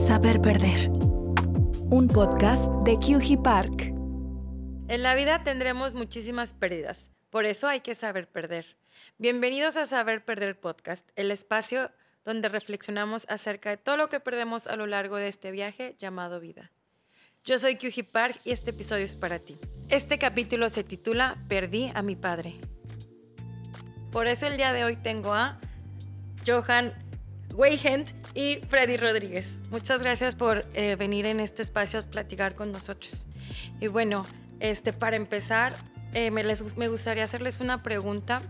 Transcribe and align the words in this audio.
Saber 0.00 0.40
Perder. 0.40 0.88
Un 0.88 2.08
podcast 2.08 2.72
de 2.84 2.96
QG 2.96 3.42
Park. 3.42 3.92
En 4.88 5.02
la 5.02 5.14
vida 5.14 5.42
tendremos 5.44 5.92
muchísimas 5.92 6.54
pérdidas, 6.54 7.10
por 7.28 7.44
eso 7.44 7.68
hay 7.68 7.80
que 7.80 7.94
saber 7.94 8.26
perder. 8.26 8.78
Bienvenidos 9.18 9.76
a 9.76 9.84
Saber 9.84 10.24
Perder 10.24 10.58
Podcast, 10.58 11.06
el 11.16 11.30
espacio 11.30 11.90
donde 12.24 12.48
reflexionamos 12.48 13.26
acerca 13.28 13.68
de 13.68 13.76
todo 13.76 13.98
lo 13.98 14.08
que 14.08 14.20
perdemos 14.20 14.68
a 14.68 14.76
lo 14.76 14.86
largo 14.86 15.16
de 15.16 15.28
este 15.28 15.50
viaje 15.50 15.96
llamado 15.98 16.40
vida. 16.40 16.72
Yo 17.44 17.58
soy 17.58 17.76
QG 17.76 18.10
Park 18.10 18.40
y 18.46 18.52
este 18.52 18.70
episodio 18.70 19.04
es 19.04 19.16
para 19.16 19.38
ti. 19.38 19.58
Este 19.90 20.18
capítulo 20.18 20.70
se 20.70 20.82
titula 20.82 21.36
Perdí 21.46 21.92
a 21.94 22.00
mi 22.00 22.16
padre. 22.16 22.54
Por 24.10 24.28
eso 24.28 24.46
el 24.46 24.56
día 24.56 24.72
de 24.72 24.82
hoy 24.82 24.96
tengo 24.96 25.34
a 25.34 25.60
Johan 26.46 26.94
Weigand 27.54 28.19
y 28.34 28.60
Freddy 28.66 28.96
Rodríguez. 28.96 29.58
Muchas 29.70 30.02
gracias 30.02 30.34
por 30.34 30.66
eh, 30.74 30.96
venir 30.96 31.26
en 31.26 31.40
este 31.40 31.62
espacio 31.62 32.00
a 32.00 32.02
platicar 32.02 32.54
con 32.54 32.72
nosotros. 32.72 33.26
Y 33.80 33.88
bueno, 33.88 34.24
este, 34.60 34.92
para 34.92 35.16
empezar, 35.16 35.74
eh, 36.14 36.30
me, 36.30 36.44
les, 36.44 36.76
me 36.76 36.88
gustaría 36.88 37.24
hacerles 37.24 37.60
una 37.60 37.82
pregunta. 37.82 38.42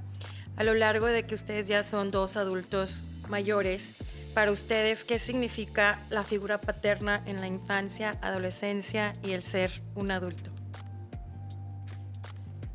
A 0.56 0.64
lo 0.64 0.74
largo 0.74 1.06
de 1.06 1.24
que 1.24 1.34
ustedes 1.34 1.68
ya 1.68 1.82
son 1.82 2.10
dos 2.10 2.36
adultos 2.36 3.08
mayores, 3.28 3.94
para 4.34 4.52
ustedes, 4.52 5.04
¿qué 5.04 5.18
significa 5.18 5.98
la 6.08 6.22
figura 6.22 6.60
paterna 6.60 7.22
en 7.26 7.40
la 7.40 7.48
infancia, 7.48 8.16
adolescencia 8.20 9.12
y 9.24 9.32
el 9.32 9.42
ser 9.42 9.82
un 9.96 10.12
adulto? 10.12 10.50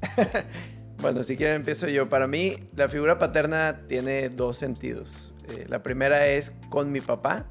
bueno, 0.98 1.24
si 1.24 1.38
quieren 1.38 1.58
empiezo 1.58 1.88
yo. 1.88 2.10
Para 2.10 2.28
mí, 2.28 2.58
la 2.76 2.90
figura 2.90 3.18
paterna 3.18 3.84
tiene 3.88 4.28
dos 4.30 4.58
sentidos. 4.58 5.35
Eh, 5.50 5.66
la 5.68 5.84
primera 5.84 6.28
es 6.28 6.52
con 6.70 6.92
mi 6.92 7.02
papá 7.02 7.46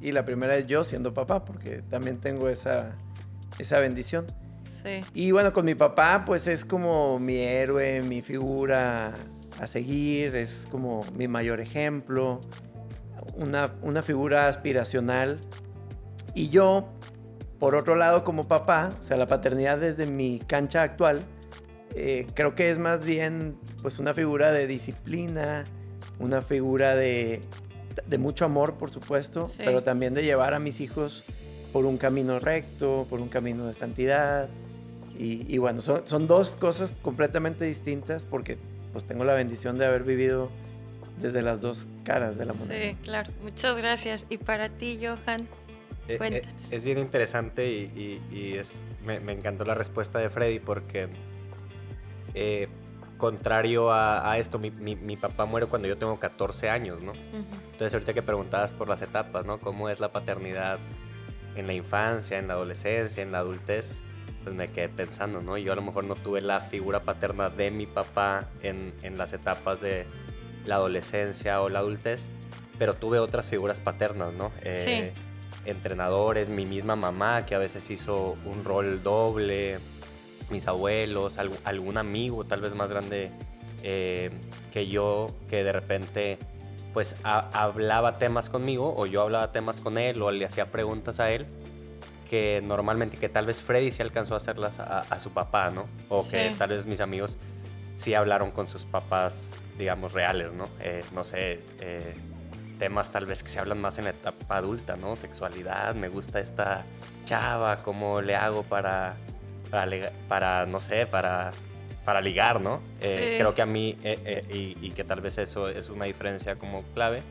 y 0.00 0.12
la 0.12 0.24
primera 0.24 0.56
es 0.56 0.66
yo 0.66 0.84
siendo 0.84 1.14
papá, 1.14 1.44
porque 1.44 1.82
también 1.88 2.18
tengo 2.18 2.48
esa, 2.48 2.92
esa 3.58 3.78
bendición. 3.78 4.26
Sí. 4.82 5.00
Y 5.14 5.32
bueno, 5.32 5.52
con 5.52 5.64
mi 5.64 5.74
papá, 5.74 6.24
pues 6.24 6.46
es 6.46 6.64
como 6.64 7.18
mi 7.18 7.40
héroe, 7.40 8.02
mi 8.02 8.22
figura 8.22 9.14
a 9.60 9.66
seguir, 9.66 10.36
es 10.36 10.68
como 10.70 11.04
mi 11.16 11.26
mayor 11.26 11.60
ejemplo, 11.60 12.40
una, 13.34 13.72
una 13.82 14.02
figura 14.02 14.48
aspiracional. 14.48 15.40
Y 16.34 16.48
yo, 16.50 16.88
por 17.58 17.74
otro 17.74 17.96
lado, 17.96 18.24
como 18.24 18.44
papá, 18.44 18.92
o 19.00 19.04
sea, 19.04 19.16
la 19.16 19.26
paternidad 19.26 19.78
desde 19.78 20.06
mi 20.06 20.40
cancha 20.46 20.82
actual, 20.82 21.24
eh, 21.94 22.26
creo 22.34 22.54
que 22.54 22.70
es 22.70 22.78
más 22.78 23.04
bien 23.04 23.56
pues 23.82 23.98
una 23.98 24.14
figura 24.14 24.52
de 24.52 24.66
disciplina, 24.66 25.64
una 26.18 26.42
figura 26.42 26.94
de, 26.94 27.40
de 28.06 28.18
mucho 28.18 28.44
amor, 28.44 28.74
por 28.74 28.90
supuesto, 28.90 29.50
pero 29.58 29.82
también 29.82 30.14
de 30.14 30.22
llevar 30.22 30.54
a 30.54 30.58
mis 30.58 30.80
hijos 30.80 31.24
por 31.72 31.84
un 31.84 31.98
camino 31.98 32.38
recto, 32.38 33.06
por 33.08 33.20
un 33.20 33.28
camino 33.28 33.66
de 33.66 33.74
santidad. 33.74 34.48
Y, 35.20 35.58
bueno, 35.58 35.80
son, 35.80 36.06
son, 36.06 36.28
dos 36.28 36.54
cosas 36.54 36.96
completamente 37.02 37.64
distintas 37.64 38.24
porque 38.24 38.56
pues 38.92 39.04
tengo 39.04 39.24
la 39.24 39.34
bendición 39.34 39.76
de 39.76 39.84
haber 39.84 40.04
vivido 40.04 40.48
desde 41.20 41.42
las 41.42 41.60
dos 41.60 41.88
caras 42.04 42.38
de 42.38 42.44
la 42.44 42.52
moneda. 42.52 42.90
Sí, 42.90 42.96
claro. 43.02 43.32
Muchas 43.42 43.76
gracias. 43.76 44.26
Y 44.28 44.38
para 44.38 44.68
ti, 44.68 45.00
Johan, 45.02 45.40
eh, 46.06 46.14
eh, 46.14 46.18
cuéntanos. 46.18 46.62
es 46.70 46.84
bien 46.84 46.98
interesante 46.98 47.68
y, 47.68 48.22
y 48.30 48.54
es, 48.54 48.74
me, 49.04 49.18
me, 49.18 49.32
encantó 49.32 49.64
la 49.64 49.74
respuesta 49.74 50.20
de 50.20 50.30
Freddy 50.30 50.60
porque 50.60 51.08
eh, 52.34 52.68
contrario 53.18 53.92
a, 53.92 54.38
esto, 54.38 54.58
mi, 54.58 54.70
mi, 54.70 55.16
papá 55.16 55.44
muere 55.44 55.66
cuando 55.66 55.88
yo 55.88 55.98
tengo 55.98 56.18
14 56.18 56.70
años, 56.70 57.02
¿no? 57.02 57.12
Entonces 57.72 57.92
ahorita 57.92 58.14
que 58.14 58.22
preguntabas 58.22 58.72
por 58.72 58.88
las 58.88 59.02
etapas, 59.02 59.44
¿no? 59.44 59.58
¿Cómo 59.58 59.90
es 59.90 60.00
la 60.00 60.10
paternidad 60.12 60.78
en 61.56 61.66
la 61.66 61.74
infancia, 61.74 62.38
en 62.38 62.48
la 62.48 62.54
adolescencia, 62.54 63.22
en 63.22 63.32
la 63.32 63.40
adultez? 63.40 64.00
Pues 64.44 64.54
me 64.54 64.66
quedé 64.66 64.88
pensando, 64.88 65.42
¿no? 65.42 65.58
Yo 65.58 65.72
a 65.72 65.76
lo 65.76 65.82
mejor 65.82 66.04
no 66.04 66.14
tuve 66.14 66.40
la 66.40 66.60
figura 66.60 67.02
paterna 67.02 67.50
de 67.50 67.70
mi 67.70 67.86
papá 67.86 68.48
en, 68.62 68.94
en 69.02 69.18
las 69.18 69.32
etapas 69.32 69.80
de 69.80 70.06
la 70.64 70.76
adolescencia 70.76 71.60
o 71.60 71.68
la 71.68 71.80
adultez, 71.80 72.30
pero 72.78 72.94
tuve 72.94 73.18
otras 73.18 73.48
figuras 73.48 73.80
paternas, 73.80 74.32
¿no? 74.32 74.52
Eh, 74.62 75.12
entrenadores, 75.64 76.48
mi 76.48 76.66
misma 76.66 76.96
mamá 76.96 77.44
que 77.46 77.54
a 77.54 77.58
veces 77.58 77.90
hizo 77.90 78.36
un 78.44 78.64
rol 78.64 79.02
doble, 79.02 79.78
mis 80.50 80.66
abuelos, 80.66 81.38
algún 81.38 81.98
amigo 81.98 82.44
tal 82.44 82.60
vez 82.60 82.74
más 82.74 82.90
grande 82.90 83.30
eh, 83.82 84.30
que 84.72 84.88
yo, 84.88 85.28
que 85.48 85.64
de 85.64 85.72
repente 85.72 86.38
pues 86.92 87.16
hablaba 87.22 88.18
temas 88.18 88.48
conmigo 88.50 88.94
o 88.96 89.06
yo 89.06 89.22
hablaba 89.22 89.52
temas 89.52 89.80
con 89.80 89.98
él 89.98 90.20
o 90.22 90.30
le 90.30 90.44
hacía 90.44 90.66
preguntas 90.66 91.20
a 91.20 91.30
él 91.30 91.46
que 92.28 92.60
normalmente, 92.62 93.16
que 93.16 93.28
tal 93.28 93.46
vez 93.46 93.62
Freddy 93.62 93.90
sí 93.90 94.02
alcanzó 94.02 94.34
a 94.34 94.36
hacerlas 94.36 94.78
a, 94.80 95.18
su 95.18 95.30
papá, 95.30 95.70
¿no? 95.70 95.86
O 96.08 96.28
que 96.28 96.54
tal 96.58 96.70
vez 96.70 96.86
mis 96.86 97.00
amigos 97.00 97.38
sí 97.96 98.14
hablaron 98.14 98.50
con 98.50 98.66
sus 98.66 98.84
papás, 98.84 99.56
digamos, 99.78 100.12
reales, 100.12 100.52
¿no? 100.52 100.64
Eh, 100.80 101.02
no 101.14 101.24
sé, 101.24 101.60
eh, 101.80 102.14
temas 102.78 103.10
tal 103.10 103.26
vez 103.26 103.42
que 103.42 103.48
se 103.48 103.58
hablan 103.58 103.80
más 103.80 103.98
en 103.98 104.04
la 104.04 104.10
etapa 104.10 104.58
adulta, 104.58 104.96
¿no? 104.96 105.16
Sexualidad, 105.16 105.94
me 105.94 106.08
gusta 106.08 106.38
esta 106.38 106.84
chava, 107.24 107.78
cómo 107.78 108.20
le 108.20 108.36
hago 108.36 108.62
para 108.62 109.16
para, 109.70 110.66
no 110.66 110.80
sé, 110.80 111.06
para, 111.06 111.50
para 112.04 112.20
ligar, 112.20 112.60
¿no? 112.60 112.80
Eh, 113.00 113.36
creo 113.38 113.54
que 113.54 113.62
a 113.62 113.66
mí, 113.66 113.96
eh, 114.02 114.18
eh, 114.24 114.74
y, 114.80 114.90
que 114.90 115.04
tal 115.04 115.20
vez 115.20 115.38
eso 115.38 115.68
es 115.68 115.88
una 115.90 116.06
diferencia 116.06 116.56
como 116.56 116.82
clave, 116.94 117.22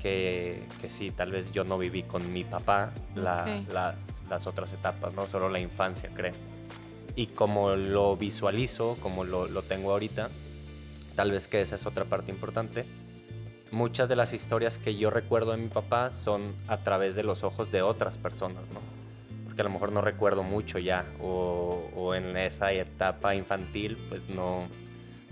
que, 0.00 0.62
que 0.80 0.88
sí, 0.88 1.10
tal 1.10 1.32
vez 1.32 1.52
yo 1.52 1.64
no 1.64 1.76
viví 1.78 2.02
con 2.02 2.32
mi 2.32 2.44
papá 2.44 2.92
las, 3.14 4.22
las, 4.28 4.46
otras 4.46 4.72
etapas, 4.72 5.14
¿no? 5.14 5.26
Solo 5.26 5.48
la 5.48 5.60
infancia, 5.60 6.10
creo. 6.14 6.32
Y 7.16 7.28
como 7.28 7.70
lo 7.70 8.16
visualizo, 8.16 8.96
como 9.00 9.24
lo, 9.24 9.46
lo 9.46 9.62
tengo 9.62 9.92
ahorita, 9.92 10.30
tal 11.14 11.32
vez 11.32 11.48
que 11.48 11.60
esa 11.60 11.76
es 11.76 11.86
otra 11.86 12.04
parte 12.04 12.30
importante. 12.30 12.84
Muchas 13.72 14.08
de 14.08 14.16
las 14.16 14.32
historias 14.32 14.78
que 14.78 14.96
yo 14.96 15.10
recuerdo 15.10 15.50
de 15.50 15.58
mi 15.58 15.68
papá 15.68 16.12
son 16.12 16.54
a 16.68 16.78
través 16.78 17.16
de 17.16 17.24
los 17.24 17.42
ojos 17.42 17.72
de 17.72 17.82
otras 17.82 18.16
personas, 18.16 18.68
¿no? 18.68 18.95
Que 19.56 19.62
a 19.62 19.64
lo 19.64 19.70
mejor 19.70 19.90
no 19.90 20.02
recuerdo 20.02 20.42
mucho 20.42 20.78
ya, 20.78 21.04
o, 21.20 22.14
en 22.14 22.36
esa 22.36 22.72
etapa 22.72 23.34
infantil, 23.34 23.96
pues 24.08 24.28
no, 24.28 24.68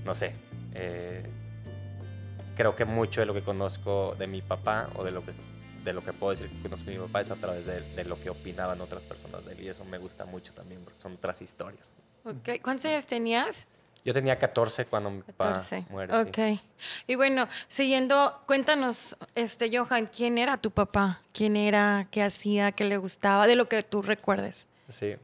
no 0.05 0.15
sé. 0.15 0.33
Eh, 0.73 1.23
creo 2.57 2.75
que 2.75 2.85
mucho 2.85 3.21
de 3.21 3.27
lo 3.27 3.35
que 3.35 3.43
conozco 3.43 4.17
de 4.19 4.27
mi 4.27 4.41
papá, 4.41 4.89
o 4.97 5.05
de 5.05 5.13
lo 5.13 5.25
que, 5.25 5.33
de 5.85 5.93
lo 5.93 6.03
que 6.03 6.13
puedo 6.13 6.31
decir 6.31 6.49
que 6.49 6.63
conozco 6.63 6.87
de 6.87 6.99
mi 6.99 7.05
papá, 7.07 7.21
es 7.21 7.31
a 7.31 7.37
través 7.37 7.67
de, 7.67 8.05
lo 8.05 8.19
que 8.21 8.31
opinaban 8.31 8.81
otras 8.81 9.03
personas 9.03 9.45
de 9.45 9.53
él, 9.53 9.61
y 9.61 9.69
eso 9.69 9.85
me 9.85 9.99
gusta 9.99 10.25
mucho 10.25 10.53
también, 10.55 10.83
porque 10.83 11.01
son 11.01 11.13
otras 11.13 11.43
historias. 11.43 11.95
Okay. 12.25 12.59
¿Cuántos 12.59 12.87
años 12.87 13.07
tenías? 13.07 13.67
Yo 14.05 14.13
tenía 14.13 14.39
14 14.39 14.85
cuando 14.85 15.11
mi 15.11 15.23
papá 15.23 15.55
muere. 15.89 16.15
Ok. 16.15 16.61
Y 17.07 17.15
bueno, 17.15 17.49
siguiendo, 17.69 18.43
cuéntanos, 18.47 19.17
este, 19.35 19.75
Johan, 19.75 20.11
¿quién 20.15 20.37
era 20.37 20.59
tu 20.59 20.71
papá? 20.71 21.23
¿Quién 21.33 21.57
era? 21.57 22.07
¿Qué 22.11 22.23
hacía? 22.23 22.73
¿Qué 22.73 22.85
le 22.85 22.99
gustaba? 22.99 23.47
De 23.47 23.57
lo 23.57 23.67
que 23.67 23.83
tú 23.83 24.03
recuerdes. 24.03 24.69
Sí, 24.91 25.17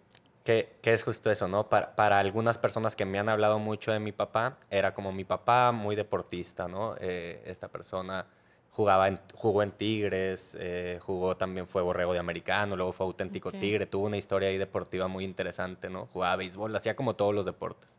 que, 0.45 0.73
que 0.81 0.95
es 0.95 1.03
justo 1.03 1.31
eso, 1.31 1.47
¿no? 1.47 1.69
Para, 1.69 1.95
para, 1.95 2.19
algunas 2.19 2.57
personas 2.57 2.97
que 2.97 3.05
me 3.05 3.19
han 3.19 3.29
hablado 3.29 3.59
mucho 3.59 3.93
de 3.93 4.01
mi 4.01 4.13
papá, 4.13 4.57
era 4.71 4.95
como 4.95 5.13
mi 5.13 5.25
papá, 5.25 5.73
muy 5.73 5.95
deportista, 5.95 6.67
¿no? 6.67 6.97
Eh, 7.01 7.43
esta 7.45 7.69
persona 7.69 8.25
jugaba 8.71 9.09
en, 9.09 9.21
jugó 9.35 9.63
en 9.63 9.73
Tigres, 9.73 10.57
eh, 10.59 10.99
jugó 11.03 11.37
también, 11.37 11.67
fue 11.67 11.83
borrego 11.83 12.15
de 12.15 12.19
americano, 12.19 12.77
luego 12.77 12.95
fue 12.95 13.05
auténtico 13.05 13.53
tigre, 13.53 13.85
tuvo 13.85 14.07
una 14.07 14.17
historia 14.17 14.49
ahí 14.49 14.57
deportiva 14.57 15.07
muy 15.07 15.25
interesante, 15.25 15.91
¿no? 15.91 16.07
Jugaba 16.07 16.37
béisbol, 16.37 16.75
hacía 16.75 16.97
como 16.97 17.15
todos 17.15 17.35
los 17.35 17.45
deportes. 17.45 17.99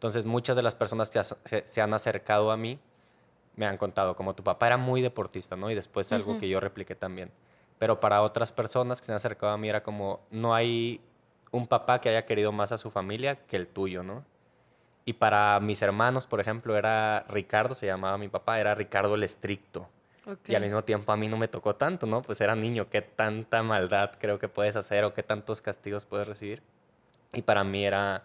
Entonces 0.00 0.24
muchas 0.24 0.56
de 0.56 0.62
las 0.62 0.74
personas 0.74 1.10
que 1.10 1.22
se, 1.22 1.82
han 1.82 1.92
acercado 1.92 2.50
a 2.50 2.56
mí 2.56 2.78
me 3.54 3.66
han 3.66 3.76
contado 3.76 4.16
como 4.16 4.34
tu 4.34 4.42
papá 4.42 4.68
era 4.68 4.78
muy 4.78 5.02
deportista, 5.02 5.56
¿no? 5.56 5.70
Y 5.70 5.74
después 5.74 6.10
algo 6.10 6.38
que 6.38 6.48
yo 6.48 6.58
repliqué 6.58 6.94
también. 6.94 7.30
Pero 7.78 8.00
para 8.00 8.22
otras 8.22 8.50
personas 8.50 9.02
que 9.02 9.06
se 9.08 9.12
han 9.12 9.16
acercado 9.16 9.52
a 9.52 9.58
mí 9.58 9.68
era 9.68 9.82
como, 9.82 10.20
no 10.30 10.54
hay 10.54 11.02
un 11.50 11.66
papá 11.66 12.00
que 12.00 12.08
haya 12.08 12.24
querido 12.24 12.50
más 12.50 12.72
a 12.72 12.78
su 12.78 12.90
familia 12.90 13.44
que 13.44 13.58
el 13.58 13.66
tuyo, 13.68 14.02
¿no? 14.02 14.24
Y 15.04 15.12
para 15.12 15.60
mis 15.60 15.82
hermanos, 15.82 16.26
por 16.26 16.40
ejemplo, 16.40 16.78
era 16.78 17.26
Ricardo, 17.28 17.74
se 17.74 17.84
llamaba 17.84 18.16
mi 18.16 18.28
papá, 18.28 18.58
era 18.58 18.74
Ricardo 18.74 19.16
el 19.16 19.22
estricto. 19.22 19.86
Y 20.48 20.54
al 20.54 20.62
mismo 20.62 20.82
tiempo 20.82 21.12
a 21.12 21.16
mí 21.18 21.28
no 21.28 21.36
me 21.36 21.48
tocó 21.48 21.76
tanto, 21.76 22.06
¿no? 22.06 22.22
Pues 22.22 22.40
era 22.40 22.54
niño, 22.54 22.88
qué 22.88 23.02
tanta 23.02 23.62
maldad 23.62 24.12
creo 24.18 24.38
que 24.38 24.48
puedes 24.48 24.76
hacer 24.76 25.04
o 25.04 25.12
qué 25.12 25.22
tantos 25.22 25.60
castigos 25.60 26.06
puedes 26.06 26.26
recibir. 26.26 26.62
Y 27.34 27.42
para 27.42 27.64
mí 27.64 27.84
era 27.84 28.24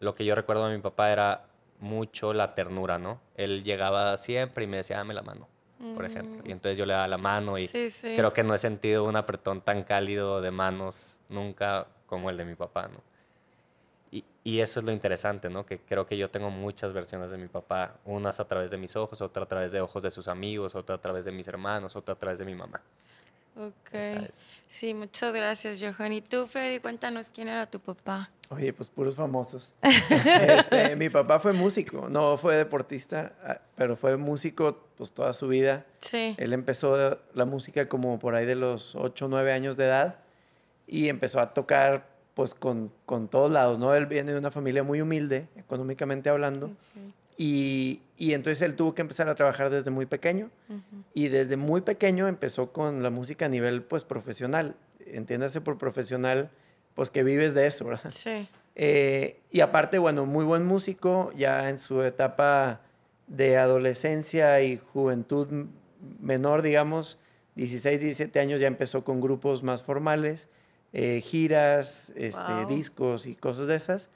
lo 0.00 0.14
que 0.14 0.24
yo 0.24 0.34
recuerdo 0.34 0.66
de 0.68 0.76
mi 0.76 0.82
papá 0.82 1.10
era 1.10 1.46
mucho 1.80 2.32
la 2.32 2.54
ternura, 2.54 2.98
¿no? 2.98 3.20
Él 3.36 3.64
llegaba 3.64 4.16
siempre 4.18 4.64
y 4.64 4.66
me 4.66 4.78
decía, 4.78 4.96
dame 4.96 5.14
la 5.14 5.22
mano, 5.22 5.48
por 5.94 6.04
ejemplo. 6.04 6.42
Y 6.44 6.48
mm. 6.48 6.52
entonces 6.52 6.78
yo 6.78 6.86
le 6.86 6.92
daba 6.92 7.08
la 7.08 7.18
mano 7.18 7.58
y 7.58 7.68
creo 7.68 8.32
que 8.32 8.42
no 8.42 8.54
he 8.54 8.58
sentido 8.58 9.04
un 9.04 9.16
apretón 9.16 9.60
tan 9.60 9.82
cálido 9.82 10.40
de 10.40 10.50
manos 10.50 11.20
nunca 11.28 11.86
como 12.06 12.30
el 12.30 12.36
de 12.36 12.44
mi 12.44 12.54
papá, 12.54 12.88
¿no? 12.88 13.02
Y, 14.10 14.24
y, 14.42 14.60
eso 14.60 14.80
es 14.80 14.86
lo 14.86 14.90
interesante, 14.90 15.50
¿no? 15.50 15.66
Que 15.66 15.80
creo 15.80 16.06
que 16.06 16.16
yo 16.16 16.30
tengo 16.30 16.48
muchas 16.48 16.94
versiones 16.94 17.30
de 17.30 17.36
mi 17.36 17.48
papá, 17.48 17.96
unas 18.06 18.40
a 18.40 18.48
través 18.48 18.70
de 18.70 18.78
mis 18.78 18.96
ojos, 18.96 19.20
otra 19.20 19.42
a 19.42 19.46
través 19.46 19.70
de 19.70 19.82
ojos 19.82 20.02
de 20.02 20.10
sus 20.10 20.28
amigos, 20.28 20.74
otra 20.74 20.94
a 20.94 20.98
través 20.98 21.26
de 21.26 21.32
mis 21.32 21.46
hermanos, 21.46 21.94
otra 21.94 22.14
a 22.14 22.18
través 22.18 22.38
de 22.38 22.46
mi 22.46 22.54
mamá. 22.54 22.80
Ok. 23.58 24.30
Sí, 24.66 24.94
muchas 24.94 25.34
gracias, 25.34 25.82
Johan. 25.82 26.12
Y 26.14 26.22
tú, 26.22 26.46
Freddy, 26.46 26.80
cuéntanos 26.80 27.30
quién 27.30 27.48
era 27.48 27.66
tu 27.66 27.80
papá. 27.80 28.30
Oye, 28.50 28.72
pues 28.72 28.88
puros 28.88 29.14
famosos. 29.14 29.74
Este, 29.82 30.96
mi 30.96 31.10
papá 31.10 31.38
fue 31.38 31.52
músico, 31.52 32.08
no 32.08 32.36
fue 32.38 32.56
deportista, 32.56 33.32
ah, 33.44 33.60
pero 33.76 33.96
fue 33.96 34.16
músico 34.16 34.78
pues 34.96 35.12
toda 35.12 35.32
su 35.32 35.48
vida. 35.48 35.84
Sí. 36.00 36.34
Él 36.38 36.52
empezó 36.52 37.18
la 37.34 37.44
música 37.44 37.88
como 37.88 38.18
por 38.18 38.34
ahí 38.34 38.46
de 38.46 38.54
los 38.54 38.94
8 38.94 39.26
o 39.26 39.28
9 39.28 39.52
años 39.52 39.76
de 39.76 39.84
edad 39.84 40.18
y 40.86 41.08
empezó 41.08 41.40
a 41.40 41.52
tocar 41.52 42.08
pues 42.34 42.54
con, 42.54 42.92
con 43.04 43.28
todos 43.28 43.50
lados, 43.50 43.78
¿no? 43.78 43.94
Él 43.94 44.06
viene 44.06 44.32
de 44.32 44.38
una 44.38 44.50
familia 44.50 44.84
muy 44.84 45.00
humilde, 45.00 45.48
económicamente 45.56 46.30
hablando, 46.30 46.70
y, 47.36 48.00
y, 48.16 48.32
entonces 48.32 48.62
él 48.62 48.76
tuvo 48.76 48.94
que 48.94 49.02
empezar 49.02 49.28
a 49.28 49.34
trabajar 49.34 49.70
desde 49.70 49.90
muy 49.90 50.06
pequeño 50.06 50.48
y 51.14 51.28
desde 51.28 51.56
muy 51.56 51.80
pequeño 51.80 52.28
empezó 52.28 52.72
con 52.72 53.02
la 53.02 53.10
música 53.10 53.46
a 53.46 53.48
nivel 53.48 53.82
pues 53.82 54.04
profesional, 54.04 54.76
entiéndase 55.00 55.60
por 55.60 55.78
profesional 55.78 56.50
pues 56.98 57.10
que 57.10 57.22
vives 57.22 57.54
de 57.54 57.64
eso, 57.64 57.84
¿verdad? 57.84 58.10
Sí. 58.10 58.48
Eh, 58.74 59.38
y 59.52 59.60
aparte, 59.60 59.98
bueno, 59.98 60.26
muy 60.26 60.44
buen 60.44 60.66
músico, 60.66 61.30
ya 61.36 61.68
en 61.68 61.78
su 61.78 62.02
etapa 62.02 62.80
de 63.28 63.56
adolescencia 63.56 64.60
y 64.62 64.78
juventud 64.78 65.46
menor, 66.18 66.62
digamos, 66.62 67.20
16, 67.54 68.00
17 68.00 68.40
años, 68.40 68.60
ya 68.60 68.66
empezó 68.66 69.04
con 69.04 69.20
grupos 69.20 69.62
más 69.62 69.80
formales, 69.84 70.48
eh, 70.92 71.22
giras, 71.24 72.12
este, 72.16 72.66
discos 72.68 73.26
y 73.26 73.36
cosas 73.36 73.68
de 73.68 73.76
esas. 73.76 74.10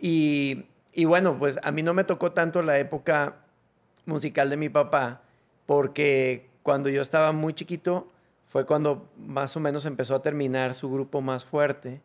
Y, 0.00 0.64
y 0.94 1.04
bueno, 1.04 1.38
pues 1.38 1.58
a 1.62 1.70
mí 1.70 1.82
no 1.82 1.92
me 1.92 2.04
tocó 2.04 2.32
tanto 2.32 2.62
la 2.62 2.78
época 2.78 3.44
musical 4.06 4.48
de 4.48 4.56
mi 4.56 4.70
papá, 4.70 5.20
porque 5.66 6.48
cuando 6.62 6.88
yo 6.88 7.02
estaba 7.02 7.32
muy 7.32 7.52
chiquito, 7.52 8.08
fue 8.56 8.64
cuando 8.64 9.10
más 9.18 9.54
o 9.54 9.60
menos 9.60 9.84
empezó 9.84 10.14
a 10.14 10.22
terminar 10.22 10.72
su 10.72 10.90
grupo 10.90 11.20
más 11.20 11.44
fuerte. 11.44 12.00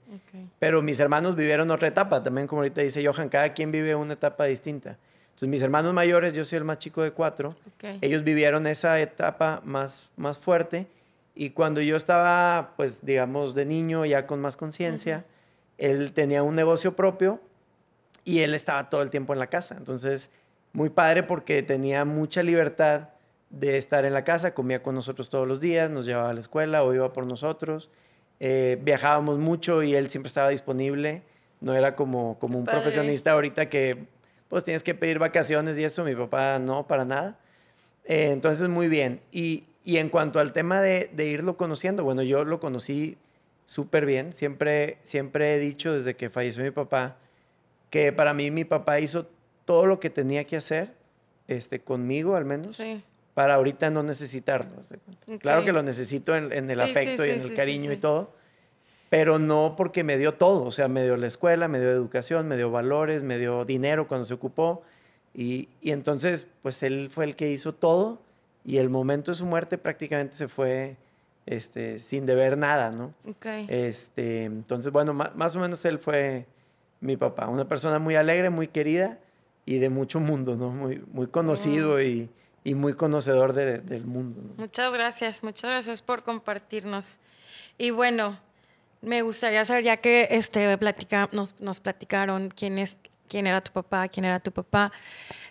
Pero 0.60 0.82
mis 0.82 1.00
hermanos 1.00 1.38
vivieron 1.38 1.72
otra 1.72 1.88
etapa, 1.88 2.22
también 2.22 2.46
como 2.46 2.60
ahorita 2.60 2.82
dice 2.82 3.08
Johan, 3.08 3.30
cada 3.30 3.54
quien 3.54 3.72
vive 3.72 3.96
una 3.96 4.16
etapa 4.16 4.44
distinta. 4.44 4.98
Entonces 5.28 5.48
mis 5.48 5.62
hermanos 5.62 5.94
mayores, 5.94 6.34
yo 6.34 6.44
soy 6.44 6.58
el 6.58 6.66
más 6.66 6.80
chico 6.80 7.04
de 7.04 7.12
cuatro, 7.12 7.56
ellos 8.02 8.26
vivieron 8.26 8.68
esa 8.68 9.00
etapa 9.00 9.62
más, 9.64 10.10
más 10.18 10.40
fuerte 10.40 10.88
y 11.36 11.52
cuando 11.52 11.80
yo 11.80 11.96
estaba, 11.96 12.74
pues 12.76 13.00
digamos, 13.06 13.56
de 13.56 13.64
niño, 13.64 14.06
ya 14.06 14.28
con 14.28 14.42
más 14.42 14.58
conciencia, 14.58 15.24
él 15.78 16.12
tenía 16.12 16.44
un 16.44 16.56
negocio 16.56 16.98
propio 16.98 17.40
y 18.26 18.40
él 18.40 18.56
estaba 18.56 18.90
todo 18.90 19.04
el 19.04 19.10
tiempo 19.10 19.32
en 19.32 19.40
la 19.40 19.48
casa. 19.48 19.76
Entonces, 19.78 20.30
muy 20.74 20.90
padre 20.90 21.24
porque 21.24 21.64
tenía 21.64 22.04
mucha 22.04 22.44
libertad 22.44 23.08
de 23.52 23.78
estar 23.78 24.06
en 24.06 24.14
la 24.14 24.24
casa, 24.24 24.54
comía 24.54 24.82
con 24.82 24.96
nosotros 24.96 25.30
todos 25.30 25.48
los 25.48 25.60
días, 25.60 25.90
nos 25.90 26.06
llevaba 26.06 26.30
a 26.30 26.34
la 26.34 26.40
escuela 26.40 26.84
o 26.84 26.94
iba 26.94 27.12
por 27.14 27.26
nosotros. 27.26 27.90
Eh, 28.40 28.80
viajábamos 28.82 29.38
mucho 29.38 29.84
y 29.84 29.94
él 29.94 30.10
siempre 30.10 30.30
estaba 30.30 30.50
disponible. 30.50 31.22
No 31.60 31.76
era 31.76 31.96
como, 31.96 32.40
como 32.40 32.58
un 32.58 32.66
profesionista 32.66 33.34
ahorita 33.34 33.70
que 33.70 34.08
pues 34.48 34.64
tienes 34.64 34.84
que 34.84 34.96
pedir 34.96 35.20
vacaciones 35.20 35.78
y 35.78 35.84
eso. 35.84 36.04
Mi 36.04 36.16
papá 36.16 36.60
no, 36.60 36.88
para 36.88 37.06
nada. 37.06 37.38
Eh, 38.06 38.32
entonces, 38.32 38.68
muy 38.68 38.88
bien. 38.88 39.22
Y, 39.32 39.66
y, 39.84 39.98
en 39.98 40.10
cuanto 40.10 40.40
al 40.40 40.54
tema 40.54 40.82
de, 40.82 41.10
de 41.14 41.28
irlo 41.28 41.56
conociendo, 41.56 42.04
bueno, 42.04 42.24
yo 42.24 42.46
lo 42.46 42.60
conocí 42.60 43.18
súper 43.66 44.06
bien. 44.06 44.34
Siempre, 44.34 44.98
siempre 45.04 45.54
he 45.54 45.60
dicho 45.60 45.94
desde 45.94 46.16
que 46.16 46.30
falleció 46.30 46.64
mi 46.64 46.72
papá 46.72 47.18
que 47.90 48.14
para 48.14 48.34
mí 48.34 48.50
mi 48.50 48.64
papá 48.64 49.00
hizo 49.02 49.28
todo 49.66 49.86
lo 49.86 50.00
que 50.00 50.10
tenía 50.10 50.46
que 50.46 50.56
hacer, 50.56 50.96
este, 51.48 51.82
conmigo 51.82 52.36
al 52.36 52.46
menos. 52.46 52.78
Sí 52.78 53.04
para 53.34 53.56
ahorita 53.56 53.90
no 53.90 54.04
necesitarlo. 54.04 54.82
Claro 55.40 55.64
que 55.64 55.72
lo 55.72 55.84
necesito 55.84 56.36
en, 56.36 56.70
el 56.70 56.82
afecto 56.82 57.26
y 57.26 57.30
en 57.30 57.42
el 57.42 57.54
cariño 57.54 57.92
y 57.92 57.98
todo, 57.98 58.34
pero 59.10 59.40
no 59.40 59.76
porque 59.78 60.04
me 60.04 60.18
dio 60.18 60.34
todo, 60.36 60.64
o 60.64 60.72
sea, 60.72 60.88
me 60.88 61.04
dio 61.04 61.18
la 61.18 61.28
escuela, 61.28 61.68
me 61.68 61.80
dio 61.80 61.92
educación, 61.92 62.48
me 62.48 62.58
dio 62.58 62.72
valores, 62.72 63.24
me 63.24 63.38
dio 63.38 63.66
dinero 63.66 64.08
cuando 64.08 64.26
se 64.26 64.34
ocupó, 64.34 64.84
y, 65.34 65.70
y 65.82 65.92
entonces, 65.92 66.48
pues 66.62 66.84
él 66.84 67.10
fue 67.10 67.26
el 67.26 67.36
que 67.36 67.50
hizo 67.50 67.74
todo, 67.74 68.22
y 68.64 68.78
el 68.78 68.90
momento 68.90 69.32
de 69.32 69.36
su 69.36 69.46
muerte 69.46 69.78
prácticamente 69.78 70.36
se 70.36 70.48
fue 70.48 70.98
este, 71.46 72.00
sin 72.00 72.26
deber 72.26 72.58
nada, 72.58 72.92
¿no? 72.92 73.14
Este, 73.68 74.44
entonces, 74.44 74.92
bueno, 74.92 75.14
más, 75.14 75.56
o 75.56 75.60
menos 75.60 75.84
él 75.86 76.00
fue 76.00 76.46
mi 77.00 77.18
papá, 77.18 77.48
una 77.48 77.68
persona 77.68 78.00
muy 78.00 78.16
alegre, 78.16 78.50
muy 78.50 78.68
querida 78.68 79.20
y 79.66 79.80
de 79.80 79.90
mucho 79.90 80.20
mundo, 80.20 80.56
¿no? 80.56 80.70
Muy, 80.70 81.04
muy 81.12 81.28
conocido 81.28 82.02
y 82.02 82.30
y 82.64 82.76
muy 82.76 82.94
conocedor 82.94 83.54
del 83.54 84.06
mundo. 84.06 84.56
Muchas 84.58 84.94
gracias, 84.94 85.44
muchas 85.44 85.70
gracias 85.70 86.02
por 86.02 86.24
compartirnos. 86.24 87.20
Y 87.78 87.90
bueno, 87.90 88.38
me 89.02 89.24
gustaría 89.24 89.66
saber, 89.66 89.84
ya 89.84 89.98
que 89.98 90.28
este, 90.32 90.78
platica, 90.78 91.30
nos, 91.32 91.60
nos, 91.60 91.80
platicaron 91.80 92.50
quién, 92.50 92.78
es, 92.78 93.00
quién 93.28 93.48
era 93.48 93.62
tu 93.62 93.72
papá, 93.72 94.08
quién 94.08 94.26
era 94.26 94.40
tu 94.40 94.52
papá, 94.52 94.92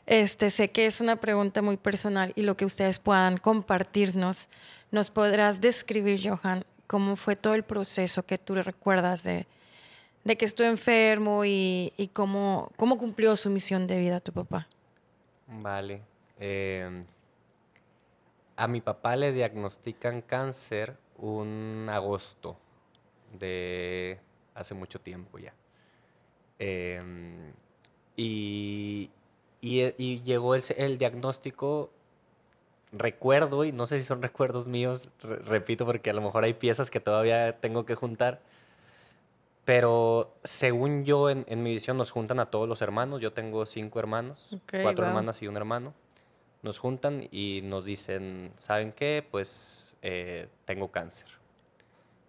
este, 0.07 0.51
sé 0.51 0.71
que 0.71 0.87
es 0.87 1.01
una 1.01 1.17
pregunta 1.17 1.63
muy 1.63 1.77
personal 1.77 2.33
y 2.37 2.43
lo 2.43 2.57
que 2.57 2.65
ustedes 2.65 2.99
puedan 2.99 3.37
compartirnos, 3.37 4.49
nos 4.93 5.11
podrás 5.11 5.61
describir, 5.61 6.21
Johan, 6.23 6.65
cómo 6.87 7.17
fue 7.17 7.37
todo 7.37 7.55
el 7.55 7.65
proceso 7.65 8.25
que 8.25 8.39
tú 8.39 8.55
recuerdas 8.55 9.23
de, 9.25 9.47
de 10.25 10.37
que 10.37 10.45
estuvo 10.45 10.67
enfermo 10.67 11.45
y, 11.45 11.93
y 11.97 12.09
cómo, 12.09 12.73
cómo 12.77 12.99
cumplió 12.99 13.35
su 13.37 13.51
misión 13.51 13.87
de 13.87 13.99
vida 13.99 14.21
tu 14.21 14.33
papá. 14.33 14.69
Vale, 15.47 16.03
Em, 16.41 17.05
a 18.57 18.67
mi 18.67 18.81
papá 18.81 19.15
le 19.15 19.33
diagnostican 19.33 20.23
cáncer 20.23 20.97
un 21.19 21.87
agosto 21.91 22.57
de 23.39 24.19
hace 24.55 24.75
mucho 24.75 25.01
tiempo 25.01 25.39
ya. 25.39 25.53
Em, 26.59 27.53
y, 28.17 29.11
llegó 29.61 30.55
el, 30.55 30.99
diagnóstico, 30.99 31.91
recuerdo, 32.93 33.65
y 33.67 33.73
no 33.73 33.87
sé 33.87 33.99
si 33.99 34.05
son 34.05 34.23
recuerdos 34.23 34.67
míos, 34.67 35.11
repito, 35.21 35.85
porque 35.85 36.09
a 36.09 36.15
lo 36.15 36.23
mejor 36.23 36.45
hay 36.45 36.55
piezas 36.55 36.91
que 36.91 37.01
todavía 37.01 37.61
tengo 37.61 37.85
que 37.85 37.95
juntar, 37.95 38.41
pero 39.67 40.35
según 40.43 41.05
yo, 41.05 41.29
en, 41.29 41.63
mi 41.63 41.73
visión, 41.73 41.99
nos 41.99 42.11
juntan 42.11 42.41
a 42.41 42.47
todos 42.47 42.67
los 42.67 42.81
hermanos. 42.81 43.21
Yo 43.21 43.35
tengo 43.35 43.67
cinco 43.67 43.99
hermanos, 43.99 44.57
cuatro 44.83 45.05
hermanas 45.05 45.43
y 45.43 45.49
un 45.49 45.57
hermano 45.59 45.93
nos 46.63 46.79
juntan 46.79 47.29
y 47.31 47.61
nos 47.63 47.85
dicen, 47.85 48.53
¿saben 48.57 48.93
qué? 48.93 49.25
Pues 49.29 49.97
eh, 50.03 50.49
tengo 50.65 50.91
cáncer. 50.91 51.29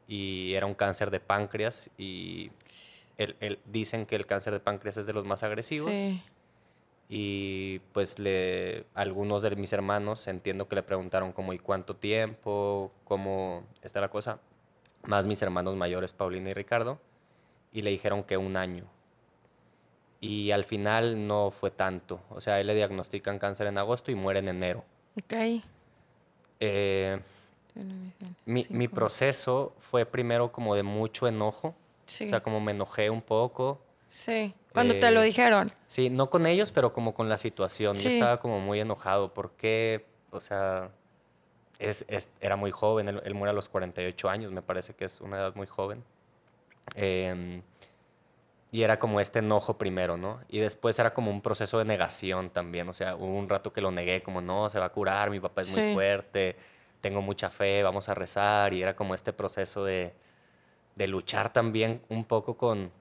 Y 0.07 0.53
era 0.53 0.65
un 0.65 0.75
cáncer 0.75 1.11
de 1.11 1.19
páncreas 1.19 1.89
y 1.97 2.51
el, 3.17 3.59
dicen 3.65 4.05
que 4.05 4.15
el 4.15 4.25
cáncer 4.25 4.53
de 4.53 4.59
páncreas 4.59 4.97
es 4.97 5.05
de 5.05 5.13
los 5.13 5.25
más 5.25 5.43
agresivos. 5.43 5.97
Y 7.13 7.79
pues 7.91 8.19
le, 8.19 8.85
algunos 8.93 9.41
de 9.41 9.53
mis 9.57 9.73
hermanos 9.73 10.27
entiendo 10.27 10.67
que 10.67 10.75
le 10.75 10.83
preguntaron 10.83 11.33
cómo 11.33 11.51
y 11.51 11.59
cuánto 11.59 11.95
tiempo, 11.95 12.91
cómo 13.03 13.65
está 13.81 13.99
la 13.99 14.09
cosa. 14.09 14.39
Más 15.03 15.27
mis 15.27 15.41
hermanos 15.41 15.75
mayores, 15.75 16.13
Paulina 16.13 16.51
y 16.51 16.53
Ricardo. 16.53 16.99
Y 17.73 17.81
le 17.81 17.89
dijeron 17.89 18.23
que 18.23 18.37
un 18.37 18.55
año 18.55 18.85
y 20.21 20.51
al 20.51 20.63
final 20.63 21.27
no 21.27 21.49
fue 21.49 21.71
tanto. 21.71 22.21
O 22.29 22.39
sea, 22.39 22.61
él 22.61 22.67
le 22.67 22.75
diagnostican 22.75 23.39
cáncer 23.39 23.67
en 23.67 23.79
agosto 23.79 24.11
y 24.11 24.15
muere 24.15 24.39
en 24.39 24.49
enero. 24.49 24.85
Ok. 25.19 25.63
Eh, 26.59 27.19
mi, 28.45 28.65
mi, 28.69 28.87
proceso 28.87 29.73
fue 29.79 30.05
primero 30.05 30.51
como 30.51 30.75
de 30.75 30.83
mucho 30.83 31.27
enojo. 31.27 31.73
Sí. 32.05 32.25
O 32.25 32.27
sea, 32.27 32.41
como 32.41 32.61
me 32.61 32.71
enojé 32.71 33.09
un 33.09 33.23
poco. 33.23 33.81
Sí. 34.07 34.53
Cuando 34.71 34.99
te 34.99 35.09
lo 35.09 35.23
eh, 35.23 35.25
dijeron. 35.25 35.71
Sí, 35.87 36.11
no 36.11 36.29
con 36.29 36.45
ellos, 36.45 36.71
pero 36.71 36.93
como 36.93 37.15
con 37.15 37.27
la 37.27 37.39
situación. 37.39 37.95
Yo 37.95 38.09
estaba 38.09 38.39
como 38.39 38.59
muy 38.59 38.79
enojado 38.79 39.33
porque, 39.33 40.05
o 40.29 40.39
sea, 40.39 40.91
es, 41.79 42.05
es, 42.07 42.31
era 42.41 42.57
muy 42.57 42.69
joven. 42.69 43.07
Él, 43.07 43.21
él, 43.25 43.33
muere 43.33 43.49
a 43.49 43.53
los 43.53 43.69
48 43.69 44.29
años, 44.29 44.51
me 44.51 44.61
parece 44.61 44.93
que 44.93 45.05
es 45.05 45.19
una 45.19 45.37
edad 45.37 45.55
muy 45.55 45.65
joven. 45.65 46.03
Eh, 46.95 47.63
y 48.71 48.83
era 48.83 48.99
como 48.99 49.19
este 49.19 49.39
enojo 49.39 49.77
primero, 49.77 50.15
¿no? 50.17 50.39
Y 50.47 50.59
después 50.59 50.97
era 50.97 51.13
como 51.13 51.29
un 51.29 51.41
proceso 51.41 51.77
de 51.77 51.85
negación 51.85 52.49
también, 52.49 52.87
o 52.87 52.93
sea, 52.93 53.15
hubo 53.15 53.37
un 53.37 53.49
rato 53.49 53.73
que 53.73 53.81
lo 53.81 53.91
negué 53.91 54.23
como, 54.23 54.41
no, 54.41 54.69
se 54.69 54.79
va 54.79 54.85
a 54.85 54.91
curar, 54.91 55.29
mi 55.29 55.41
papá 55.41 55.61
es 55.61 55.75
muy 55.75 55.93
fuerte, 55.93 56.55
tengo 57.01 57.21
mucha 57.21 57.49
fe, 57.49 57.83
vamos 57.83 58.07
a 58.07 58.13
rezar, 58.13 58.73
y 58.73 58.81
era 58.81 58.95
como 58.95 59.13
este 59.13 59.33
proceso 59.33 59.83
de, 59.83 60.13
de 60.95 61.07
luchar 61.07 61.51
también 61.51 62.01
un 62.07 62.23
poco 62.23 62.55
con, 62.55 62.91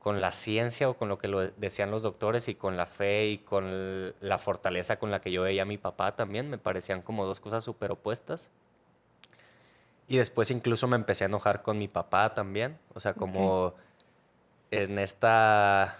con 0.00 0.20
la 0.20 0.32
ciencia 0.32 0.88
o 0.88 0.94
con 0.94 1.08
lo 1.08 1.18
que 1.18 1.28
lo 1.28 1.48
decían 1.50 1.92
los 1.92 2.02
doctores 2.02 2.48
y 2.48 2.56
con 2.56 2.76
la 2.76 2.86
fe 2.86 3.28
y 3.28 3.38
con 3.38 4.12
la 4.20 4.38
fortaleza 4.38 4.98
con 4.98 5.12
la 5.12 5.20
que 5.20 5.30
yo 5.30 5.42
veía 5.42 5.62
a 5.62 5.66
mi 5.66 5.78
papá 5.78 6.16
también, 6.16 6.50
me 6.50 6.58
parecían 6.58 7.00
como 7.00 7.26
dos 7.26 7.38
cosas 7.38 7.62
súper 7.62 7.92
opuestas. 7.92 8.50
Y 10.08 10.18
después 10.18 10.50
incluso 10.50 10.86
me 10.88 10.96
empecé 10.96 11.24
a 11.24 11.26
enojar 11.26 11.62
con 11.62 11.78
mi 11.78 11.86
papá 11.86 12.34
también, 12.34 12.78
o 12.94 13.00
sea, 13.00 13.14
como 13.14 13.74
en 14.70 14.98
esta 14.98 15.98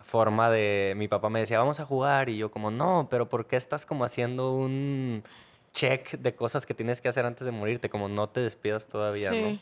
forma 0.00 0.50
de 0.50 0.94
mi 0.96 1.08
papá 1.08 1.28
me 1.30 1.40
decía, 1.40 1.58
vamos 1.58 1.80
a 1.80 1.86
jugar 1.86 2.28
y 2.28 2.36
yo 2.36 2.50
como, 2.50 2.70
no, 2.70 3.08
pero 3.10 3.28
¿por 3.28 3.46
qué 3.46 3.56
estás 3.56 3.86
como 3.86 4.04
haciendo 4.04 4.52
un, 4.52 5.22
check 5.72 6.12
de 6.12 6.34
cosas 6.34 6.66
que 6.66 6.74
tienes 6.74 7.00
que 7.00 7.08
hacer 7.08 7.24
antes 7.24 7.44
de 7.44 7.50
morirte, 7.50 7.88
como 7.88 8.08
no 8.08 8.28
te 8.28 8.40
despidas 8.40 8.86
todavía, 8.86 9.30
¿no? 9.32 9.58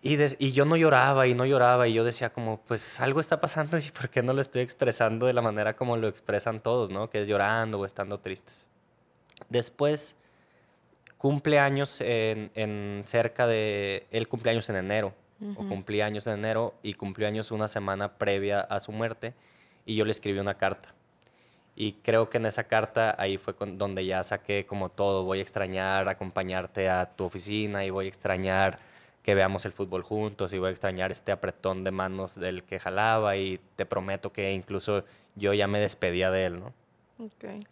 Y, 0.00 0.16
y, 0.38 0.52
yo 0.52 0.64
no 0.64 0.76
lloraba 0.76 1.26
y 1.26 1.34
no 1.34 1.44
lloraba 1.44 1.88
y 1.88 1.92
yo 1.92 2.04
decía 2.04 2.30
como, 2.30 2.60
pues 2.60 3.00
algo 3.00 3.20
está 3.20 3.40
pasando 3.40 3.78
y 3.78 3.90
¿por 3.90 4.08
qué 4.08 4.22
no 4.22 4.32
lo 4.32 4.40
estoy 4.40 4.62
expresando 4.62 5.26
de 5.26 5.32
la 5.32 5.42
manera 5.42 5.74
como 5.74 5.96
lo 5.96 6.06
expresan 6.06 6.60
todos, 6.60 6.90
¿no? 6.90 7.10
Que 7.10 7.20
es 7.20 7.26
llorando 7.26 7.80
o 7.80 7.84
estando 7.84 8.20
tristes. 8.20 8.64
Después, 9.48 10.14
cumpleaños 11.16 12.00
en, 12.00 12.52
en 12.54 13.02
cerca 13.06 13.48
de, 13.48 14.06
él 14.12 14.28
cumpleaños 14.28 14.70
en 14.70 14.76
enero, 14.76 15.14
o 15.56 15.68
cumplí 15.68 16.00
años 16.00 16.26
en 16.26 16.34
enero 16.34 16.74
y 16.82 16.94
cumplió 16.94 17.28
años 17.28 17.50
una 17.52 17.68
semana 17.68 18.18
previa 18.18 18.60
a 18.60 18.80
su 18.80 18.92
muerte 18.92 19.34
y 19.86 19.94
yo 19.94 20.04
le 20.04 20.10
escribí 20.10 20.38
una 20.38 20.54
carta. 20.54 20.94
Y 21.76 21.92
creo 21.92 22.28
que 22.28 22.38
en 22.38 22.46
esa 22.46 22.64
carta 22.64 23.14
ahí 23.18 23.36
fue 23.36 23.54
donde 23.74 24.04
ya 24.04 24.22
saqué 24.24 24.66
como 24.66 24.88
todo, 24.88 25.24
voy 25.24 25.38
a 25.38 25.42
extrañar 25.42 26.08
acompañarte 26.08 26.88
a 26.88 27.06
tu 27.06 27.24
oficina 27.24 27.84
y 27.84 27.90
voy 27.90 28.06
a 28.06 28.08
extrañar 28.08 28.80
que 29.22 29.34
veamos 29.34 29.64
el 29.64 29.72
fútbol 29.72 30.02
juntos 30.02 30.52
y 30.52 30.58
voy 30.58 30.68
a 30.68 30.70
extrañar 30.70 31.12
este 31.12 31.32
apretón 31.32 31.84
de 31.84 31.90
manos 31.90 32.34
del 32.34 32.64
que 32.64 32.80
jalaba 32.80 33.36
y 33.36 33.60
te 33.76 33.86
prometo 33.86 34.32
que 34.32 34.52
incluso 34.52 35.04
yo 35.36 35.54
ya 35.54 35.68
me 35.68 35.78
despedía 35.78 36.30
de 36.30 36.46
él, 36.46 36.60
¿no? 36.60 36.72
Ok. 37.24 37.64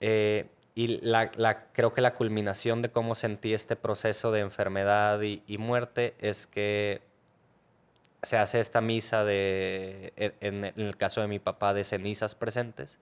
Eh, 0.00 0.46
y 0.78 0.88
la, 0.98 1.30
creo 1.72 1.94
que 1.94 2.02
la 2.02 2.12
culminación 2.12 2.82
de 2.82 2.90
cómo 2.90 3.14
sentí 3.14 3.54
este 3.54 3.76
proceso 3.76 4.30
de 4.30 4.40
enfermedad 4.40 5.22
y, 5.22 5.56
muerte 5.56 6.14
es 6.18 6.46
que 6.46 7.00
se 8.20 8.36
hace 8.36 8.60
esta 8.60 8.82
misa 8.82 9.24
de, 9.24 10.12
en, 10.16 10.64
el 10.64 10.96
caso 10.98 11.22
de 11.22 11.28
mi 11.28 11.38
papá, 11.38 11.72
de 11.72 11.82
cenizas 11.82 12.34
presentes. 12.34 13.00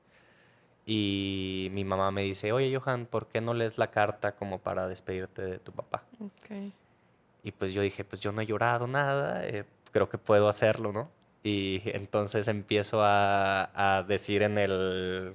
Y 0.87 1.69
mi 1.73 1.83
mamá 1.83 2.13
me 2.13 2.23
dice, 2.23 2.53
oye 2.53 2.79
Johan, 2.79 3.07
¿por 3.07 3.27
qué 3.27 3.41
no 3.41 3.55
lees 3.55 3.77
la 3.77 3.91
carta 3.91 4.37
como 4.37 4.61
para 4.61 4.87
despedirte 4.87 5.43
de 5.43 5.59
tu 5.59 5.73
papá? 5.73 6.05
Okay. 6.21 6.73
Y 7.43 7.51
pues 7.51 7.73
yo 7.73 7.83
dije, 7.83 8.05
pues 8.05 8.21
yo 8.21 8.31
no 8.31 8.41
he 8.41 8.47
llorado 8.47 8.87
nada, 8.87 9.45
eh, 9.49 9.65
creo 9.91 10.09
que 10.09 10.19
puedo 10.19 10.49
hacerlo, 10.49 10.93
¿no? 10.93 11.11
Y 11.43 11.83
entonces 11.87 12.47
empiezo 12.47 13.03
a, 13.03 13.99
a 13.99 14.05
decir 14.05 14.43
en 14.43 14.59
el 14.59 15.35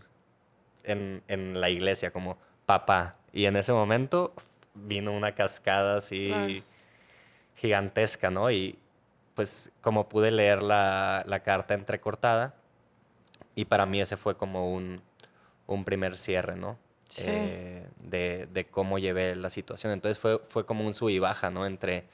en, 0.91 1.23
en, 1.27 1.59
la 1.59 1.69
iglesia 1.69 2.11
como 2.11 2.37
papá. 2.65 3.15
Y 3.31 3.45
en 3.45 3.55
ese 3.55 3.73
momento 3.73 4.33
vino 4.73 5.11
una 5.11 5.33
cascada 5.33 5.97
así 5.97 6.63
gigantesca, 7.55 8.29
¿no? 8.29 8.51
Y 8.51 8.77
pues 9.35 9.71
como 9.81 10.09
pude 10.09 10.31
leer 10.31 10.61
la, 10.61 11.23
la, 11.25 11.39
carta 11.41 11.73
entrecortada, 11.73 12.55
y 13.55 13.65
para 13.65 13.85
mí 13.85 14.01
ese 14.01 14.17
fue 14.17 14.35
como 14.35 14.73
un, 14.73 15.01
un 15.67 15.85
primer 15.85 16.17
cierre, 16.17 16.55
¿no? 16.55 16.77
Sí. 17.07 17.25
Eh, 17.27 17.87
de, 17.99 18.47
de, 18.51 18.65
cómo 18.65 18.99
llevé 18.99 19.35
la 19.35 19.49
situación. 19.49 19.93
Entonces 19.93 20.19
fue, 20.19 20.39
fue 20.39 20.65
como 20.65 20.85
un 20.85 20.93
sub 20.93 21.09
y 21.09 21.19
baja, 21.19 21.49
¿no? 21.49 21.65
Entre 21.65 22.05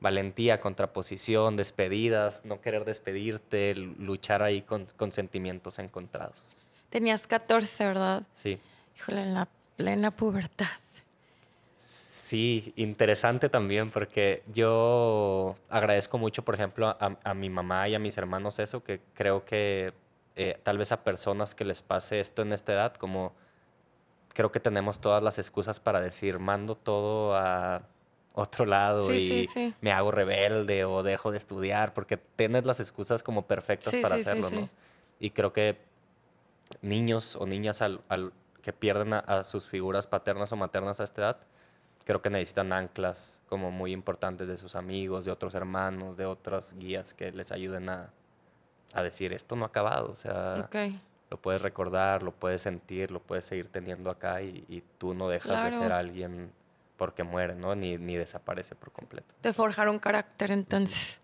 valentía, 0.00 0.60
contraposición, 0.60 1.56
despedidas, 1.56 2.44
no 2.44 2.60
querer 2.60 2.84
despedirte, 2.84 3.74
luchar 3.74 4.42
ahí 4.42 4.62
con, 4.62 4.86
con 4.96 5.12
sentimientos 5.12 5.78
encontrados. 5.78 6.59
Tenías 6.90 7.26
14, 7.26 7.84
¿verdad? 7.84 8.22
Sí. 8.34 8.58
Híjole, 8.96 9.22
en 9.22 9.34
la 9.34 9.48
plena 9.76 10.10
pubertad. 10.10 10.66
Sí, 11.78 12.72
interesante 12.76 13.48
también 13.48 13.90
porque 13.90 14.42
yo 14.52 15.56
agradezco 15.68 16.16
mucho, 16.18 16.44
por 16.44 16.54
ejemplo, 16.54 16.96
a, 17.00 17.34
mi 17.34 17.50
mamá 17.50 17.88
y 17.88 17.94
a 17.94 17.98
mis 17.98 18.16
hermanos 18.18 18.60
eso, 18.60 18.84
que 18.84 19.00
creo 19.14 19.44
que 19.44 19.92
eh, 20.36 20.56
tal 20.62 20.78
vez 20.78 20.92
a 20.92 21.02
personas 21.02 21.56
que 21.56 21.64
les 21.64 21.82
pase 21.82 22.20
esto 22.20 22.42
en 22.42 22.52
esta 22.52 22.72
edad, 22.72 22.94
como 22.94 23.32
creo 24.32 24.52
que 24.52 24.60
tenemos 24.60 25.00
todas 25.00 25.22
las 25.24 25.40
excusas 25.40 25.80
para 25.80 26.00
decir, 26.00 26.38
mando 26.38 26.76
todo 26.76 27.34
a 27.34 27.82
otro 28.34 28.64
lado 28.64 29.12
y 29.12 29.48
me 29.80 29.90
hago 29.90 30.12
rebelde 30.12 30.84
o 30.84 31.02
dejo 31.02 31.32
de 31.32 31.38
estudiar, 31.38 31.94
porque 31.94 32.16
tienes 32.16 32.64
las 32.64 32.78
excusas 32.78 33.24
como 33.24 33.46
perfectas 33.46 33.96
para 33.96 34.14
hacerlo, 34.14 34.48
¿no? 34.50 34.68
Y 35.18 35.30
creo 35.30 35.52
que 35.52 35.76
niños 36.82 37.36
o 37.36 37.46
niñas 37.46 37.82
al, 37.82 38.02
que 38.62 38.72
pierden 38.72 39.14
a, 39.14 39.44
sus 39.44 39.66
figuras 39.66 40.06
paternas 40.06 40.52
o 40.52 40.56
maternas 40.56 41.00
a 41.00 41.04
esta 41.04 41.22
edad, 41.22 41.36
creo 42.04 42.22
que 42.22 42.30
necesitan 42.30 42.72
anclas 42.72 43.40
como 43.48 43.70
muy 43.70 43.92
importantes 43.92 44.48
de 44.48 44.56
sus 44.56 44.74
amigos, 44.74 45.24
de 45.24 45.32
otros 45.32 45.54
hermanos, 45.54 46.16
de 46.16 46.26
otras 46.26 46.74
guías 46.78 47.14
que 47.14 47.32
les 47.32 47.52
ayuden 47.52 47.90
a, 47.90 48.10
a 48.94 49.02
decir, 49.02 49.32
esto 49.32 49.56
no 49.56 49.64
ha 49.64 49.68
acabado, 49.68 50.10
o 50.10 50.16
sea, 50.16 50.68
lo 51.30 51.36
puedes 51.40 51.62
recordar, 51.62 52.22
lo 52.22 52.32
puedes 52.32 52.62
sentir, 52.62 53.10
lo 53.10 53.20
puedes 53.20 53.44
seguir 53.46 53.68
teniendo 53.68 54.10
acá 54.10 54.42
y, 54.42 54.82
tú 54.98 55.14
no 55.14 55.28
dejas 55.28 55.72
de 55.72 55.78
ser 55.78 55.92
alguien 55.92 56.52
porque 56.96 57.22
muere, 57.22 57.54
¿no? 57.54 57.74
Ni, 57.74 57.96
ni 57.96 58.16
desaparece 58.16 58.74
por 58.74 58.92
completo. 58.92 59.34
Te 59.40 59.52
forjaron 59.52 59.98
carácter 59.98 60.52
entonces. 60.52 61.20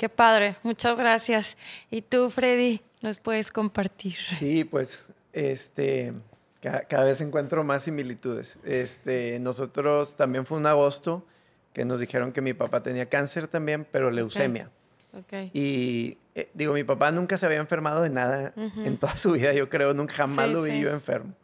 Qué 0.00 0.08
padre, 0.08 0.56
muchas 0.62 0.98
gracias. 0.98 1.58
¿Y 1.90 2.00
tú, 2.00 2.30
Freddy, 2.30 2.80
nos 3.02 3.18
puedes 3.18 3.52
compartir? 3.52 4.14
Sí, 4.14 4.64
pues, 4.64 5.10
este, 5.34 6.14
cada, 6.62 7.04
vez 7.04 7.20
encuentro 7.20 7.62
más 7.64 7.82
similitudes. 7.82 8.58
Este, 8.64 9.38
nosotros 9.40 10.16
también 10.16 10.46
fue 10.46 10.56
un 10.56 10.64
agosto 10.64 11.26
que 11.74 11.84
nos 11.84 12.00
dijeron 12.00 12.32
que 12.32 12.40
mi 12.40 12.54
papá 12.54 12.82
tenía 12.82 13.10
cáncer 13.10 13.46
también, 13.46 13.86
pero 13.92 14.10
leucemia. 14.10 14.70
Okay. 15.12 15.50
Y 15.52 16.16
eh, 16.34 16.48
digo, 16.54 16.72
mi 16.72 16.84
papá 16.84 17.12
nunca 17.12 17.36
se 17.36 17.44
había 17.44 17.58
enfermado 17.58 18.00
de 18.00 18.08
nada 18.08 18.54
en 18.56 18.96
toda 18.96 19.14
su 19.18 19.32
vida, 19.32 19.52
yo 19.52 19.68
creo, 19.68 19.92
nunca 19.92 20.14
jamás 20.14 20.48
lo 20.48 20.62
vi 20.62 20.80
yo 20.80 20.88
enfermo. 20.88 21.34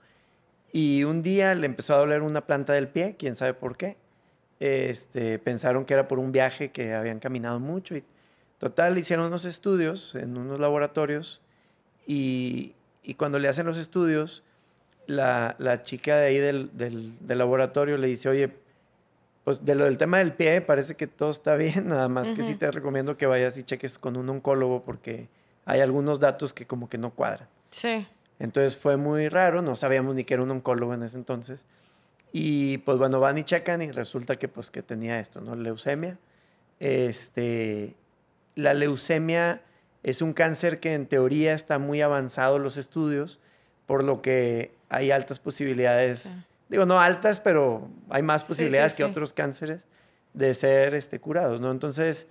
Y 0.73 1.05
un 1.05 1.23
día 1.23 1.55
le 1.55 1.67
empezó 1.67 1.95
a 1.95 1.99
doler 1.99 2.23
una 2.23 2.47
planta 2.47 2.73
del 2.73 2.89
pie, 2.89 3.17
quién 3.19 3.37
sabe 3.37 3.53
por 3.53 3.77
qué. 3.77 3.99
Este, 4.61 5.39
pensaron 5.39 5.85
que 5.85 5.93
era 5.93 6.09
por 6.09 6.19
un 6.19 6.33
viaje 6.33 6.71
que 6.71 6.95
habían 6.95 7.19
caminado 7.19 7.61
mucho 7.61 7.95
y 7.95 8.03
Total, 8.59 8.97
hicieron 8.99 9.27
unos 9.27 9.45
estudios 9.45 10.15
en 10.15 10.37
unos 10.37 10.59
laboratorios 10.59 11.41
y, 12.07 12.75
cuando 13.17 13.39
le 13.39 13.49
hacen 13.49 13.67
los 13.67 13.79
estudios, 13.79 14.43
la, 15.07 15.83
chica 15.83 16.17
de 16.17 16.27
ahí 16.27 16.39
del, 16.39 17.17
laboratorio 17.27 17.99
le 17.99 18.09
dice, 18.09 18.29
oye, 18.29 18.51
pues 19.45 19.65
de 19.65 19.75
lo 19.75 19.85
del 19.85 19.99
tema 19.99 20.19
del 20.19 20.33
pie 20.33 20.61
parece 20.61 20.97
que 20.97 21.07
todo 21.07 21.31
está 21.31 21.55
bien, 21.55 21.87
nada 21.89 22.09
más 22.09 22.33
que 22.33 22.43
sí 22.43 22.55
te 22.55 22.71
recomiendo 22.71 23.17
que 23.17 23.27
vayas 23.27 23.57
y 23.59 23.63
cheques 23.63 23.99
con 23.99 24.17
un 24.17 24.29
oncólogo 24.29 24.83
porque 24.83 25.29
hay 25.65 25.81
algunos 25.81 26.19
datos 26.19 26.53
que 26.53 26.67
como 26.67 26.89
que 26.89 26.99
no 26.99 27.11
cuadran. 27.11 27.49
Sí. 27.71 28.07
Entonces 28.39 28.77
fue 28.77 28.97
muy 28.97 29.29
raro, 29.29 29.63
no 29.63 29.77
sabíamos 29.77 30.15
ni 30.15 30.25
que 30.25 30.35
era 30.35 30.43
un 30.43 30.51
oncólogo 30.51 30.95
en 30.95 31.03
ese 31.03 31.17
entonces. 31.17 31.65
Y 32.33 32.79
pues 32.79 32.99
bueno, 32.99 33.21
van 33.21 33.39
y 33.39 33.45
checan 33.45 33.83
y 33.83 33.91
resulta 33.91 34.37
que 34.37 34.49
pues 34.49 34.71
que 34.71 34.83
tenía 34.83 35.21
esto, 35.21 35.41
¿no? 35.41 35.55
Leucemia. 35.55 36.19
Este, 36.81 37.95
la 38.57 38.75
leucemia 38.75 39.63
es 40.03 40.23
un 40.23 40.33
cáncer 40.33 40.81
que 40.81 40.95
en 40.95 41.07
teoría 41.07 41.53
está 41.53 41.79
muy 41.79 42.01
avanzado 42.01 42.57
en 42.57 42.65
los 42.65 42.77
estudios, 42.77 43.39
por 43.87 44.03
lo 44.03 44.23
que 44.23 44.73
hay 44.89 45.13
altas 45.13 45.39
posibilidades, 45.39 46.33
digo, 46.69 46.87
no 46.87 47.01
altas, 47.01 47.39
pero 47.39 47.89
hay 48.09 48.23
más 48.23 48.43
posibilidades 48.43 48.95
que 48.95 49.05
otros 49.05 49.33
cánceres 49.33 49.87
de 50.33 50.55
ser 50.55 50.95
este, 50.95 51.21
curados, 51.21 51.61
¿no? 51.61 51.71
Entonces, 51.71 52.27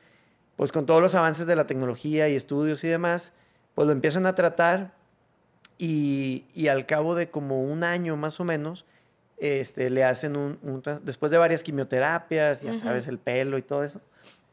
pues 0.55 0.72
con 0.72 0.86
todos 0.86 1.01
los 1.01 1.15
avances 1.15 1.48
de 1.48 1.55
la 1.55 1.65
tecnología 1.65 2.27
y 2.27 2.36
estudios 2.36 2.84
y 2.84 2.88
demás, 2.88 3.34
pues 3.74 3.86
lo 3.86 3.91
empiezan 3.91 4.25
a 4.25 4.36
tratar 4.36 4.94
y, 5.77 6.46
al 6.70 6.86
cabo 6.86 7.15
de 7.15 7.29
como 7.29 7.62
un 7.62 7.84
año 7.84 8.15
más 8.15 8.39
o 8.39 8.46
menos, 8.46 8.86
este, 9.38 9.89
le 9.89 10.05
hacen 10.05 10.38
un, 10.38 10.82
después 11.03 11.32
de 11.32 11.38
varias 11.38 11.62
quimioterapias, 11.62 12.62
ya 12.62 12.74
sabes, 12.74 13.08
el 13.08 13.17
pelo 13.17 13.58
y 13.58 13.62
todo 13.62 13.84
eso, 13.84 14.00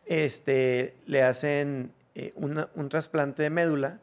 este, 0.06 0.94
le 1.06 1.22
hacen 1.22 1.92
eh, 2.14 2.32
un 2.36 2.88
trasplante 2.90 3.42
de 3.42 3.50
médula, 3.50 4.00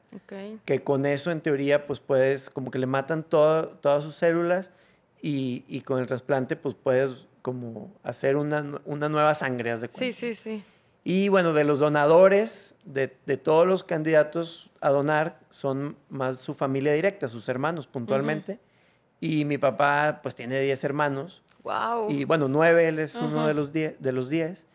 que 0.65 0.83
con 0.83 1.05
eso 1.05 1.29
en 1.29 1.41
teoría 1.41 1.85
pues 1.85 1.99
puedes, 1.99 2.49
como 2.49 2.71
que 2.71 2.79
le 2.79 2.87
matan 2.87 3.23
todas 3.23 4.03
sus 4.03 4.15
células 4.15 4.71
y, 5.21 5.81
con 5.81 5.99
el 5.99 6.07
trasplante 6.07 6.55
pues 6.55 6.73
puedes 6.73 7.27
como 7.41 7.93
hacer 8.03 8.35
una, 8.35 8.63
nueva 8.63 9.35
sangre, 9.35 9.77
de 9.77 9.89
Sí, 9.95 10.11
sí, 10.11 10.33
sí. 10.33 10.63
Y 11.03 11.29
bueno, 11.29 11.53
de 11.53 11.63
los 11.63 11.79
donadores, 11.79 12.75
de, 12.83 13.07
todos 13.37 13.67
los 13.67 13.83
candidatos 13.83 14.69
a 14.81 14.89
donar, 14.89 15.39
son 15.49 15.95
más 16.09 16.39
su 16.39 16.53
familia 16.53 16.93
directa, 16.93 17.27
sus 17.27 17.47
hermanos 17.47 17.87
puntualmente. 17.87 18.59
Y 19.21 19.45
mi 19.45 19.57
papá 19.57 20.19
pues 20.23 20.35
tiene 20.35 20.59
10 20.61 20.83
hermanos. 20.83 21.43
Wow. 21.63 22.09
Y 22.09 22.23
bueno, 22.25 22.47
9, 22.47 22.87
él 22.87 22.99
es 22.99 23.15
uno 23.15 23.47
de 23.47 23.53
los 23.53 23.71
10. 23.71 24.01
De 24.01 24.11
los 24.11 24.29
diez. 24.29 24.67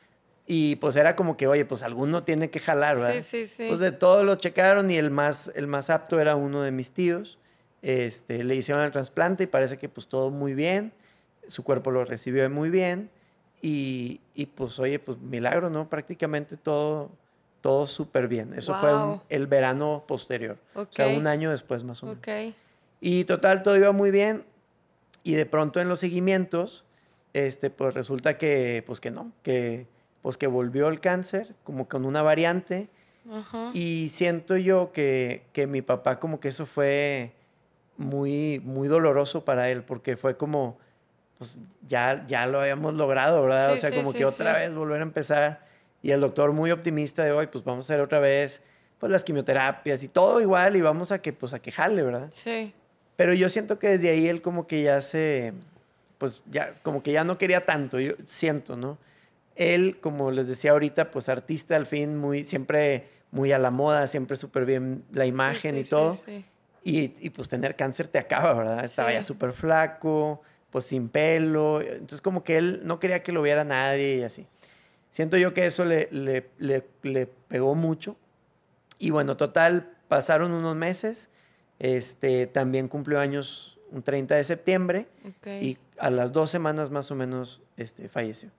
Y 0.46 0.76
pues 0.76 0.96
era 0.96 1.16
como 1.16 1.36
que, 1.36 1.46
oye, 1.46 1.64
pues 1.64 1.82
alguno 1.82 2.22
tiene 2.22 2.50
que 2.50 2.60
jalar, 2.60 2.96
¿verdad? 2.96 3.22
Sí, 3.22 3.46
sí, 3.46 3.46
sí. 3.46 3.66
Pues 3.68 3.80
de 3.80 3.92
todos 3.92 4.24
lo 4.24 4.34
checaron 4.34 4.90
y 4.90 4.96
el 4.96 5.10
más, 5.10 5.50
el 5.54 5.66
más 5.66 5.88
apto 5.88 6.20
era 6.20 6.36
uno 6.36 6.62
de 6.62 6.70
mis 6.70 6.90
tíos. 6.90 7.38
Este, 7.80 8.44
le 8.44 8.54
hicieron 8.54 8.84
el 8.84 8.92
trasplante 8.92 9.44
y 9.44 9.46
parece 9.46 9.78
que 9.78 9.88
pues 9.88 10.06
todo 10.06 10.30
muy 10.30 10.54
bien. 10.54 10.92
Su 11.46 11.64
cuerpo 11.64 11.90
lo 11.90 12.04
recibió 12.04 12.48
muy 12.50 12.68
bien. 12.68 13.10
Y, 13.62 14.20
y 14.34 14.46
pues, 14.46 14.78
oye, 14.78 14.98
pues 14.98 15.18
milagro, 15.18 15.70
¿no? 15.70 15.88
Prácticamente 15.88 16.58
todo, 16.58 17.10
todo 17.62 17.86
súper 17.86 18.28
bien. 18.28 18.52
Eso 18.52 18.78
fue 18.78 18.90
el 19.30 19.46
verano 19.46 20.04
posterior. 20.06 20.58
O 20.74 20.86
sea, 20.90 21.08
un 21.08 21.26
año 21.26 21.50
después 21.50 21.82
más 21.84 22.02
o 22.02 22.06
menos. 22.06 22.18
Okay. 22.18 22.54
Y 23.00 23.24
total, 23.24 23.62
todo 23.62 23.76
iba 23.76 23.92
muy 23.92 24.10
bien. 24.10 24.44
Y 25.22 25.32
de 25.32 25.46
pronto 25.46 25.80
en 25.80 25.88
los 25.88 26.00
seguimientos, 26.00 26.84
este, 27.32 27.70
pues 27.70 27.94
resulta 27.94 28.36
que, 28.36 28.84
pues 28.86 29.00
que 29.00 29.10
no, 29.10 29.32
que, 29.42 29.86
pues 30.24 30.38
que 30.38 30.46
volvió 30.46 30.88
el 30.88 31.00
cáncer, 31.00 31.54
como 31.64 31.86
con 31.86 32.06
una 32.06 32.22
variante. 32.22 32.88
Y 33.74 34.10
siento 34.10 34.56
yo 34.56 34.90
que, 34.90 35.42
que 35.52 35.66
mi 35.66 35.82
papá 35.82 36.18
como 36.18 36.40
que 36.40 36.48
eso 36.48 36.64
fue 36.64 37.32
muy, 37.98 38.58
muy 38.64 38.88
doloroso 38.88 39.44
para 39.44 39.68
él, 39.68 39.82
porque 39.82 40.16
fue 40.16 40.38
como, 40.38 40.78
pues 41.36 41.58
ya, 41.86 42.24
ya 42.26 42.46
lo 42.46 42.62
habíamos 42.62 42.94
logrado, 42.94 43.42
¿verdad? 43.42 43.74
o 43.74 43.76
sea, 43.76 43.94
como 43.94 44.14
que 44.14 44.24
otra 44.24 44.54
vez 44.54 44.74
volver 44.74 45.00
a 45.00 45.02
empezar. 45.02 45.66
Y 46.00 46.10
el 46.10 46.22
doctor 46.22 46.52
muy 46.52 46.70
optimista 46.70 47.22
de 47.22 47.32
hoy, 47.32 47.46
pues 47.48 47.62
vamos 47.62 47.84
a 47.84 47.92
hacer 47.92 48.00
otra 48.00 48.18
vez 48.18 48.62
pues 48.98 49.12
las 49.12 49.24
quimioterapias 49.24 50.02
y 50.04 50.08
todo 50.08 50.40
igual 50.40 50.74
y 50.76 50.80
vamos 50.80 51.12
a 51.12 51.20
que 51.20 51.34
pues 51.34 51.52
a 51.52 51.58
quejarle, 51.58 52.02
¿verdad? 52.02 52.28
Sí. 52.30 52.72
Pero 53.16 53.34
yo 53.34 53.50
siento 53.50 53.78
que 53.78 53.88
desde 53.88 54.08
ahí 54.08 54.26
él 54.26 54.40
como 54.40 54.66
que 54.66 54.82
ya 54.82 55.02
se 55.02 55.52
pues 56.16 56.40
ya 56.50 56.72
como 56.82 57.02
que 57.02 57.12
ya 57.12 57.24
no 57.24 57.36
quería 57.36 57.66
tanto, 57.66 58.00
yo 58.00 58.14
siento, 58.26 58.74
¿no? 58.74 58.96
Él, 59.56 59.98
como 60.00 60.30
les 60.30 60.48
decía 60.48 60.72
ahorita, 60.72 61.10
pues 61.10 61.28
artista 61.28 61.76
al 61.76 61.86
fin 61.86 62.16
muy 62.16 62.44
siempre 62.44 63.08
muy 63.30 63.50
a 63.50 63.58
la 63.58 63.70
moda, 63.70 64.06
siempre 64.06 64.36
súper 64.36 64.64
bien 64.64 65.04
la 65.12 65.26
imagen 65.26 65.76
y 65.76 65.84
todo. 65.84 66.18
Y, 66.84 67.14
y, 67.18 67.30
pues 67.30 67.48
tener 67.48 67.76
cáncer 67.76 68.06
te 68.08 68.18
acaba, 68.18 68.52
¿verdad? 68.52 68.84
Estaba 68.84 69.12
ya 69.12 69.22
súper 69.22 69.52
flaco, 69.52 70.42
pues 70.70 70.84
sin 70.84 71.08
pelo. 71.08 71.80
Entonces 71.80 72.20
como 72.20 72.44
que 72.44 72.58
él 72.58 72.82
no 72.84 73.00
quería 73.00 73.22
que 73.22 73.32
lo 73.32 73.42
viera 73.42 73.64
nadie 73.64 74.18
y 74.18 74.22
así. 74.22 74.46
Siento 75.10 75.36
yo 75.36 75.54
que 75.54 75.66
eso 75.66 75.84
le, 75.84 76.08
le, 76.10 76.50
le, 76.58 77.26
pegó 77.48 77.74
mucho. 77.74 78.16
Y 78.98 79.10
bueno, 79.10 79.36
total, 79.36 79.92
pasaron 80.08 80.52
unos 80.52 80.76
meses. 80.76 81.30
Este, 81.78 82.46
también 82.46 82.88
cumplió 82.88 83.18
años 83.18 83.78
un 83.90 84.02
30 84.02 84.34
de 84.34 84.44
septiembre. 84.44 85.06
Y 85.46 85.78
a 85.98 86.10
las 86.10 86.32
dos 86.32 86.50
semanas 86.50 86.90
más 86.90 87.10
o 87.10 87.14
menos 87.14 87.62
este, 87.76 88.08
falleció. 88.08 88.50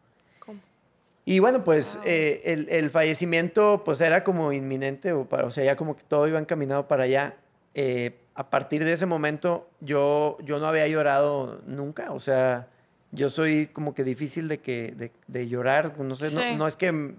Y 1.25 1.39
bueno, 1.39 1.63
pues 1.63 1.97
eh, 2.05 2.41
el, 2.45 2.69
el, 2.69 2.91
fallecimiento 2.91 3.81
pues 3.83 3.99
era 3.99 4.23
como 4.23 4.53
inminente, 4.53 5.11
o, 5.11 5.27
para, 5.27 5.45
o 5.45 5.51
sea, 5.51 5.63
ya 5.63 5.75
como 5.75 5.95
que 5.95 6.03
todo 6.03 6.27
iba 6.27 6.39
encaminado 6.39 6.87
para 6.87 7.03
allá. 7.03 7.35
Eh, 7.73 8.19
a 8.35 8.49
partir 8.49 8.85
de 8.85 8.93
ese 8.93 9.05
momento 9.05 9.69
yo, 9.81 10.37
yo 10.43 10.59
no 10.59 10.67
había 10.67 10.87
llorado 10.87 11.61
nunca, 11.65 12.11
o 12.11 12.19
sea, 12.19 12.67
yo 13.11 13.29
soy 13.29 13.67
como 13.67 13.93
que 13.95 14.03
difícil 14.03 14.47
de, 14.47 14.59
que, 14.59 14.93
de, 14.95 15.11
de 15.27 15.47
llorar, 15.47 15.97
no 15.97 16.15
sé, 16.15 16.33
no, 16.35 16.57
no, 16.57 16.67
es 16.67 16.77
que 16.77 17.15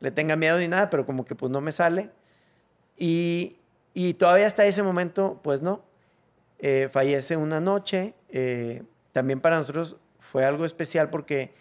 le 0.00 0.10
tenga 0.10 0.36
miedo 0.36 0.58
ni 0.58 0.68
nada, 0.68 0.90
pero 0.90 1.06
como 1.06 1.24
que 1.24 1.34
pues 1.34 1.52
no 1.52 1.60
me 1.60 1.70
sale. 1.70 2.10
Y, 2.96 3.56
y 3.92 4.14
todavía 4.14 4.46
hasta 4.46 4.64
ese 4.66 4.82
momento, 4.82 5.40
pues 5.42 5.62
no. 5.62 5.84
Eh, 6.58 6.88
fallece 6.90 7.36
una 7.36 7.60
noche, 7.60 8.14
eh, 8.30 8.82
también 9.12 9.40
para 9.40 9.58
nosotros 9.58 9.96
fue 10.18 10.44
algo 10.44 10.64
especial 10.64 11.10
porque 11.10 11.52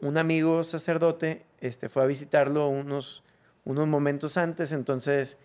un 0.00 0.18
amigo 0.18 0.62
sacerdote 0.62 1.44
este, 1.60 1.88
fue 1.88 2.02
a 2.02 2.06
visitarlo 2.06 2.68
unos, 2.68 3.22
unos 3.64 3.86
momentos 3.86 4.36
antes, 4.36 4.72
entonces 4.72 5.36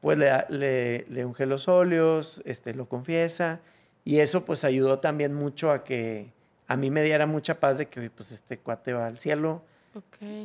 pues 0.00 0.18
le, 0.18 1.06
le, 1.08 1.24
unge 1.24 1.46
los 1.46 1.68
óleos, 1.68 2.42
este, 2.44 2.74
lo 2.74 2.88
confiesa, 2.88 3.60
y 4.04 4.18
eso 4.18 4.44
pues 4.44 4.64
ayudó 4.64 4.98
también 4.98 5.32
mucho 5.32 5.70
a 5.70 5.84
que 5.84 6.32
a 6.66 6.76
mí 6.76 6.90
me 6.90 7.02
diera 7.02 7.26
mucha 7.26 7.60
paz 7.60 7.78
de 7.78 7.86
que 7.86 8.10
pues 8.10 8.32
este 8.32 8.58
cuate 8.58 8.92
va 8.92 9.06
al 9.06 9.18
cielo 9.18 9.62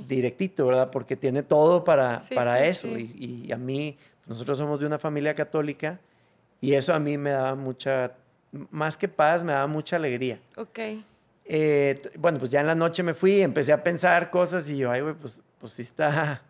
directito, 0.08 0.66
¿verdad? 0.68 0.92
Porque 0.92 1.16
tiene 1.16 1.42
todo 1.42 1.84
para, 1.84 2.22
para 2.36 2.66
eso, 2.66 2.88
Y, 2.88 3.46
y, 3.48 3.52
a 3.52 3.58
mí, 3.58 3.98
nosotros 4.26 4.58
somos 4.58 4.80
de 4.80 4.86
una 4.86 5.00
familia 5.00 5.34
católica, 5.34 6.00
y 6.60 6.74
eso 6.74 6.94
a 6.94 7.00
mí 7.00 7.18
me 7.18 7.32
daba 7.32 7.56
mucha, 7.56 8.14
más 8.72 8.98
que 8.98 9.08
paz, 9.08 9.44
me 9.44 9.54
daba 9.54 9.68
mucha 9.68 9.96
alegría. 9.96 10.40
Ok. 10.58 10.80
Eh, 11.50 12.02
bueno, 12.18 12.40
pues 12.40 12.52
ya 12.52 12.62
en 12.62 12.68
la 12.68 12.76
noche 12.76 13.04
me 13.04 13.14
fui, 13.14 13.42
empecé 13.42 13.72
a 13.74 13.84
pensar 13.84 14.30
cosas 14.30 14.70
y 14.70 14.78
yo, 14.78 14.92
ay, 14.92 15.02
güey, 15.02 15.16
pues, 15.16 15.42
pues 15.60 15.74
sí 15.74 15.82
está 15.82 16.44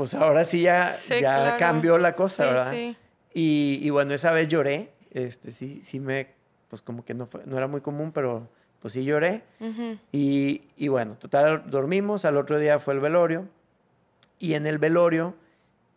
pues 0.00 0.14
ahora 0.14 0.44
sí 0.44 0.62
ya, 0.62 0.90
ya 1.20 1.58
cambió 1.58 1.98
la 1.98 2.14
cosa, 2.14 2.46
¿verdad? 2.46 2.72
Sí. 2.72 2.96
Y, 3.34 3.80
y, 3.82 3.90
bueno, 3.90 4.14
esa 4.14 4.32
vez 4.32 4.48
lloré, 4.48 4.92
este, 5.10 5.52
sí, 5.52 5.82
sí 5.82 6.00
me, 6.00 6.28
pues 6.68 6.80
como 6.80 7.04
que 7.04 7.12
no, 7.12 7.26
fue, 7.26 7.42
no 7.44 7.58
era 7.58 7.66
muy 7.66 7.82
común, 7.82 8.10
pero 8.10 8.48
pues 8.80 8.94
sí 8.94 9.04
lloré. 9.04 9.42
y, 10.10 10.62
y, 10.76 10.88
bueno, 10.88 11.16
total, 11.16 11.64
dormimos, 11.66 12.24
al 12.24 12.38
otro 12.38 12.58
día 12.58 12.78
fue 12.78 12.94
el 12.94 13.00
velorio, 13.00 13.46
y 14.38 14.54
en 14.54 14.66
el 14.66 14.78
velorio 14.78 15.34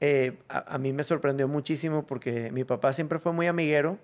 eh, 0.01 0.37
a, 0.49 0.77
mí 0.79 0.91
me 0.91 1.03
sorprendió 1.03 1.47
muchísimo 1.47 2.05
porque 2.05 2.51
mi 2.51 2.65
papá 2.65 2.91
siempre 2.91 3.19
fue 3.19 3.31
muy 3.31 3.47
amiguero, 3.47 3.99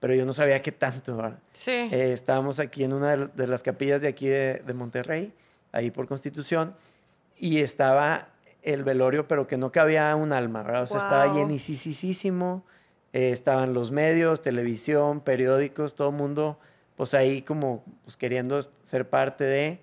pero 0.00 0.14
yo 0.14 0.24
no 0.24 0.32
sabía 0.32 0.62
qué 0.62 0.72
tanto, 0.72 1.16
¿verdad? 1.16 1.38
Sí. 1.52 1.70
Eh, 1.70 2.12
estábamos 2.12 2.60
aquí 2.60 2.84
en 2.84 2.92
una 2.92 3.16
de 3.16 3.46
las 3.46 3.62
capillas 3.62 4.00
de 4.00 4.08
aquí 4.08 4.28
de, 4.28 4.62
de 4.66 4.74
Monterrey, 4.74 5.32
ahí 5.72 5.90
por 5.90 6.06
Constitución, 6.06 6.74
y 7.36 7.58
estaba 7.58 8.28
el 8.62 8.84
velorio, 8.84 9.26
pero 9.28 9.46
que 9.46 9.56
no 9.56 9.72
cabía 9.72 10.14
un 10.16 10.32
alma, 10.32 10.62
¿verdad? 10.62 10.82
O 10.82 10.86
sea, 10.86 10.98
estaba 10.98 11.32
llenísimo, 11.32 12.64
eh, 13.12 13.30
estaban 13.30 13.72
los 13.74 13.90
medios, 13.90 14.42
televisión, 14.42 15.20
periódicos, 15.20 15.94
todo 15.94 16.10
el 16.10 16.16
mundo, 16.16 16.58
pues 16.96 17.14
ahí 17.14 17.42
como 17.42 17.84
pues, 18.04 18.16
queriendo 18.16 18.60
ser 18.82 19.08
parte 19.08 19.44
de. 19.44 19.80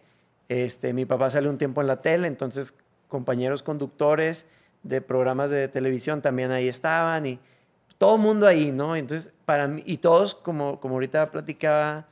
Este, 0.47 0.93
mi 0.93 1.06
papá 1.06 1.32
salió 1.32 1.49
un 1.49 1.58
tiempo 1.58 1.82
en 1.82 1.88
la 1.88 2.01
tele, 2.01 2.28
entonces 2.28 2.73
compañeros 3.08 3.63
conductores 3.63 4.45
de 4.84 5.01
programas 5.01 5.49
de 5.49 5.67
televisión 5.67 6.21
también 6.21 6.51
ahí 6.51 6.67
estaban 6.67 7.25
y 7.25 7.39
todo 7.97 8.17
mundo 8.17 8.47
ahí, 8.47 8.71
¿no? 8.71 8.95
Entonces, 8.95 9.34
para 9.45 9.67
mí, 9.67 9.84
y 9.86 9.97
todos, 9.97 10.36
como, 10.36 10.79
como 10.79 10.95
ahorita 10.95 11.31
platicaba, 11.31 12.08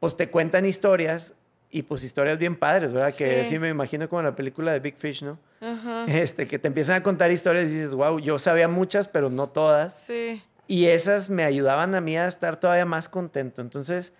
pues 0.00 0.16
te 0.16 0.30
cuentan 0.30 0.66
historias 0.66 1.34
y 1.70 1.82
pues 1.82 2.04
historias 2.04 2.38
bien 2.38 2.56
padres, 2.56 2.92
¿verdad? 2.92 3.12
Que 3.14 3.46
sí 3.48 3.58
me 3.58 3.68
imagino 3.68 4.08
como 4.08 4.22
la 4.22 4.36
película 4.36 4.72
de 4.72 4.80
Big 4.80 4.96
Fish, 4.96 5.24
¿no? 5.24 5.38
Este, 6.08 6.46
que 6.46 6.58
te 6.58 6.68
empiezan 6.68 6.96
a 6.96 7.02
contar 7.02 7.30
historias 7.30 7.70
y 7.70 7.74
dices, 7.74 7.94
wow, 7.94 8.18
yo 8.18 8.38
sabía 8.38 8.68
muchas, 8.68 9.08
pero 9.08 9.30
no 9.30 9.48
todas. 9.48 9.94
Sí. 10.06 10.42
Y 10.66 10.86
esas 10.86 11.30
me 11.30 11.44
ayudaban 11.44 11.94
a 11.94 12.00
mí 12.00 12.16
a 12.16 12.26
estar 12.26 12.60
todavía 12.60 12.84
más 12.84 13.08
contento. 13.08 13.60
Entonces, 13.60 14.12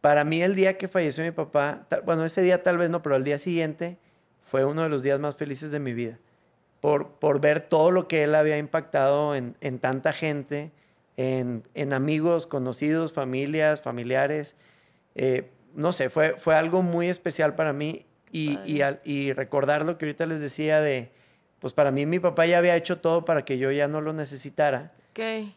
para 0.00 0.24
mí 0.24 0.42
el 0.42 0.54
día 0.54 0.76
que 0.76 0.88
falleció 0.88 1.24
mi 1.24 1.30
papá, 1.30 1.86
bueno, 2.04 2.24
ese 2.24 2.42
día 2.42 2.62
tal 2.62 2.78
vez 2.78 2.90
no, 2.90 3.02
pero 3.02 3.16
el 3.16 3.24
día 3.24 3.38
siguiente 3.38 3.98
fue 4.42 4.64
uno 4.64 4.82
de 4.82 4.88
los 4.88 5.02
días 5.02 5.18
más 5.18 5.36
felices 5.36 5.70
de 5.70 5.78
mi 5.78 5.92
vida. 5.94 6.18
Por, 6.82 7.12
por 7.12 7.40
ver 7.40 7.60
todo 7.60 7.90
lo 7.90 8.08
que 8.08 8.24
él 8.24 8.34
había 8.34 8.58
impactado 8.58 9.34
en, 9.34 9.56
en 9.62 9.78
tanta 9.78 10.12
gente, 10.12 10.72
en, 11.16 11.62
en, 11.72 11.94
amigos, 11.94 12.46
conocidos, 12.46 13.14
familias, 13.14 13.80
familiares. 13.80 14.56
Eh, 15.14 15.48
no 15.74 15.92
sé, 15.92 16.10
fue, 16.10 16.34
fue 16.36 16.54
algo 16.54 16.82
muy 16.82 17.08
especial 17.08 17.54
para 17.54 17.72
mí 17.72 18.04
y, 18.30 18.58
y, 19.04 19.32
recordar 19.32 19.84
lo 19.84 19.96
que 19.96 20.06
ahorita 20.06 20.26
les 20.26 20.40
decía 20.40 20.80
de, 20.80 21.12
pues 21.60 21.72
para 21.72 21.90
mí 21.90 22.04
mi 22.04 22.18
papá 22.18 22.46
ya 22.46 22.58
había 22.58 22.76
hecho 22.76 22.98
todo 22.98 23.24
para 23.24 23.44
que 23.44 23.58
yo 23.58 23.70
ya 23.70 23.88
no 23.88 24.00
lo 24.00 24.12
necesitara. 24.12 24.92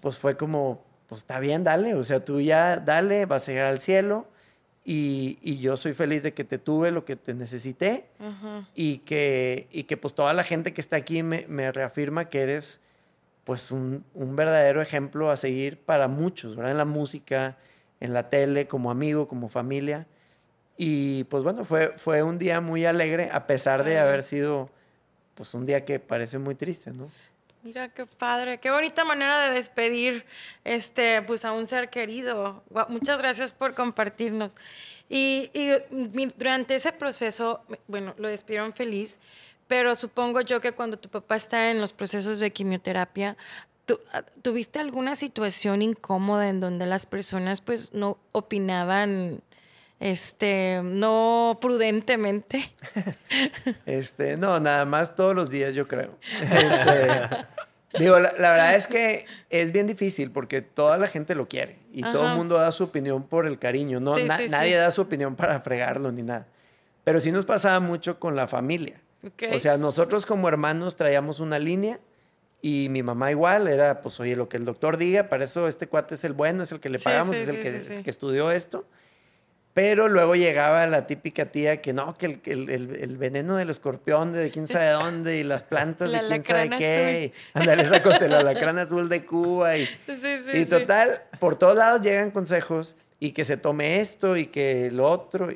Pues 0.02 0.20
fue 0.20 0.38
como, 0.38 0.86
pues 1.08 1.22
está 1.22 1.40
bien, 1.40 1.64
dale, 1.64 1.96
o 1.96 2.04
sea, 2.04 2.24
tú 2.24 2.40
ya 2.40 2.78
dale, 2.78 3.26
vas 3.26 3.50
a 3.50 3.52
llegar 3.52 3.68
al 3.68 3.80
cielo 3.80 4.28
y, 4.88 5.40
y 5.42 5.58
yo 5.58 5.76
soy 5.78 5.94
feliz 5.94 6.22
de 6.22 6.36
que 6.36 6.44
te 6.44 6.60
tuve 6.60 6.92
lo 6.92 7.06
que 7.06 7.16
te 7.16 7.34
necesité 7.34 8.06
y, 8.76 9.00
que, 9.00 9.68
y 9.72 9.86
que 9.86 9.98
pues 9.98 10.14
toda 10.14 10.32
la 10.34 10.44
gente 10.44 10.74
que 10.74 10.82
está 10.82 10.96
aquí 10.96 11.24
me, 11.24 11.48
me 11.48 11.72
reafirma 11.72 12.30
que 12.30 12.42
eres 12.42 12.82
pues 13.46 13.72
un, 13.72 14.06
un, 14.14 14.36
verdadero 14.36 14.84
ejemplo 14.84 15.32
a 15.32 15.38
seguir 15.38 15.80
para 15.80 16.08
muchos, 16.08 16.56
¿verdad? 16.56 16.72
En 16.72 16.78
la 16.78 16.86
música, 16.86 17.58
en 18.00 18.14
la 18.14 18.30
tele, 18.30 18.68
como 18.68 18.92
amigo, 18.92 19.28
como 19.28 19.50
familia. 19.50 20.06
Y 20.78 21.24
pues 21.26 21.44
bueno, 21.44 21.66
fue, 21.66 21.94
fue 21.98 22.22
un 22.22 22.38
día 22.38 22.62
muy 22.62 22.86
alegre, 22.86 23.30
a 23.32 23.48
pesar 23.48 23.84
de 23.84 23.98
haber 23.98 24.22
sido 24.22 24.70
pues 25.34 25.54
un 25.56 25.66
día 25.66 25.84
que 25.84 26.00
parece 26.00 26.38
muy 26.38 26.54
triste, 26.54 26.92
¿no? 26.92 27.10
Mira 27.66 27.90
qué 27.90 28.06
padre, 28.06 28.60
qué 28.60 28.70
bonita 28.70 29.04
manera 29.04 29.50
de 29.50 29.56
despedir 29.56 30.24
este, 30.64 31.24
pues 31.24 31.46
a 31.46 31.52
un 31.52 31.66
ser 31.66 31.90
querido. 31.90 32.64
Muchas 32.90 33.20
gracias 33.20 33.54
por 33.54 33.74
compartirnos. 33.74 34.54
Y, 35.10 35.50
y 35.52 35.72
durante 36.38 36.76
ese 36.76 36.92
proceso, 36.92 37.64
bueno, 37.88 38.14
lo 38.20 38.28
despidieron 38.28 38.72
feliz, 38.72 39.18
pero 39.66 39.96
supongo 39.96 40.42
yo 40.42 40.62
que 40.62 40.74
cuando 40.74 41.00
tu 41.00 41.10
papá 41.10 41.38
está 41.38 41.72
en 41.72 41.82
los 41.82 41.92
procesos 41.92 42.40
de 42.40 42.52
quimioterapia, 42.52 43.36
ah, 44.14 44.22
¿tuviste 44.44 44.78
alguna 44.78 45.16
situación 45.16 45.82
incómoda 45.82 46.50
en 46.50 46.60
donde 46.60 46.86
las 46.86 47.08
personas 47.08 47.62
pues 47.62 47.94
no 47.94 48.20
opinaban 48.32 49.42
este, 50.00 50.82
no 50.84 51.58
prudentemente. 51.62 52.72
Este, 53.86 54.38
no, 54.38 54.60
nada 54.60 54.86
más 54.86 55.16
todos 55.16 55.36
los 55.36 55.50
días, 55.50 55.76
yo 55.76 55.88
creo. 55.88 56.18
Este, 56.42 57.46
digo, 58.00 58.20
la, 58.20 58.32
verdad 58.32 58.76
es 58.76 58.88
que 58.88 59.26
es 59.50 59.72
bien 59.72 59.88
difícil 59.88 60.32
porque 60.32 60.62
toda 60.62 60.98
la 60.98 61.08
gente 61.08 61.36
lo 61.36 61.48
quiere 61.48 61.80
y 61.92 62.02
todo 62.02 62.30
el 62.30 62.36
mundo 62.36 62.56
da 62.56 62.72
su 62.72 62.84
opinión 62.84 63.24
por 63.24 63.46
el 63.46 63.60
cariño. 63.60 64.00
No, 64.00 64.18
nadie 64.18 64.76
da 64.76 64.92
su 64.92 65.02
opinión 65.02 65.36
para 65.36 65.60
fregarlo 65.60 66.12
ni 66.12 66.24
nada. 66.24 66.48
Pero 67.04 67.20
sí 67.20 67.32
nos 67.32 67.46
pasaba 67.46 67.80
mucho 67.80 68.20
con 68.20 68.36
la 68.36 68.48
familia. 68.48 69.02
O 69.54 69.60
sea, 69.60 69.78
nosotros 69.78 70.26
como 70.26 70.48
hermanos 70.48 70.96
traíamos 70.96 71.40
una 71.40 71.60
línea 71.60 72.00
y 72.62 72.90
mi 72.90 73.04
mamá 73.04 73.32
igual 73.32 73.68
era, 73.68 74.02
pues, 74.02 74.20
oye, 74.20 74.36
lo 74.36 74.50
que 74.50 74.58
el 74.58 74.66
doctor 74.66 74.98
diga, 74.98 75.30
para 75.30 75.44
eso 75.44 75.68
este 75.68 75.88
cuate 75.88 76.16
es 76.16 76.24
el 76.24 76.34
bueno, 76.34 76.64
es 76.64 76.72
el 76.72 76.80
que 76.80 76.90
le 76.90 77.00
pagamos, 77.00 77.36
es 77.36 77.48
el 77.48 77.60
que, 77.60 77.70
el 77.70 78.04
que 78.04 78.10
estudió 78.10 78.52
esto. 78.52 78.86
Pero 79.76 80.08
luego 80.08 80.36
llegaba 80.36 80.88
la 80.88 81.06
típica 81.06 81.48
tía 81.48 81.82
que 81.82 81.92
no, 81.92 82.18
que 82.18 82.28
el, 82.28 82.42
el, 82.46 82.96
el, 82.96 83.18
veneno 83.18 83.58
del 83.58 83.70
escorpión 83.70 84.32
de 84.32 84.50
quién 84.50 84.68
sabe 84.68 84.90
dónde 84.92 85.38
y 85.38 85.44
las 85.44 85.64
plantas 85.64 86.10
de 86.10 86.22
quién 86.22 86.44
sabe 86.46 86.70
qué. 86.78 87.34
Ándale, 87.54 87.84
esa 87.84 88.02
cosa, 88.02 88.26
la 88.30 88.40
alacrán 88.40 88.78
azul 88.78 89.10
de 89.10 89.26
Cuba. 89.26 89.76
Y, 89.76 89.86
sí, 90.06 90.16
sí, 90.16 90.60
y 90.60 90.66
total, 90.66 91.24
por 91.42 91.58
todos 91.58 91.76
lados 91.76 92.00
llegan 92.00 92.32
consejos 92.32 92.96
y 93.20 93.34
que 93.34 93.44
se 93.44 93.58
tome 93.58 94.00
esto 94.00 94.38
y 94.38 94.46
que 94.46 94.92
lo 94.92 95.10
otro. 95.12 95.50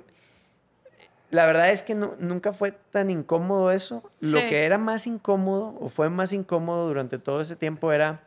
La 1.31 1.45
verdad 1.45 1.69
es 1.69 1.81
que 1.81 1.95
no, 1.95 2.17
nunca 2.19 2.51
fue 2.51 2.73
tan 2.73 3.09
incómodo 3.09 3.71
eso. 3.71 4.03
Lo 4.19 4.39
que 4.39 4.65
era 4.65 4.77
más 4.77 5.07
incómodo 5.07 5.77
o 5.79 5.87
fue 5.87 6.09
más 6.09 6.33
incómodo 6.33 6.89
durante 6.89 7.19
todo 7.19 7.39
ese 7.39 7.55
tiempo 7.55 7.93
era 7.93 8.21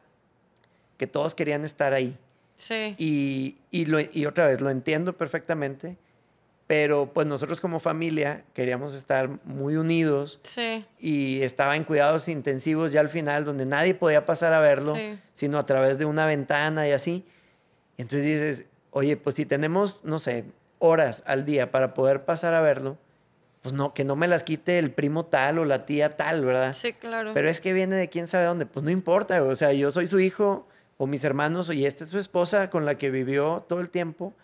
que 0.96 1.06
todos 1.06 1.34
querían 1.34 1.66
estar 1.66 1.92
ahí. 1.92 2.16
Sí. 2.54 2.94
Y, 2.98 3.58
y, 3.70 3.86
lo, 3.86 3.98
y 4.00 4.26
otra 4.26 4.46
vez, 4.46 4.60
lo 4.60 4.70
entiendo 4.70 5.16
perfectamente, 5.16 5.96
pero 6.66 7.12
pues 7.12 7.26
nosotros 7.26 7.60
como 7.60 7.80
familia 7.80 8.44
queríamos 8.54 8.94
estar 8.94 9.28
muy 9.44 9.76
unidos. 9.76 10.40
Sí. 10.42 10.86
Y 10.98 11.42
estaba 11.42 11.76
en 11.76 11.84
cuidados 11.84 12.28
intensivos 12.28 12.92
ya 12.92 13.00
al 13.00 13.08
final, 13.08 13.44
donde 13.44 13.66
nadie 13.66 13.94
podía 13.94 14.24
pasar 14.24 14.52
a 14.52 14.60
verlo, 14.60 14.96
sino 15.34 15.58
a 15.58 15.66
través 15.66 15.98
de 15.98 16.04
una 16.04 16.26
ventana 16.26 16.88
y 16.88 16.92
así. 16.92 17.26
Y 17.96 18.02
entonces 18.02 18.24
dices, 18.24 18.64
oye, 18.90 19.16
pues 19.16 19.36
si 19.36 19.44
tenemos, 19.44 20.02
no 20.04 20.18
sé, 20.18 20.44
horas 20.78 21.22
al 21.26 21.44
día 21.44 21.70
para 21.70 21.94
poder 21.94 22.24
pasar 22.24 22.54
a 22.54 22.60
verlo, 22.60 22.96
pues 23.60 23.72
no, 23.74 23.94
que 23.94 24.04
no 24.04 24.16
me 24.16 24.26
las 24.26 24.42
quite 24.42 24.78
el 24.78 24.90
primo 24.90 25.26
tal 25.26 25.58
o 25.58 25.64
la 25.64 25.84
tía 25.86 26.16
tal, 26.16 26.44
¿verdad? 26.44 26.72
Sí, 26.72 26.92
claro. 26.92 27.32
Pero 27.34 27.48
es 27.48 27.60
que 27.60 27.72
viene 27.72 27.96
de 27.96 28.08
quién 28.08 28.26
sabe 28.26 28.46
dónde, 28.46 28.66
pues 28.66 28.82
no 28.82 28.90
importa, 28.90 29.42
o 29.42 29.54
sea, 29.54 29.72
yo 29.72 29.90
soy 29.90 30.06
su 30.06 30.18
hijo 30.18 30.66
o 31.02 31.06
mis 31.08 31.24
hermanos 31.24 31.68
y 31.74 31.84
esta 31.84 32.04
es 32.04 32.10
su 32.10 32.18
esposa 32.20 32.70
con 32.70 32.86
la 32.86 32.96
que 32.96 33.10
vivió 33.10 33.64
todo 33.68 33.80
el 33.80 33.90
tiempo 33.90 34.34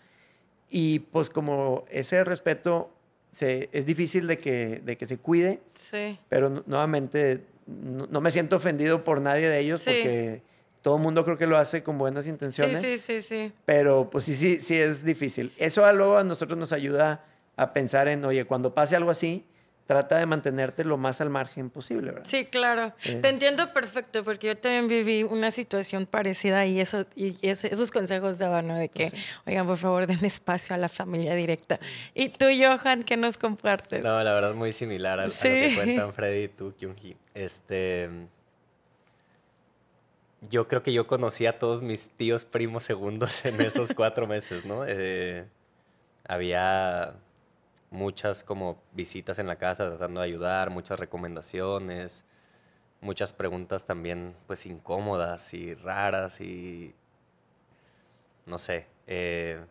y 0.69 0.99
pues 0.99 1.29
como 1.29 1.85
ese 1.89 2.21
respeto 2.25 2.91
se, 3.31 3.69
es 3.71 3.85
difícil 3.85 4.27
de 4.27 4.39
que, 4.39 4.81
de 4.83 4.97
que 4.97 5.05
se 5.05 5.19
cuide, 5.19 5.61
sí. 5.75 6.19
pero 6.27 6.49
nuevamente 6.65 7.45
no, 7.65 8.19
me 8.19 8.29
siento 8.29 8.57
ofendido 8.57 9.05
por 9.05 9.21
nadie 9.21 9.47
de 9.47 9.57
ellos 9.57 9.83
porque 9.85 10.41
todo 10.81 10.97
el 10.97 11.01
mundo 11.01 11.23
creo 11.23 11.37
que 11.37 11.47
lo 11.47 11.57
hace 11.57 11.81
con 11.81 11.97
buenas 11.97 12.27
intenciones. 12.27 12.81
Sí, 12.81 12.97
sí, 12.97 13.21
sí, 13.21 13.21
sí. 13.21 13.53
Pero 13.65 14.09
pues 14.09 14.25
sí, 14.25 14.35
sí, 14.35 14.59
sí 14.59 14.75
es 14.75 15.05
difícil. 15.05 15.53
Eso 15.55 15.85
a 15.85 15.93
luego 15.93 16.17
a 16.17 16.25
nosotros 16.25 16.59
nos 16.59 16.73
ayuda 16.73 17.23
a 17.55 17.71
pensar 17.71 18.09
en, 18.09 18.25
oye, 18.25 18.43
cuando 18.43 18.73
pase 18.73 18.97
algo 18.97 19.11
así, 19.11 19.45
trata 19.89 20.19
de 20.19 20.27
mantenerte 20.27 20.83
lo 20.83 20.97
más 20.97 21.19
al 21.19 21.31
margen 21.31 21.71
posible, 21.71 22.11
¿verdad? 22.11 22.27
Sí, 22.29 22.45
claro. 22.45 22.93
Eh. 23.05 23.15
Te 23.23 23.29
entiendo 23.29 23.73
perfecto, 23.73 24.23
porque 24.23 24.45
yo 24.45 24.55
también 24.55 24.87
viví 24.87 25.23
una 25.23 25.49
situación 25.49 26.05
parecida 26.05 26.63
y, 26.67 26.79
eso, 26.79 27.07
y 27.15 27.35
esos 27.41 27.89
consejos 27.89 28.37
daban, 28.37 28.67
¿no? 28.67 28.75
De 28.75 28.89
que, 28.89 29.09
pues 29.09 29.23
oigan, 29.47 29.65
por 29.65 29.77
favor, 29.77 30.05
den 30.05 30.23
espacio 30.23 30.75
a 30.75 30.77
la 30.77 30.89
familia 30.89 31.33
directa. 31.33 31.79
Y 32.13 32.29
tú, 32.29 32.45
Johan, 32.55 33.01
¿qué 33.01 33.17
nos 33.17 33.35
compartes? 33.35 34.03
No, 34.03 34.21
la 34.21 34.31
verdad, 34.31 34.53
muy 34.53 34.73
similar 34.73 35.19
a, 35.19 35.25
lo 35.25 35.33
que 35.33 35.73
cuentan 35.73 36.13
Freddy 36.13 36.43
y 36.43 36.47
tú, 36.49 36.71
Kyung-hee. 36.77 37.17
Este 37.33 38.11
yo 40.51 40.67
creo 40.67 40.83
que 40.83 40.93
yo 40.93 41.07
conocí 41.07 41.47
a 41.47 41.57
todos 41.57 41.81
mis 41.81 42.09
tíos 42.11 42.45
primos 42.45 42.83
segundos 42.83 43.43
en 43.43 43.59
esos 43.59 43.91
cuatro 43.95 44.27
meses, 44.27 44.65
¿no? 44.65 44.85
Eh, 44.87 45.45
había 46.27 47.15
muchas 47.91 48.43
como 48.43 48.81
visitas 48.93 49.39
en 49.39 49.47
la 49.47 49.57
casa 49.57 49.87
tratando 49.87 50.21
de 50.21 50.27
ayudar, 50.27 50.69
muchas 50.69 50.99
recomendaciones, 50.99 52.23
muchas 53.01 53.33
preguntas 53.33 53.85
también 53.85 54.35
pues 54.47 54.65
incómodas 54.65 55.53
y 55.53 55.73
raras 55.73 56.41
y 56.41 56.93
no 58.45 58.57
sé, 58.57 58.87
eh, 59.07 59.63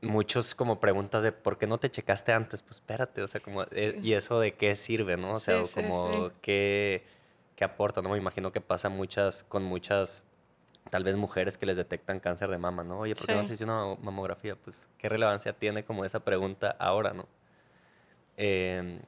muchos 0.00 0.54
como 0.54 0.80
preguntas 0.80 1.22
de 1.22 1.32
¿por 1.32 1.58
qué 1.58 1.66
no 1.66 1.78
te 1.78 1.90
checaste 1.90 2.32
antes? 2.32 2.62
Pues 2.62 2.76
espérate, 2.76 3.22
o 3.22 3.28
sea, 3.28 3.40
como, 3.40 3.62
eh, 3.72 3.98
¿y 4.02 4.14
eso 4.14 4.40
de 4.40 4.54
qué 4.54 4.76
sirve, 4.76 5.16
no? 5.16 5.34
O 5.34 5.40
sea, 5.40 5.62
como 5.74 6.30
qué 6.40 7.04
que 7.56 7.64
aporta, 7.64 8.02
¿no? 8.02 8.10
Me 8.10 8.18
imagino 8.18 8.52
que 8.52 8.60
pasa 8.60 8.88
muchas, 8.88 9.44
con 9.44 9.62
muchas, 9.62 10.22
tal 10.92 11.04
vez 11.04 11.16
mujeres 11.16 11.56
que 11.56 11.64
les 11.64 11.78
detectan 11.78 12.20
cáncer 12.20 12.50
de 12.50 12.58
mama, 12.58 12.84
¿no? 12.84 12.98
Oye, 12.98 13.14
¿por 13.14 13.26
qué 13.26 13.32
no 13.32 13.38
te 13.38 13.46
hiciste 13.46 13.64
una 13.64 13.96
mamografía? 14.02 14.56
Pues, 14.56 14.90
¿qué 14.98 15.08
relevancia 15.08 15.54
tiene 15.54 15.84
como 15.84 16.04
esa 16.04 16.20
pregunta 16.20 16.76
ahora, 16.78 17.14
¿no? 17.14 17.26
Em, 18.36 19.00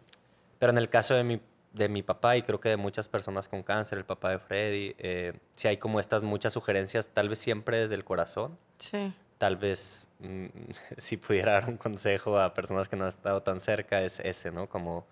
pero 0.59 0.73
en 0.73 0.79
el 0.79 0.89
caso 0.89 1.15
de 1.15 1.25
mi, 1.25 1.43
de 1.75 1.91
mi 1.91 2.03
papá 2.03 2.39
y 2.39 2.43
creo 2.43 2.59
que 2.59 2.71
de 2.71 2.79
muchas 2.79 3.07
personas 3.07 3.49
con 3.49 3.63
cáncer, 3.63 3.99
el 3.99 4.07
papá 4.07 4.31
de 4.31 4.39
Freddy, 4.39 4.95
eh, 4.97 5.35
si 5.57 5.69
hay 5.69 5.77
como 5.77 6.01
estas 6.01 6.23
muchas 6.23 6.55
sugerencias, 6.55 7.11
tal 7.11 7.29
vez 7.29 7.39
siempre 7.39 7.77
desde 7.77 7.97
el 7.97 8.05
corazón. 8.05 8.57
Sí. 8.79 9.13
Tal 9.37 9.59
vez 9.59 10.09
mm, 10.21 10.47
si 10.97 11.19
pudiera 11.19 11.53
dar 11.53 11.69
un 11.69 11.77
consejo 11.77 12.39
a 12.39 12.55
personas 12.55 12.89
que 12.89 12.97
no 12.97 13.03
han 13.03 13.11
estado 13.11 13.43
tan 13.43 13.61
cerca 13.61 14.01
es 14.01 14.21
ese, 14.21 14.51
¿no? 14.51 14.71
Como 14.71 15.07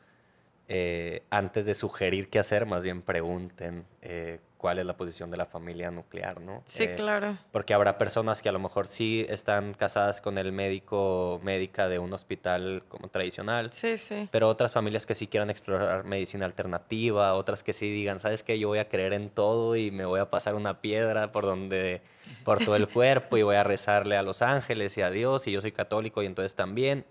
eh, 0.68 1.22
antes 1.31 1.66
de 1.66 1.75
sugerir 1.75 2.29
qué 2.29 2.38
hacer, 2.38 2.66
más 2.66 2.85
bien 2.85 3.03
pregunten 3.03 3.85
eh, 4.01 4.38
cuál 4.62 4.79
es 4.79 4.87
la 4.87 4.96
posición 4.96 5.29
de 5.31 5.37
la 5.37 5.44
familia 5.44 5.90
nuclear, 5.90 6.40
¿no? 6.40 6.62
Sí, 6.64 6.85
eh, 6.85 6.94
claro. 6.94 7.37
Porque 7.51 7.75
habrá 7.75 7.98
personas 7.98 8.40
que 8.40 8.48
a 8.48 8.53
lo 8.53 8.61
mejor 8.61 8.87
sí 8.87 9.27
están 9.29 9.75
casadas 9.75 10.20
con 10.20 10.38
el 10.38 10.53
médico 10.53 11.40
médica 11.42 11.88
de 11.88 11.98
un 11.98 12.12
hospital 12.12 12.85
como 12.88 13.09
tradicional. 13.09 13.72
Sí, 13.72 13.96
sí. 13.96 14.29
Pero 14.31 14.48
otras 14.48 14.72
familias 14.72 15.05
que 15.05 15.16
sí 15.16 15.27
quieran 15.27 15.51
explorar 15.51 16.05
medicina 16.05 16.46
alternativa, 16.46 17.35
otras 17.35 17.64
que 17.64 17.72
sí 17.72 17.90
digan, 17.90 18.20
¿sabes 18.20 18.44
qué? 18.44 18.57
Yo 18.57 18.68
voy 18.68 18.79
a 18.79 18.88
creer 18.88 19.14
en 19.14 19.31
todo 19.31 19.75
y 19.75 19.90
me 19.90 20.05
voy 20.05 20.20
a 20.20 20.31
pasar 20.31 20.55
una 20.55 20.81
piedra 20.81 21.33
por 21.33 21.44
donde 21.44 22.01
por 22.44 22.64
todo 22.64 22.77
el 22.77 22.88
cuerpo 22.88 23.37
y 23.37 23.42
voy 23.42 23.57
a 23.57 23.64
rezarle 23.64 24.16
a 24.16 24.22
los 24.22 24.42
ángeles 24.42 24.96
y 24.96 25.03
a 25.03 25.11
Dios 25.11 25.48
y 25.48 25.53
yo 25.53 25.61
soy 25.61 25.72
católico 25.72 26.22
y 26.22 26.27
entonces 26.27 26.55
también 26.55 27.05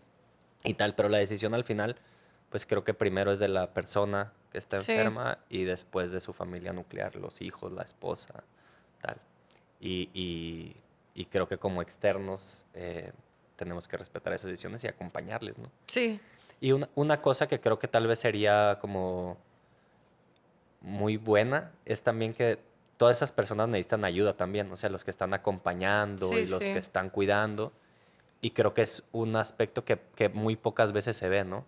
y 0.63 0.75
tal, 0.75 0.95
pero 0.95 1.09
la 1.09 1.17
decisión 1.17 1.53
al 1.53 1.63
final 1.63 1.97
pues 2.51 2.65
creo 2.65 2.83
que 2.83 2.93
primero 2.93 3.31
es 3.31 3.39
de 3.39 3.47
la 3.47 3.73
persona 3.73 4.33
que 4.51 4.57
está 4.57 4.77
enferma 4.77 5.39
y 5.49 5.63
después 5.63 6.11
de 6.11 6.19
su 6.19 6.33
familia 6.33 6.73
nuclear, 6.73 7.15
los 7.15 7.41
hijos, 7.41 7.71
la 7.71 7.83
esposa, 7.83 8.43
tal. 9.01 9.17
Y, 9.79 10.75
creo 11.29 11.47
que 11.47 11.57
como 11.57 11.81
externos 11.81 12.65
eh, 12.73 13.11
tenemos 13.55 13.87
que 13.87 13.95
respetar 13.95 14.33
esas 14.33 14.51
decisiones 14.51 14.83
y 14.83 14.87
acompañarles, 14.87 15.59
¿no? 15.59 15.71
Sí. 15.87 16.19
Y 16.59 16.73
una, 16.73 16.89
una, 16.95 17.21
cosa 17.21 17.47
que 17.47 17.61
creo 17.61 17.79
que 17.79 17.87
tal 17.87 18.05
vez 18.05 18.19
sería 18.19 18.77
como 18.81 19.37
muy 20.81 21.15
buena 21.15 21.71
es 21.85 22.03
también 22.03 22.33
que 22.33 22.59
todas 22.97 23.17
esas 23.17 23.31
personas 23.31 23.69
necesitan 23.69 24.03
ayuda 24.03 24.35
también, 24.35 24.69
o 24.71 24.77
sea, 24.77 24.89
los 24.89 25.05
que 25.05 25.11
están 25.11 25.33
acompañando 25.33 26.37
y 26.37 26.45
los 26.47 26.59
que 26.59 26.77
están 26.77 27.09
cuidando. 27.09 27.71
Y 28.41 28.51
creo 28.51 28.73
que 28.73 28.81
es 28.81 29.03
un 29.13 29.37
aspecto 29.37 29.85
que, 29.85 29.99
que 30.15 30.27
muy 30.27 30.57
pocas 30.57 30.91
veces 30.91 31.15
se 31.15 31.29
ve, 31.29 31.45
¿no? 31.45 31.65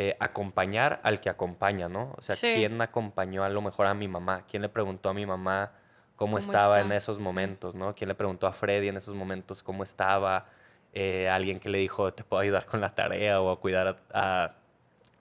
Eh, 0.00 0.16
acompañar 0.20 1.00
al 1.02 1.18
que 1.18 1.28
acompaña, 1.28 1.88
¿no? 1.88 2.14
O 2.16 2.22
sea, 2.22 2.36
¿quién 2.36 2.80
acompañó 2.80 3.42
a 3.42 3.48
lo 3.48 3.60
mejor 3.60 3.86
a 3.86 3.94
mi 3.94 4.06
mamá? 4.06 4.44
¿Quién 4.48 4.62
le 4.62 4.68
preguntó 4.68 5.08
a 5.08 5.12
mi 5.12 5.26
mamá 5.26 5.72
cómo, 6.14 6.38
estaba 6.38 6.80
en 6.80 6.92
esos 6.92 7.18
momentos, 7.18 7.74
¿no? 7.74 7.96
¿Quién 7.96 8.06
le 8.06 8.14
preguntó 8.14 8.46
a 8.46 8.52
Freddy 8.52 8.86
en 8.86 8.96
esos 8.96 9.16
momentos 9.16 9.60
cómo 9.60 9.82
estaba? 9.82 10.46
Eh, 10.92 11.28
alguien 11.28 11.58
que 11.58 11.68
le 11.68 11.78
dijo, 11.78 12.12
te 12.14 12.22
puedo 12.22 12.40
ayudar 12.40 12.64
con 12.64 12.80
la 12.80 12.94
tarea 12.94 13.40
o 13.40 13.50
a 13.50 13.58
cuidar 13.58 13.98
a, 14.14 14.52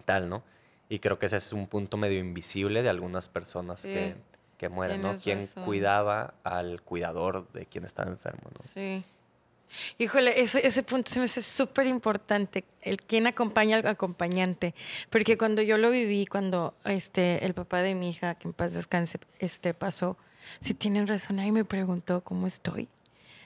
tal, 0.05 0.29
¿no? 0.29 0.43
Y 0.89 0.99
creo 0.99 1.17
que 1.17 1.25
ese 1.25 1.37
es 1.37 1.53
un 1.53 1.65
punto 1.65 1.97
medio 1.97 2.19
invisible 2.19 2.83
de 2.83 2.89
algunas 2.89 3.29
personas 3.29 3.81
que, 3.81 4.13
que, 4.59 4.69
mueren, 4.69 5.01
¿no? 5.01 5.15
¿Quién 5.15 5.47
cuidaba 5.65 6.35
al 6.43 6.83
cuidador 6.83 7.51
de 7.51 7.65
quien 7.65 7.83
estaba 7.83 8.11
enfermo, 8.11 8.51
¿no? 8.53 8.63
Sí. 8.63 9.03
Híjole, 9.97 10.39
ese 10.39 10.83
punto 10.83 11.11
se 11.11 11.19
me 11.19 11.25
hace 11.25 11.41
súper 11.41 11.87
importante, 11.87 12.63
el 12.81 13.01
quién 13.01 13.27
acompaña 13.27 13.77
al 13.77 13.85
acompañante, 13.87 14.73
porque 15.09 15.37
cuando 15.37 15.61
yo 15.61 15.77
lo 15.77 15.91
viví, 15.91 16.25
cuando 16.25 16.73
este, 16.85 17.45
el 17.45 17.53
papá 17.53 17.81
de 17.81 17.95
mi 17.95 18.09
hija, 18.09 18.35
que 18.35 18.47
en 18.47 18.53
paz 18.53 18.73
descanse, 18.73 19.19
este, 19.39 19.73
pasó, 19.73 20.17
si 20.61 20.73
tienen 20.73 21.07
razón, 21.07 21.37
nadie 21.37 21.51
me 21.51 21.65
preguntó 21.65 22.21
cómo 22.21 22.47
estoy, 22.47 22.87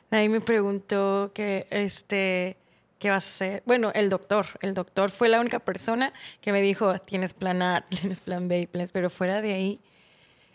nadie 0.10 0.30
me 0.30 0.42
preguntó 0.42 1.32
que, 1.34 1.68
este, 1.70 2.58
qué 3.00 3.10
vas 3.10 3.26
a 3.26 3.30
hacer. 3.30 3.64
Bueno, 3.66 3.92
el 3.96 4.10
doctor, 4.10 4.46
el 4.62 4.74
doctor 4.74 5.10
fue 5.10 5.28
la 5.28 5.40
única 5.40 5.60
persona 5.60 6.14
que 6.40 6.52
me 6.52 6.62
dijo, 6.62 7.00
tienes 7.00 7.34
plan 7.34 7.62
A, 7.62 7.82
tienes 7.90 8.22
plan 8.22 8.48
B, 8.48 8.70
pero 8.94 9.10
fuera 9.10 9.42
de 9.42 9.54
ahí, 9.54 9.80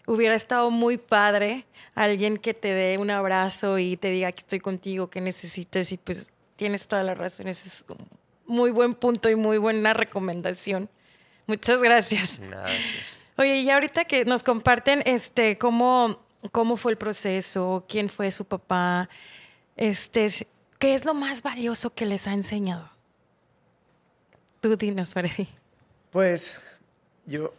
hubiera 0.07 0.35
estado 0.35 0.71
muy 0.71 0.97
padre 0.97 1.67
alguien 1.95 2.37
que 2.37 2.55
te 2.55 2.73
dé 2.73 2.99
un 2.99 3.11
abrazo 3.11 3.79
y 3.79 3.97
te 3.97 4.11
diga 4.11 4.31
que 4.33 4.41
estoy 4.41 4.61
contigo, 4.61 5.11
que 5.11 5.21
necesites 5.21 5.93
y 5.93 5.97
pues 5.97 6.31
tienes 6.57 6.87
todas 6.87 7.05
las 7.05 7.19
razones. 7.19 7.67
Es 7.67 7.85
un 7.89 8.09
muy 8.47 8.71
buen 8.71 8.95
punto 8.95 9.29
y 9.29 9.35
muy 9.35 9.59
buena 9.59 9.95
recomendación. 9.95 10.89
Muchas 11.47 11.81
gracias. 11.81 12.41
Oye, 13.39 13.57
y 13.59 13.71
ahorita 13.71 14.05
que 14.05 14.25
nos 14.25 14.43
comparten 14.43 15.03
este 15.07 15.59
cómo, 15.59 16.21
cómo 16.53 16.77
fue 16.77 16.93
el 16.93 16.99
proceso, 16.99 17.85
quién 17.89 18.09
fue 18.09 18.31
su 18.31 18.45
papá, 18.45 19.09
este, 19.77 20.29
¿qué 20.79 20.95
es 20.95 21.05
lo 21.05 21.15
más 21.15 21.43
valioso 21.43 21.95
que 21.95 22.07
les 22.07 22.27
ha 22.27 22.33
enseñado? 22.33 22.91
Tú 24.61 24.77
dinos, 24.77 25.13
Freddy. 25.13 25.49
Pues 26.11 26.61
yo 27.27 27.53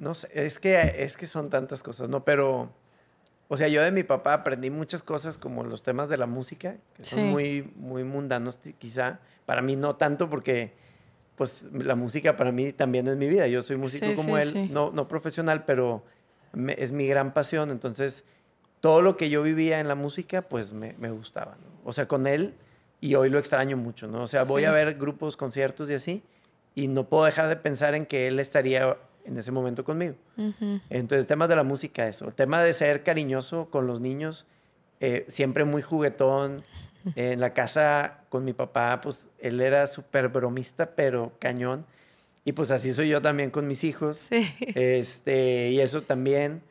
no 0.00 0.14
sé, 0.14 0.28
es 0.32 0.58
que, 0.58 0.94
es 0.98 1.16
que 1.16 1.26
son 1.26 1.50
tantas 1.50 1.82
cosas, 1.82 2.08
¿no? 2.08 2.24
Pero, 2.24 2.70
o 3.48 3.56
sea, 3.56 3.68
yo 3.68 3.82
de 3.82 3.92
mi 3.92 4.02
papá 4.02 4.32
aprendí 4.34 4.70
muchas 4.70 5.02
cosas 5.02 5.38
como 5.38 5.62
los 5.64 5.82
temas 5.82 6.08
de 6.08 6.16
la 6.16 6.26
música, 6.26 6.76
que 6.96 7.04
son 7.04 7.20
Sí. 7.20 7.24
muy, 7.26 7.72
muy 7.76 8.04
mundanos 8.04 8.60
quizá. 8.78 9.20
Para 9.46 9.62
mí 9.62 9.76
no 9.76 9.96
tanto 9.96 10.28
porque, 10.30 10.72
pues, 11.36 11.68
la 11.72 11.94
música 11.94 12.36
para 12.36 12.52
mí 12.52 12.72
también 12.72 13.06
es 13.08 13.16
mi 13.16 13.28
vida. 13.28 13.46
Yo 13.48 13.62
soy 13.62 13.76
músico 13.76 14.06
Sí, 14.06 14.14
como 14.14 14.38
sí, 14.38 14.42
él. 14.58 14.72
No, 14.72 14.90
no 14.92 15.08
profesional, 15.08 15.64
pero 15.64 16.04
me- 16.52 16.74
es 16.78 16.92
mi 16.92 17.06
gran 17.06 17.32
pasión. 17.34 17.70
Entonces, 17.70 18.24
todo 18.80 19.00
lo 19.02 19.16
que 19.16 19.28
yo 19.30 19.42
vivía 19.42 19.78
en 19.80 19.88
la 19.88 19.94
música, 19.94 20.42
pues 20.42 20.72
me, 20.72 20.94
me 20.98 21.10
gustaba. 21.10 21.56
¿no? 21.62 21.80
O 21.84 21.92
sea, 21.92 22.06
con 22.08 22.26
él, 22.26 22.54
y 23.00 23.14
hoy 23.16 23.30
lo 23.30 23.38
extraño 23.38 23.76
mucho, 23.76 24.06
¿no? 24.08 24.22
O 24.22 24.26
sea, 24.26 24.44
voy 24.44 24.64
a 24.64 24.70
ver 24.72 24.94
grupos, 24.94 25.36
conciertos 25.36 25.90
y 25.90 25.94
así, 25.94 26.22
y 26.74 26.88
no 26.88 27.08
puedo 27.08 27.24
dejar 27.24 27.48
de 27.48 27.56
pensar 27.56 27.94
en 27.94 28.06
que 28.06 28.28
él 28.28 28.38
estaría 28.40 28.96
en 29.24 29.38
ese 29.38 29.52
momento 29.52 29.84
conmigo. 29.84 30.14
Ujú. 30.36 30.80
Entonces, 30.90 31.26
temas 31.26 31.48
de 31.48 31.56
la 31.56 31.62
música, 31.62 32.08
eso. 32.08 32.26
El 32.26 32.34
tema 32.34 32.62
de 32.62 32.72
ser 32.72 33.02
cariñoso 33.02 33.68
con 33.70 33.86
los 33.86 34.00
niños, 34.00 34.46
eh, 35.00 35.24
siempre 35.28 35.64
muy 35.64 35.82
juguetón. 35.82 36.60
En 37.16 37.40
la 37.40 37.52
casa 37.52 38.20
con 38.28 38.44
mi 38.44 38.52
papá, 38.52 39.00
pues 39.02 39.28
él 39.40 39.60
era 39.60 39.88
súper 39.88 40.28
bromista, 40.28 40.94
pero 40.94 41.32
cañón. 41.40 41.84
Y 42.44 42.52
pues 42.52 42.70
así 42.70 42.92
soy 42.92 43.08
yo 43.08 43.20
también 43.20 43.50
con 43.50 43.66
mis 43.66 43.82
hijos. 43.82 44.18
Sí. 44.28 44.54
Este, 44.76 45.70
y 45.70 45.80
eso 45.80 46.02
también, 46.02 46.62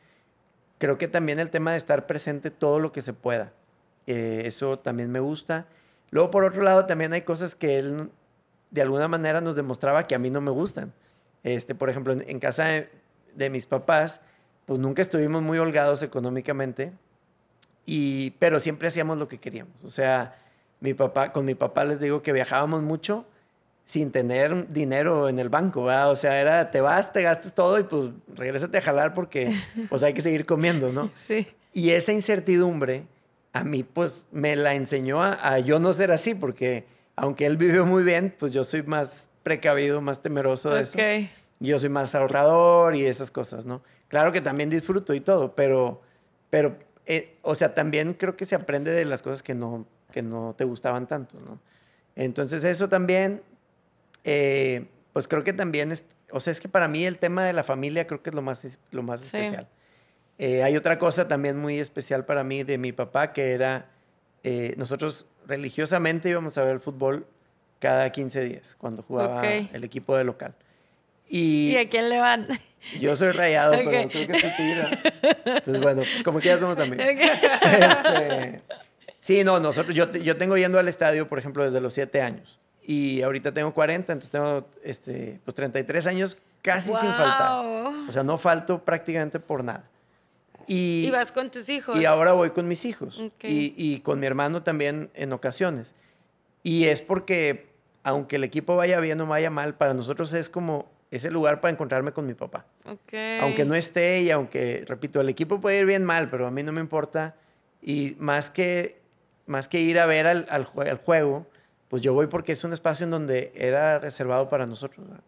creo 0.78 0.96
que 0.96 1.06
también 1.06 1.38
el 1.38 1.50
tema 1.50 1.72
de 1.72 1.76
estar 1.76 2.06
presente 2.06 2.50
todo 2.50 2.80
lo 2.80 2.92
que 2.92 3.02
se 3.02 3.12
pueda. 3.12 3.52
Eh, 4.06 4.44
eso 4.46 4.78
también 4.78 5.10
me 5.10 5.20
gusta. 5.20 5.66
Luego, 6.10 6.30
por 6.30 6.44
otro 6.44 6.62
lado, 6.62 6.86
también 6.86 7.12
hay 7.12 7.22
cosas 7.22 7.54
que 7.54 7.78
él 7.78 8.08
de 8.70 8.82
alguna 8.82 9.06
manera 9.06 9.40
nos 9.40 9.54
demostraba 9.54 10.06
que 10.06 10.14
a 10.14 10.18
mí 10.18 10.30
no 10.30 10.40
me 10.40 10.50
gustan. 10.50 10.92
Este, 11.44 11.74
por 11.74 11.90
ejemplo, 11.90 12.12
en, 12.12 12.24
en 12.28 12.38
casa 12.38 12.64
de, 12.64 12.88
de 13.34 13.50
mis 13.50 13.66
papás, 13.66 14.20
pues 14.66 14.78
nunca 14.78 15.02
estuvimos 15.02 15.42
muy 15.42 15.58
holgados 15.58 16.02
económicamente, 16.02 16.92
y, 17.84 18.30
pero 18.32 18.60
siempre 18.60 18.88
hacíamos 18.88 19.18
lo 19.18 19.28
que 19.28 19.38
queríamos. 19.38 19.74
O 19.84 19.90
sea, 19.90 20.36
mi 20.80 20.94
papá, 20.94 21.32
con 21.32 21.44
mi 21.44 21.54
papá 21.54 21.84
les 21.84 22.00
digo 22.00 22.22
que 22.22 22.32
viajábamos 22.32 22.82
mucho 22.82 23.26
sin 23.84 24.12
tener 24.12 24.68
dinero 24.72 25.28
en 25.28 25.38
el 25.38 25.48
banco, 25.48 25.84
¿verdad? 25.84 26.10
O 26.10 26.16
sea, 26.16 26.40
era, 26.40 26.70
te 26.70 26.80
vas, 26.80 27.12
te 27.12 27.22
gastas 27.22 27.54
todo 27.54 27.78
y 27.80 27.82
pues 27.82 28.10
regrésate 28.34 28.78
a 28.78 28.82
jalar 28.82 29.12
porque 29.12 29.54
pues 29.88 30.02
hay 30.02 30.14
que 30.14 30.20
seguir 30.20 30.46
comiendo, 30.46 30.92
¿no? 30.92 31.10
Sí. 31.16 31.48
Y 31.72 31.90
esa 31.90 32.12
incertidumbre 32.12 33.04
a 33.52 33.64
mí 33.64 33.82
pues 33.82 34.26
me 34.30 34.56
la 34.56 34.74
enseñó 34.74 35.22
a, 35.22 35.32
a 35.42 35.58
yo 35.58 35.78
no 35.78 35.92
ser 35.92 36.12
así 36.12 36.34
porque 36.34 36.86
aunque 37.16 37.44
él 37.44 37.56
vivió 37.56 37.84
muy 37.84 38.04
bien, 38.04 38.34
pues 38.38 38.52
yo 38.52 38.64
soy 38.64 38.82
más 38.82 39.28
precavido, 39.42 40.00
más 40.00 40.22
temeroso 40.22 40.70
de 40.74 40.82
eso. 40.82 40.98
Ok. 40.98 41.30
Yo 41.60 41.78
soy 41.78 41.88
más 41.90 42.14
ahorrador 42.14 42.96
y 42.96 43.06
esas 43.06 43.30
cosas, 43.30 43.66
¿no? 43.66 43.82
Claro 44.08 44.32
que 44.32 44.40
también 44.40 44.68
disfruto 44.70 45.14
y 45.14 45.20
todo, 45.20 45.54
pero, 45.54 46.02
pero 46.50 46.76
eh, 47.06 47.36
o 47.42 47.54
sea, 47.54 47.74
también 47.74 48.14
creo 48.14 48.36
que 48.36 48.46
se 48.46 48.54
aprende 48.54 48.90
de 48.90 49.04
las 49.04 49.22
cosas 49.22 49.42
que 49.42 49.54
no, 49.54 49.86
que 50.10 50.22
no 50.22 50.54
te 50.56 50.64
gustaban 50.64 51.06
tanto, 51.06 51.38
¿no? 51.40 51.58
Entonces 52.16 52.64
eso 52.64 52.88
también, 52.88 53.42
eh, 54.24 54.86
pues 55.12 55.28
creo 55.28 55.44
que 55.44 55.52
también, 55.52 55.92
es, 55.92 56.04
o 56.30 56.40
sea, 56.40 56.50
es 56.50 56.60
que 56.60 56.68
para 56.68 56.88
mí 56.88 57.04
el 57.06 57.18
tema 57.18 57.44
de 57.44 57.52
la 57.52 57.64
familia 57.64 58.06
creo 58.06 58.22
que 58.22 58.30
es 58.30 58.34
lo 58.36 58.42
más, 58.42 58.78
lo 58.90 59.02
más 59.02 59.20
Sí. 59.20 59.36
especial. 59.38 59.68
Eh, 60.38 60.62
hay 60.62 60.76
otra 60.76 60.98
cosa 60.98 61.28
también 61.28 61.56
muy 61.58 61.78
especial 61.78 62.24
para 62.24 62.42
mí 62.44 62.64
de 62.64 62.76
mi 62.78 62.92
papá, 62.92 63.32
que 63.32 63.52
era, 63.52 63.86
eh, 64.42 64.74
nosotros 64.76 65.26
religiosamente 65.46 66.28
íbamos 66.28 66.58
a 66.58 66.64
ver 66.64 66.72
el 66.74 66.80
fútbol 66.80 67.26
cada 67.82 68.10
15 68.12 68.44
días, 68.44 68.76
cuando 68.78 69.02
jugaba 69.02 69.38
Ok. 69.38 69.68
el 69.72 69.82
equipo 69.82 70.16
de 70.16 70.22
local. 70.22 70.54
Y, 71.28 71.72
¿Y 71.72 71.76
a 71.78 71.88
quién 71.88 72.08
le 72.08 72.20
van? 72.20 72.46
yo 73.00 73.16
soy 73.16 73.32
rayado, 73.32 73.74
Ok. 73.74 73.80
pero 73.84 74.08
creo 74.08 74.26
que 74.28 74.32
tú 74.40 74.46
tira. 74.56 74.90
Entonces, 75.56 75.80
bueno, 75.82 76.02
pues 76.02 76.22
como 76.22 76.38
que 76.38 76.46
ya 76.46 76.60
somos 76.60 76.78
amigos. 76.78 77.04
Este, 77.04 78.60
sí, 79.20 79.42
no, 79.44 79.58
nosotros, 79.58 79.94
yo, 79.96 80.10
yo 80.12 80.36
tengo 80.36 80.56
yendo 80.56 80.78
al 80.78 80.86
estadio, 80.88 81.28
por 81.28 81.40
ejemplo, 81.40 81.64
desde 81.64 81.80
los 81.80 81.92
7 81.92 82.22
años. 82.22 82.60
Y 82.84 83.22
ahorita 83.22 83.52
tengo 83.52 83.74
40, 83.74 84.12
entonces 84.12 84.30
tengo 84.30 84.68
este, 84.84 85.40
pues 85.44 85.54
33 85.56 86.06
años 86.06 86.36
casi 86.62 86.88
sin 86.92 87.12
faltar. 87.14 87.64
O 88.08 88.12
sea, 88.12 88.22
no 88.22 88.38
falto 88.38 88.84
prácticamente 88.84 89.40
por 89.40 89.64
nada. 89.64 89.84
Y, 90.68 91.04
Y 91.06 91.10
vas 91.10 91.32
con 91.32 91.50
tus 91.50 91.68
hijos. 91.68 91.96
y 91.98 92.04
ahora 92.04 92.32
voy 92.32 92.50
con 92.50 92.68
mis 92.68 92.84
hijos. 92.84 93.18
Ok. 93.20 93.44
Y, 93.44 93.74
y 93.76 93.98
con 94.00 94.20
mi 94.20 94.26
hermano 94.26 94.62
también 94.62 95.10
en 95.14 95.32
ocasiones. 95.32 95.94
Y 96.64 96.84
es 96.84 97.02
porque, 97.02 97.71
aunque 98.04 98.36
el 98.36 98.44
equipo 98.44 98.76
vaya 98.76 99.00
bien 99.00 99.20
o 99.20 99.26
vaya 99.26 99.50
mal, 99.50 99.74
para 99.74 99.94
nosotros 99.94 100.32
es 100.32 100.48
como 100.50 100.90
ese 101.10 101.30
lugar 101.30 101.60
para 101.60 101.72
encontrarme 101.72 102.12
con 102.12 102.26
mi 102.26 102.34
papá. 102.34 102.64
Ok. 102.86 103.12
Aunque 103.40 103.64
no 103.64 103.74
esté 103.74 104.22
y 104.22 104.30
aunque, 104.30 104.84
repito, 104.86 105.20
el 105.20 105.28
equipo 105.28 105.60
puede 105.60 105.78
ir 105.78 105.86
bien 105.86 106.04
mal, 106.04 106.30
pero 106.30 106.46
a 106.46 106.50
mí 106.50 106.62
no 106.62 106.72
me 106.72 106.80
importa. 106.80 107.34
Y 107.82 108.16
más 108.18 108.50
que, 108.50 109.00
más 109.46 109.68
que 109.68 109.80
ir 109.80 109.98
a 109.98 110.06
ver 110.06 110.26
al, 110.26 110.46
al 110.48 110.64
jue- 110.66 110.88
al 110.88 110.96
juego, 110.98 111.46
pues 111.88 112.00
yo 112.00 112.14
voy 112.14 112.28
porque 112.28 112.52
es 112.52 112.64
un 112.64 112.72
espacio 112.72 113.04
en 113.04 113.10
donde 113.10 113.52
era 113.54 113.98
reservado 113.98 114.48
para 114.48 114.66
nosotros. 114.66 115.06
¿verdad? 115.06 115.24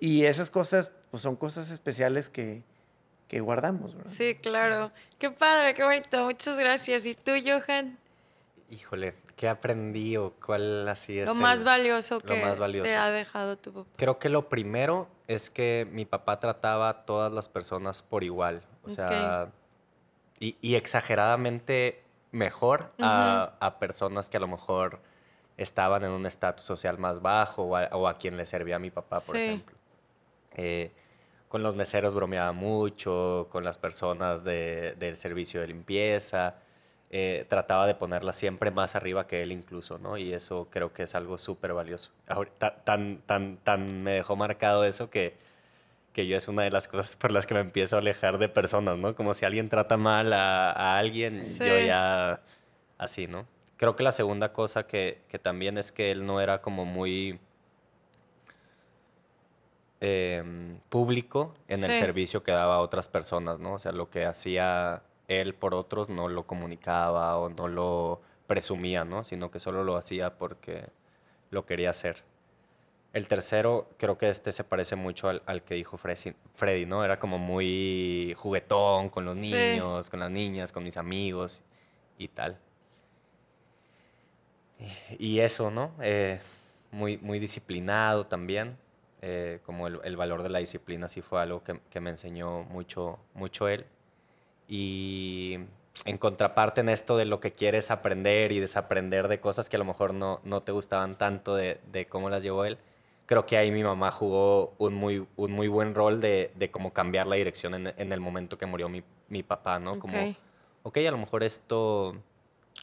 Y 0.00 0.24
esas 0.24 0.50
cosas, 0.50 0.90
pues 1.10 1.22
son 1.22 1.36
cosas 1.36 1.70
especiales 1.70 2.30
que, 2.30 2.62
que 3.28 3.40
guardamos. 3.40 3.94
¿verdad? 3.94 4.12
Sí, 4.16 4.34
claro. 4.40 4.92
Qué 5.18 5.30
padre, 5.30 5.74
qué 5.74 5.84
bonito. 5.84 6.24
Muchas 6.24 6.56
gracias. 6.58 7.04
¿Y 7.04 7.14
tú, 7.14 7.32
Johan? 7.44 7.98
Híjole, 8.76 9.12
¿qué 9.36 9.50
aprendí 9.50 10.16
o 10.16 10.32
cuál 10.44 10.88
así 10.88 11.18
es? 11.18 11.26
Lo 11.26 11.32
el- 11.32 11.40
más 11.40 11.62
valioso 11.62 12.18
que 12.20 12.40
más 12.42 12.58
valioso. 12.58 12.88
te 12.88 12.96
ha 12.96 13.10
dejado 13.10 13.58
tu 13.58 13.70
papá. 13.70 13.90
Creo 13.96 14.18
que 14.18 14.30
lo 14.30 14.48
primero 14.48 15.08
es 15.28 15.50
que 15.50 15.86
mi 15.92 16.06
papá 16.06 16.40
trataba 16.40 16.88
a 16.88 17.04
todas 17.04 17.30
las 17.30 17.50
personas 17.50 18.02
por 18.02 18.24
igual. 18.24 18.62
O 18.82 18.88
sea, 18.88 19.50
y, 20.40 20.56
y 20.62 20.76
exageradamente 20.76 22.02
mejor 22.30 22.90
a, 22.98 23.52
a 23.60 23.78
personas 23.78 24.30
que 24.30 24.38
a 24.38 24.40
lo 24.40 24.48
mejor 24.48 25.00
estaban 25.58 26.02
en 26.04 26.10
un 26.12 26.24
estatus 26.24 26.64
social 26.64 26.96
más 26.98 27.20
bajo 27.20 27.64
o 27.64 27.76
a, 27.76 27.88
o 27.92 28.08
a 28.08 28.16
quien 28.16 28.38
le 28.38 28.46
servía 28.46 28.76
a 28.76 28.78
mi 28.78 28.90
papá, 28.90 29.20
por 29.20 29.36
Sí. 29.36 29.42
ejemplo. 29.42 29.76
Eh, 30.54 30.92
con 31.48 31.62
los 31.62 31.76
meseros 31.76 32.14
bromeaba 32.14 32.52
mucho, 32.52 33.48
con 33.52 33.64
las 33.64 33.76
personas 33.76 34.44
de- 34.44 34.94
del 34.98 35.18
servicio 35.18 35.60
de 35.60 35.66
limpieza. 35.66 36.54
Eh, 37.14 37.44
trataba 37.48 37.86
de 37.86 37.94
ponerla 37.94 38.32
siempre 38.32 38.70
más 38.70 38.96
arriba 38.96 39.26
que 39.26 39.42
él 39.42 39.52
incluso, 39.52 39.98
¿no? 39.98 40.16
Y 40.16 40.32
eso 40.32 40.68
creo 40.70 40.92
que 40.94 41.02
es 41.02 41.14
algo 41.14 41.36
súper 41.36 41.74
valioso. 41.74 42.10
Ahorita, 42.26 42.76
tan, 42.84 43.18
tan, 43.26 43.58
tan 43.58 44.02
me 44.02 44.12
dejó 44.12 44.34
marcado 44.34 44.84
eso 44.84 45.10
que, 45.10 45.36
que 46.14 46.26
yo 46.26 46.38
es 46.38 46.48
una 46.48 46.62
de 46.62 46.70
las 46.70 46.88
cosas 46.88 47.14
por 47.16 47.30
las 47.30 47.46
que 47.46 47.52
me 47.52 47.60
empiezo 47.60 47.96
a 47.96 47.98
alejar 47.98 48.38
de 48.38 48.48
personas, 48.48 48.96
¿no? 48.96 49.14
Como 49.14 49.34
si 49.34 49.44
alguien 49.44 49.68
trata 49.68 49.98
mal 49.98 50.32
a, 50.32 50.70
a 50.72 50.98
alguien, 50.98 51.44
Sí. 51.44 51.58
yo 51.64 51.78
ya 51.78 52.40
así, 52.96 53.26
¿no? 53.26 53.46
Creo 53.76 53.94
que 53.94 54.04
la 54.04 54.12
segunda 54.12 54.52
cosa 54.54 54.86
que, 54.86 55.20
que 55.28 55.38
también 55.38 55.76
es 55.76 55.92
que 55.92 56.12
él 56.12 56.24
no 56.24 56.40
era 56.40 56.62
como 56.62 56.84
muy 56.86 57.38
em, 60.00 60.78
público 60.88 61.54
en 61.68 61.84
el 61.84 61.94
servicio 61.94 62.42
que 62.42 62.52
daba 62.52 62.76
a 62.76 62.80
otras 62.80 63.08
personas, 63.08 63.58
¿no? 63.60 63.74
O 63.74 63.78
sea, 63.78 63.92
lo 63.92 64.08
que 64.10 64.24
hacía 64.24 65.02
él 65.28 65.54
por 65.54 65.74
otros 65.74 66.08
no 66.08 66.28
lo 66.28 66.46
comunicaba 66.46 67.38
o 67.38 67.48
no 67.50 67.68
lo 67.68 68.20
presumía, 68.46 69.04
¿no? 69.04 69.24
Sino 69.24 69.50
que 69.50 69.58
solo 69.60 69.84
lo 69.84 69.96
hacía 69.96 70.38
porque 70.38 70.86
lo 71.50 71.66
quería 71.66 71.90
hacer. 71.90 72.24
El 73.12 73.28
tercero, 73.28 73.88
creo 73.98 74.18
que 74.18 74.30
este 74.30 74.52
se 74.52 74.64
parece 74.64 74.96
mucho 74.96 75.28
al, 75.28 75.42
al 75.46 75.62
que 75.64 75.74
dijo 75.74 75.98
Freddy, 75.98 76.86
¿no? 76.86 77.04
Era 77.04 77.18
como 77.18 77.38
muy 77.38 78.34
juguetón 78.38 79.10
con 79.10 79.24
los 79.26 79.36
Sí. 79.36 79.36
niños, 79.36 80.10
con 80.10 80.20
las 80.20 80.30
niñas, 80.30 80.72
con 80.72 80.84
mis 80.84 80.96
amigos 80.96 81.62
y 82.18 82.28
tal. 82.28 82.58
Y 85.18 85.40
eso, 85.40 85.70
¿no? 85.70 85.92
Eh, 86.00 86.40
muy, 86.90 87.18
muy 87.18 87.38
disciplinado 87.38 88.26
también. 88.26 88.76
eh, 89.24 89.60
como 89.64 89.86
el, 89.86 90.00
el 90.02 90.16
valor 90.16 90.42
de 90.42 90.48
la 90.48 90.58
disciplina 90.58 91.06
sí 91.08 91.22
fue 91.22 91.40
algo 91.40 91.62
que, 91.62 91.78
que 91.90 92.00
me 92.00 92.10
enseñó 92.10 92.64
mucho, 92.64 93.20
mucho 93.34 93.68
él. 93.68 93.86
Y 94.74 95.58
en 96.06 96.16
contraparte 96.16 96.80
en 96.80 96.88
esto 96.88 97.18
de 97.18 97.26
lo 97.26 97.40
que 97.40 97.52
quieres 97.52 97.90
aprender 97.90 98.52
y 98.52 98.58
desaprender 98.58 99.28
de 99.28 99.38
cosas 99.38 99.68
que 99.68 99.76
a 99.76 99.78
lo 99.78 99.84
mejor 99.84 100.14
no, 100.14 100.40
no 100.44 100.62
te 100.62 100.72
gustaban 100.72 101.18
tanto 101.18 101.54
de, 101.54 101.78
de 101.92 102.06
cómo 102.06 102.30
las 102.30 102.42
llevó 102.42 102.64
él, 102.64 102.78
creo 103.26 103.44
que 103.44 103.58
ahí 103.58 103.70
mi 103.70 103.84
mamá 103.84 104.10
jugó 104.10 104.72
un 104.78 104.94
muy, 104.94 105.26
un 105.36 105.52
muy 105.52 105.68
buen 105.68 105.94
rol 105.94 106.22
de, 106.22 106.52
de 106.54 106.70
cómo 106.70 106.94
cambiar 106.94 107.26
la 107.26 107.36
dirección 107.36 107.74
en, 107.74 107.92
en 107.98 108.12
el 108.14 108.20
momento 108.20 108.56
que 108.56 108.64
murió 108.64 108.88
mi, 108.88 109.02
mi 109.28 109.42
papá, 109.42 109.78
¿no? 109.78 109.98
Como, 109.98 110.22
Ok. 110.22 110.36
ok, 110.84 110.96
a 111.06 111.10
lo 111.10 111.18
mejor 111.18 111.42
esto 111.44 112.16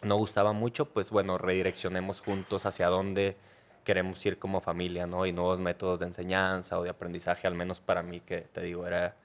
no 0.04 0.15
gustaba 0.17 0.54
mucho, 0.54 0.86
pues 0.86 1.10
bueno, 1.10 1.39
redireccionemos 1.39 2.21
juntos 2.21 2.67
hacia 2.67 2.86
dónde 2.89 3.36
queremos 3.84 4.23
ir 4.28 4.38
como 4.38 4.62
familia, 4.62 5.08
¿no? 5.08 5.25
Y 5.25 5.32
nuevos 5.34 5.60
métodos 5.60 5.97
de 5.99 6.06
enseñanza 6.06 6.78
o 6.78 6.84
de 6.84 6.91
aprendizaje, 6.91 7.47
al 7.47 7.56
menos 7.56 7.82
para 7.82 8.04
mí, 8.04 8.19
que 8.19 8.41
te 8.41 8.62
digo, 8.62 8.86
era 8.86 9.15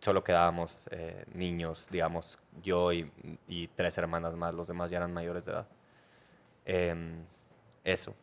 solo 0.00 0.22
quedábamos 0.22 0.88
eh, 0.90 1.24
niños, 1.34 1.88
digamos, 1.90 2.38
yo 2.62 2.92
y, 2.92 3.10
y 3.48 3.68
tres 3.68 3.98
hermanas 3.98 4.34
más, 4.34 4.54
los 4.54 4.68
demás 4.68 4.90
ya 4.90 4.98
eran 4.98 5.12
mayores 5.12 5.46
de 5.46 5.52
edad. 5.52 5.66
Em, 6.64 7.24
eso. 7.84 8.14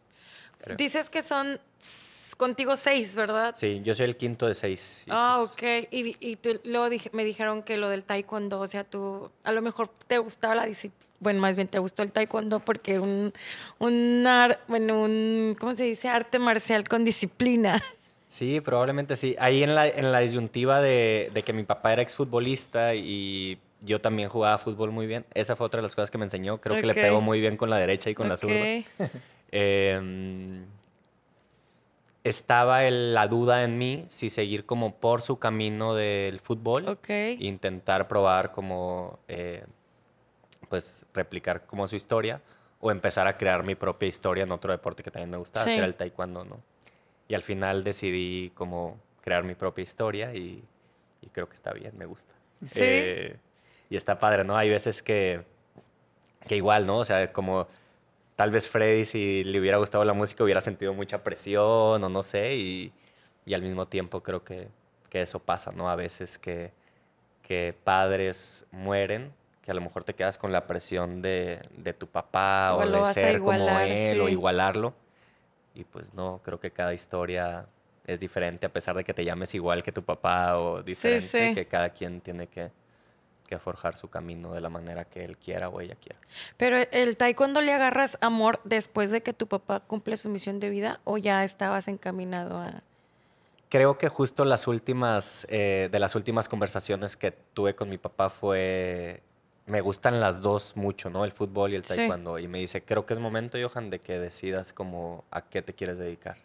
creo. 0.61 0.75
Dices 0.77 1.09
que 1.09 1.21
son 1.21 1.59
contigo 2.37 2.75
seis, 2.75 3.15
¿verdad? 3.15 3.53
Sí, 3.55 3.81
yo 3.83 3.93
soy 3.93 4.05
el 4.05 4.17
quinto 4.17 4.47
de 4.47 4.53
seis. 4.53 5.05
ah, 5.09 5.45
pues 5.57 5.83
ok. 5.83 5.87
Y, 5.91 6.17
y 6.19 6.35
tú, 6.35 6.59
luego 6.65 6.89
dije, 6.89 7.09
me 7.13 7.23
dijeron 7.23 7.63
que 7.63 7.77
lo 7.77 7.89
del 7.89 8.03
taekwondo, 8.03 8.59
o 8.59 8.67
sea, 8.67 8.83
tú 8.83 9.31
a 9.43 9.51
lo 9.51 9.61
mejor 9.61 9.89
te 10.07 10.17
gustaba 10.17 10.55
la 10.55 10.65
disciplina. 10.65 11.01
Bueno, 11.19 11.39
más 11.39 11.55
bien 11.55 11.69
te 11.69 11.79
gustó 11.79 12.03
el 12.03 12.11
taekwondo 12.11 12.59
porque 12.59 12.99
un, 12.99 13.31
un, 13.79 14.27
bueno, 14.67 15.03
un, 15.03 15.55
¿cómo 15.57 15.73
se 15.73 15.85
dice? 15.85 16.09
Arte 16.09 16.37
marcial 16.37 16.85
con 16.87 17.05
disciplina. 17.05 17.81
Sí, 18.33 18.61
probablemente 18.61 19.15
sí. 19.15 19.35
Ahí 19.37 19.61
en 19.61 19.75
la, 19.75 19.87
en 19.87 20.11
la 20.11 20.17
disyuntiva 20.17 20.81
de, 20.81 21.29
de 21.35 21.43
que 21.43 21.53
mi 21.53 21.65
papá 21.65 21.93
era 21.93 22.01
exfutbolista 22.01 22.95
y 22.95 23.59
yo 23.81 24.01
también 24.01 24.27
jugaba 24.27 24.57
fútbol 24.57 24.89
muy 24.89 25.05
bien. 25.05 25.23
Esa 25.35 25.55
fue 25.55 25.67
otra 25.67 25.77
de 25.77 25.83
las 25.83 25.93
cosas 25.93 26.09
que 26.09 26.17
me 26.17 26.23
enseñó. 26.23 26.59
Creo 26.59 26.81
que 26.81 26.87
le 26.87 26.95
pegó 26.95 27.21
muy 27.21 27.39
bien 27.39 27.57
con 27.57 27.69
la 27.69 27.77
derecha 27.77 28.09
y 28.09 28.15
con 28.15 28.27
la 28.27 28.35
zurda. 28.35 28.55
eh, 29.51 30.63
estaba 32.23 32.81
la 32.89 33.27
duda 33.27 33.63
en 33.63 33.77
mí 33.77 34.05
si 34.07 34.29
seguir 34.29 34.65
como 34.65 34.95
por 34.95 35.21
su 35.21 35.37
camino 35.37 35.93
del 35.93 36.39
fútbol. 36.39 36.87
Intentar 37.39 38.07
probar 38.07 38.51
como, 38.51 39.19
eh, 39.27 39.63
pues, 40.69 41.05
replicar 41.13 41.67
como 41.67 41.87
su 41.87 41.95
historia. 41.95 42.41
O 42.79 42.89
empezar 42.89 43.27
a 43.27 43.37
crear 43.37 43.63
mi 43.63 43.75
propia 43.75 44.09
historia 44.09 44.43
en 44.43 44.51
otro 44.51 44.71
deporte 44.71 45.03
que 45.03 45.11
también 45.11 45.29
me 45.29 45.37
gustaba, 45.37 45.67
que 45.67 45.75
era 45.75 45.85
el 45.85 45.93
taekwondo, 45.93 46.43
¿no? 46.45 46.72
Y 47.27 47.35
al 47.35 47.41
final 47.41 47.83
decidí 47.83 48.51
como 48.53 48.99
crear 49.21 49.43
mi 49.43 49.55
propia 49.55 49.83
historia 49.83 50.33
y, 50.33 50.63
creo 51.31 51.47
que 51.47 51.55
está 51.55 51.73
bien, 51.73 51.97
me 51.97 52.05
gusta. 52.05 52.33
Sí. 52.65 52.79
Eh, 52.81 53.37
y 53.89 53.95
está 53.95 54.17
padre, 54.17 54.43
¿no? 54.43 54.57
Hay 54.57 54.69
veces 54.69 55.01
que, 55.01 55.43
que 56.47 56.55
igual, 56.55 56.85
¿no? 56.85 56.97
O 56.97 57.05
sea, 57.05 57.31
como 57.31 57.67
tal 58.35 58.51
vez 58.51 58.67
Freddy, 58.67 59.05
si 59.05 59.43
le 59.43 59.59
hubiera 59.59 59.77
gustado 59.77 60.03
la 60.03 60.13
música, 60.13 60.43
hubiera 60.43 60.61
sentido 60.61 60.93
mucha 60.93 61.23
presión 61.23 62.03
o 62.03 62.09
no 62.09 62.21
sé, 62.23 62.55
y, 62.55 62.93
y 63.45 63.53
al 63.53 63.61
mismo 63.61 63.87
tiempo 63.87 64.21
creo 64.21 64.43
que, 64.43 64.67
que, 65.09 65.21
eso 65.21 65.39
pasa, 65.39 65.71
¿no? 65.71 65.89
A 65.89 65.95
veces 65.95 66.39
que, 66.39 66.71
que, 67.41 67.75
padres 67.83 68.65
mueren, 68.71 69.31
que 69.61 69.71
a 69.71 69.73
lo 69.73 69.81
mejor 69.81 70.03
te 70.03 70.13
quedas 70.13 70.37
con 70.37 70.51
la 70.51 70.67
presión 70.67 71.21
de, 71.21 71.61
de 71.77 71.93
tu 71.93 72.07
papá 72.07 72.75
o, 72.75 72.85
de 72.85 73.05
ser 73.05 73.39
como 73.39 73.79
él 73.79 74.19
o 74.21 74.29
igualarlo. 74.29 74.93
Y 75.73 75.83
pues 75.83 76.13
no, 76.13 76.41
creo 76.43 76.59
que 76.59 76.71
cada 76.71 76.93
historia 76.93 77.65
es 78.05 78.19
diferente, 78.19 78.65
a 78.65 78.69
pesar 78.69 78.95
de 78.95 79.03
que 79.03 79.13
te 79.13 79.23
llames 79.23 79.55
igual 79.55 79.81
que 79.81 79.91
tu 79.91 80.01
papá 80.01 80.57
o 80.57 80.83
diferente, 80.83 81.53
que 81.55 81.65
cada 81.65 81.89
quien 81.89 82.21
tiene 82.21 82.47
que 82.47 82.71
que 83.47 83.59
forjar 83.59 83.97
su 83.97 84.09
camino 84.09 84.53
de 84.53 84.61
la 84.61 84.69
manera 84.69 85.05
que 85.05 85.23
él 85.23 85.37
quiera 85.37 85.69
o 85.69 85.81
ella 85.81 85.95
quiera. 85.95 86.19
Pero 86.57 86.77
el 86.77 87.17
taekwondo 87.17 87.61
le 87.61 87.73
agarras 87.73 88.17
amor 88.21 88.59
después 88.63 89.11
de 89.11 89.21
que 89.21 89.33
tu 89.33 89.47
papá 89.47 89.81
cumple 89.81 90.17
su 90.17 90.29
misión 90.29 90.59
de 90.59 90.69
vida 90.69 90.99
o 91.03 91.17
ya 91.17 91.43
estabas 91.43 91.87
encaminado 91.87 92.57
a... 92.57 92.81
Creo 93.69 93.97
que 93.97 94.07
justo 94.07 94.45
las 94.45 94.67
últimas, 94.67 95.47
eh, 95.49 95.89
de 95.91 95.99
las 95.99 96.15
últimas 96.15 96.47
conversaciones 96.47 97.17
que 97.17 97.31
tuve 97.31 97.75
con 97.75 97.89
mi 97.89 97.97
papá 97.97 98.29
fue, 98.29 99.21
me 99.65 99.81
gustan 99.81 100.19
las 100.19 100.41
dos 100.41 100.75
mucho, 100.75 101.09
¿no? 101.09 101.23
El 101.25 101.31
fútbol 101.31 101.71
y 101.71 101.75
el 101.75 101.83
taekwondo. 101.83 102.37
Y 102.39 102.47
me 102.47 102.59
dice, 102.59 102.83
creo 102.83 103.05
que 103.05 103.13
es 103.13 103.19
momento, 103.19 103.57
Johan, 103.61 103.89
de 103.89 103.99
que 103.99 104.19
decidas 104.19 104.73
como 104.73 105.23
a 105.31 105.41
qué 105.41 105.61
te 105.61 105.73
quieres 105.73 105.97
dedicar. 105.97 106.37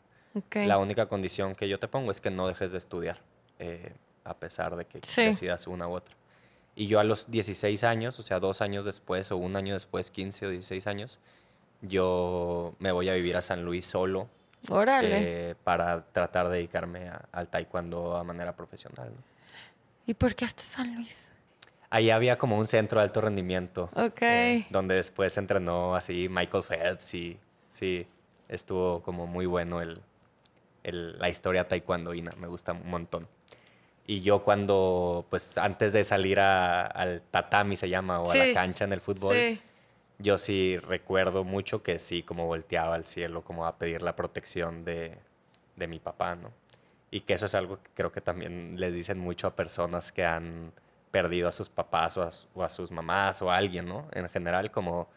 La 0.55 0.79
única 0.79 1.07
condición 1.07 1.55
que 1.55 1.69
yo 1.69 1.81
te 1.81 1.89
pongo 1.89 2.13
es 2.13 2.21
que 2.21 2.31
no 2.31 2.47
dejes 2.47 2.71
de 2.71 2.79
estudiar, 2.79 3.19
eh, 3.59 3.93
a 4.25 4.35
pesar 4.35 4.77
de 4.77 4.85
que 4.85 5.01
decidas 5.01 5.67
una 5.67 5.89
u 5.89 5.95
otra. 5.95 6.15
Y 6.77 6.87
yo 6.87 7.01
a 7.01 7.05
los 7.05 7.29
16 7.29 7.83
años, 7.83 8.21
o 8.21 8.23
sea, 8.23 8.39
dos 8.39 8.61
años 8.61 8.85
después 8.85 9.33
o 9.33 9.37
un 9.37 9.57
año 9.57 9.75
después, 9.75 10.13
15 10.13 10.47
o 10.47 10.51
16 10.51 10.87
años, 10.87 11.19
yo 11.83 12.75
me 12.79 12.93
voy 12.93 13.09
a 13.09 13.15
vivir 13.15 13.37
a 13.37 13.43
San 13.43 13.65
Luis 13.65 13.85
solo. 13.85 14.29
Órale. 14.69 15.51
Eh, 15.51 15.55
para 15.65 16.05
tratar 16.13 16.49
de 16.49 16.57
dedicarme 16.57 17.11
al 17.33 17.49
taekwondo 17.49 18.17
a 18.17 18.23
manera 18.23 18.55
profesional. 18.55 19.13
¿Y 20.07 20.15
por 20.15 20.37
qué 20.37 20.45
hasta 20.45 20.63
San 20.63 20.95
Luis? 20.95 21.28
Ahí 21.90 22.11
había 22.11 22.37
como 22.37 22.59
un 22.59 22.66
centro 22.66 23.01
de 23.01 23.05
alto 23.05 23.20
rendimiento. 23.20 23.90
Ok. 23.94 24.22
Eh, 24.22 24.66
donde 24.70 24.94
después 24.96 25.37
entrenó 25.38 25.96
así 25.96 26.29
Michael 26.29 26.62
Phelps 26.62 27.14
y 27.14 27.38
sí, 27.70 28.07
estuvo 28.48 29.03
como 29.03 29.27
muy 29.27 29.46
bueno 29.46 29.81
el, 29.81 30.01
el, 30.83 31.18
la 31.18 31.29
historia 31.29 31.66
taekwondoína. 31.66 32.33
Me 32.38 32.46
gusta 32.46 32.72
un 32.72 32.88
montón. 32.90 33.27
Y 34.07 34.22
yo 34.22 34.42
cuando, 34.42 35.27
pues 35.29 35.59
antes 35.59 35.92
de 35.92 36.03
salir 36.03 36.40
al 36.40 37.22
tatami 37.31 37.77
se 37.77 37.90
llama, 37.90 38.20
o 38.20 38.31
a 38.31 38.35
la 38.35 38.53
cancha 38.55 38.85
en 38.85 38.94
el 38.94 39.03
fútbol, 39.03 39.61
yo 40.18 40.38
sí 40.38 40.79
recuerdo 40.79 41.44
mucho 41.44 41.83
que 41.83 41.98
sí, 41.98 42.22
como 42.22 42.46
volteaba 42.46 42.94
al 42.94 43.05
cielo, 43.05 43.42
como 43.42 43.66
a 43.66 43.77
pedir 43.77 44.01
la 44.01 44.16
protección 44.16 44.85
de, 44.85 45.18
de 45.77 45.87
mi 45.87 45.98
papá, 45.98 46.37
¿no? 46.37 46.51
Y 47.11 47.20
que 47.20 47.35
eso 47.35 47.44
es 47.46 47.55
algo 47.55 47.83
que 47.83 47.90
creo 47.94 48.11
que 48.11 48.22
también 48.22 48.81
les 48.81 48.94
dicen 48.94 49.18
mucho 49.18 49.46
a 49.46 49.55
personas 49.55 50.11
que 50.11 50.24
han 50.24 50.72
perdido 51.11 51.49
a 51.49 51.53
sus 51.53 51.68
papás 51.68 52.16
o 52.16 52.23
a, 52.23 52.31
o 52.55 52.62
a 52.62 52.68
sus 52.68 52.90
mamás 52.90 53.42
o 53.42 53.51
a 53.51 53.57
alguien, 53.57 53.87
¿no? 53.87 54.09
En 54.12 54.29
general, 54.29 54.71
como, 54.71 55.09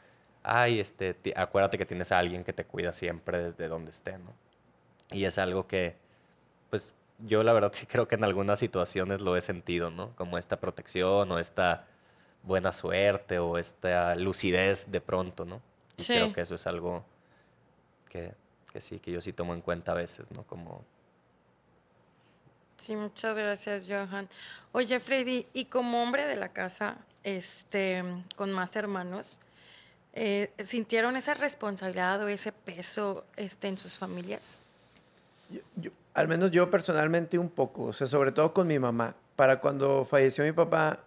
ay, 0.44 0.80
este, 0.80 1.16
acuérdate 1.36 1.78
que 1.78 1.86
tienes 1.86 2.12
a 2.12 2.20
alguien 2.20 2.44
que 2.44 2.54
te 2.54 2.66
cuida 2.66 2.94
siempre 2.94 3.42
desde 3.42 3.68
donde 3.68 3.92
esté, 3.92 4.18
¿no? 4.18 4.34
Y 5.12 5.26
es 5.26 5.38
algo 5.38 5.68
que, 5.68 5.96
pues, 6.70 6.94
yo 7.20 7.44
la 7.44 7.54
verdad 7.54 7.72
sí 7.74 7.86
creo 7.86 8.08
que 8.08 8.16
en 8.16 8.24
algunas 8.24 8.60
situaciones 8.60 9.22
lo 9.22 9.36
he 9.36 9.42
sentido, 9.42 9.92
¿no? 9.92 10.16
Como 10.16 10.38
esta 10.38 10.60
protección 10.60 11.32
o 11.32 11.40
esta 11.40 11.88
buena 12.44 12.72
suerte 12.72 13.40
o 13.40 13.58
esta 13.58 14.16
lucidez 14.16 14.92
de 14.92 15.02
pronto, 15.02 15.46
¿no? 15.46 15.62
Y 15.98 16.04
sí. 16.04 16.14
creo 16.14 16.34
que 16.34 16.42
eso 16.42 16.56
es 16.56 16.66
algo 16.66 17.06
que, 18.10 18.34
que, 18.72 18.82
sí, 18.82 19.00
que 19.00 19.12
yo 19.12 19.22
sí 19.22 19.34
tomo 19.34 19.54
en 19.54 19.62
cuenta 19.62 19.92
a 19.92 19.96
veces, 19.96 20.32
¿no? 20.32 20.44
Como... 20.44 20.84
Sí, 22.82 22.96
muchas 22.96 23.38
gracias, 23.38 23.86
Johan. 23.88 24.28
Oye, 24.72 25.00
Freddy, 25.00 25.46
y 25.54 25.66
como 25.66 26.02
hombre 26.02 26.26
de 26.26 26.36
la 26.36 26.50
casa, 26.50 26.98
este, 27.24 28.04
con 28.36 28.52
más 28.52 28.76
hermanos, 28.76 29.40
eh, 30.14 30.52
¿sintieron 30.64 31.16
esa 31.16 31.36
responsabilidad 31.36 32.24
o 32.24 32.28
ese 32.28 32.52
peso 32.52 33.24
este, 33.36 33.68
en 33.68 33.78
sus 33.78 34.00
familias? 34.00 34.64
yo, 35.76 35.92
al 36.16 36.28
menos 36.28 36.50
yo 36.50 36.72
personalmente 36.72 37.38
un 37.38 37.52
poco, 37.52 37.84
o 37.84 37.94
sea, 37.94 38.08
sobre 38.08 38.32
todo 38.32 38.52
con 38.52 38.66
mi 38.66 38.80
mamá. 38.80 39.14
Para 39.36 39.60
cuando 39.60 40.04
falleció 40.04 40.44
mi 40.44 40.52
papá, 40.52 41.02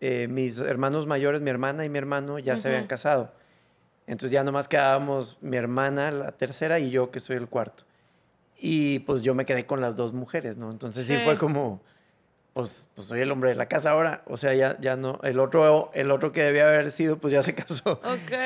eh, 0.00 0.26
mis 0.26 0.56
hermanos 0.58 1.06
mayores, 1.06 1.42
mi 1.42 1.50
hermana 1.50 1.84
y 1.84 1.90
mi 1.90 1.98
hermano 1.98 2.38
ya 2.38 2.56
se 2.56 2.68
habían 2.68 2.86
casado. 2.86 3.30
Entonces 4.06 4.32
ya 4.32 4.42
nomás 4.42 4.68
quedábamos 4.68 5.36
mi 5.42 5.58
hermana, 5.58 6.10
la 6.12 6.32
tercera, 6.32 6.78
y 6.78 6.90
yo, 6.90 7.10
que 7.10 7.20
soy 7.20 7.36
el 7.36 7.46
cuarto. 7.46 7.84
Y 8.62 8.98
pues 9.00 9.22
yo 9.22 9.34
me 9.34 9.46
quedé 9.46 9.64
con 9.64 9.80
las 9.80 9.96
dos 9.96 10.12
mujeres, 10.12 10.58
¿no? 10.58 10.70
Entonces 10.70 11.06
sí, 11.06 11.16
fue 11.24 11.38
como, 11.38 11.80
pues, 12.52 12.90
pues 12.94 13.08
soy 13.08 13.20
el 13.20 13.30
hombre 13.30 13.48
de 13.48 13.56
la 13.56 13.66
casa 13.66 13.92
ahora. 13.92 14.22
O 14.26 14.36
sea, 14.36 14.52
ya, 14.52 14.78
ya 14.80 14.96
no, 14.96 15.18
el 15.22 15.40
otro, 15.40 15.90
el 15.94 16.10
otro 16.10 16.30
que 16.30 16.42
debía 16.42 16.64
haber 16.64 16.90
sido, 16.90 17.16
pues 17.16 17.32
ya 17.32 17.42
se 17.42 17.54
casó. 17.56 18.02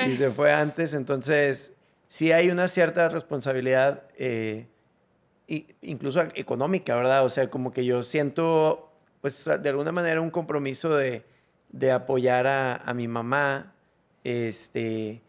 Y 0.07 0.15
se 0.15 0.31
fue 0.31 0.53
antes. 0.53 0.95
Entonces 0.95 1.73
sí 2.09 2.31
hay 2.31 2.49
una 2.49 2.69
cierta 2.69 3.09
responsabilidad. 3.09 4.05
Eh, 4.17 4.69
incluso 5.83 6.23
económica, 6.37 6.95
¿verdad? 6.95 7.25
O 7.25 7.29
sea, 7.29 7.51
como 7.51 7.73
que 7.73 7.85
yo 7.85 8.05
siento, 8.05 8.93
pues 9.21 9.45
de 9.45 9.69
alguna 9.69 9.91
manera 9.91 10.21
un 10.21 10.31
compromiso 10.31 10.97
de, 10.97 11.25
de 11.71 11.91
apoyar 11.91 12.47
a, 12.47 12.77
a, 12.77 12.95
mi 12.95 13.09
mamá. 13.09 13.75
Este, 14.23 15.24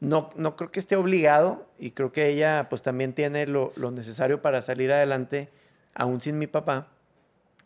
no, 0.00 0.30
no 0.36 0.56
creo 0.56 0.70
que 0.70 0.80
esté 0.80 0.96
obligado 0.96 1.66
y 1.78 1.92
creo 1.92 2.12
que 2.12 2.28
ella 2.28 2.68
pues 2.68 2.82
también 2.82 3.12
tiene 3.12 3.46
lo, 3.46 3.72
lo 3.76 3.90
necesario 3.90 4.42
para 4.42 4.62
salir 4.62 4.92
adelante, 4.92 5.48
aún 5.94 6.20
sin 6.20 6.38
mi 6.38 6.46
papá. 6.46 6.88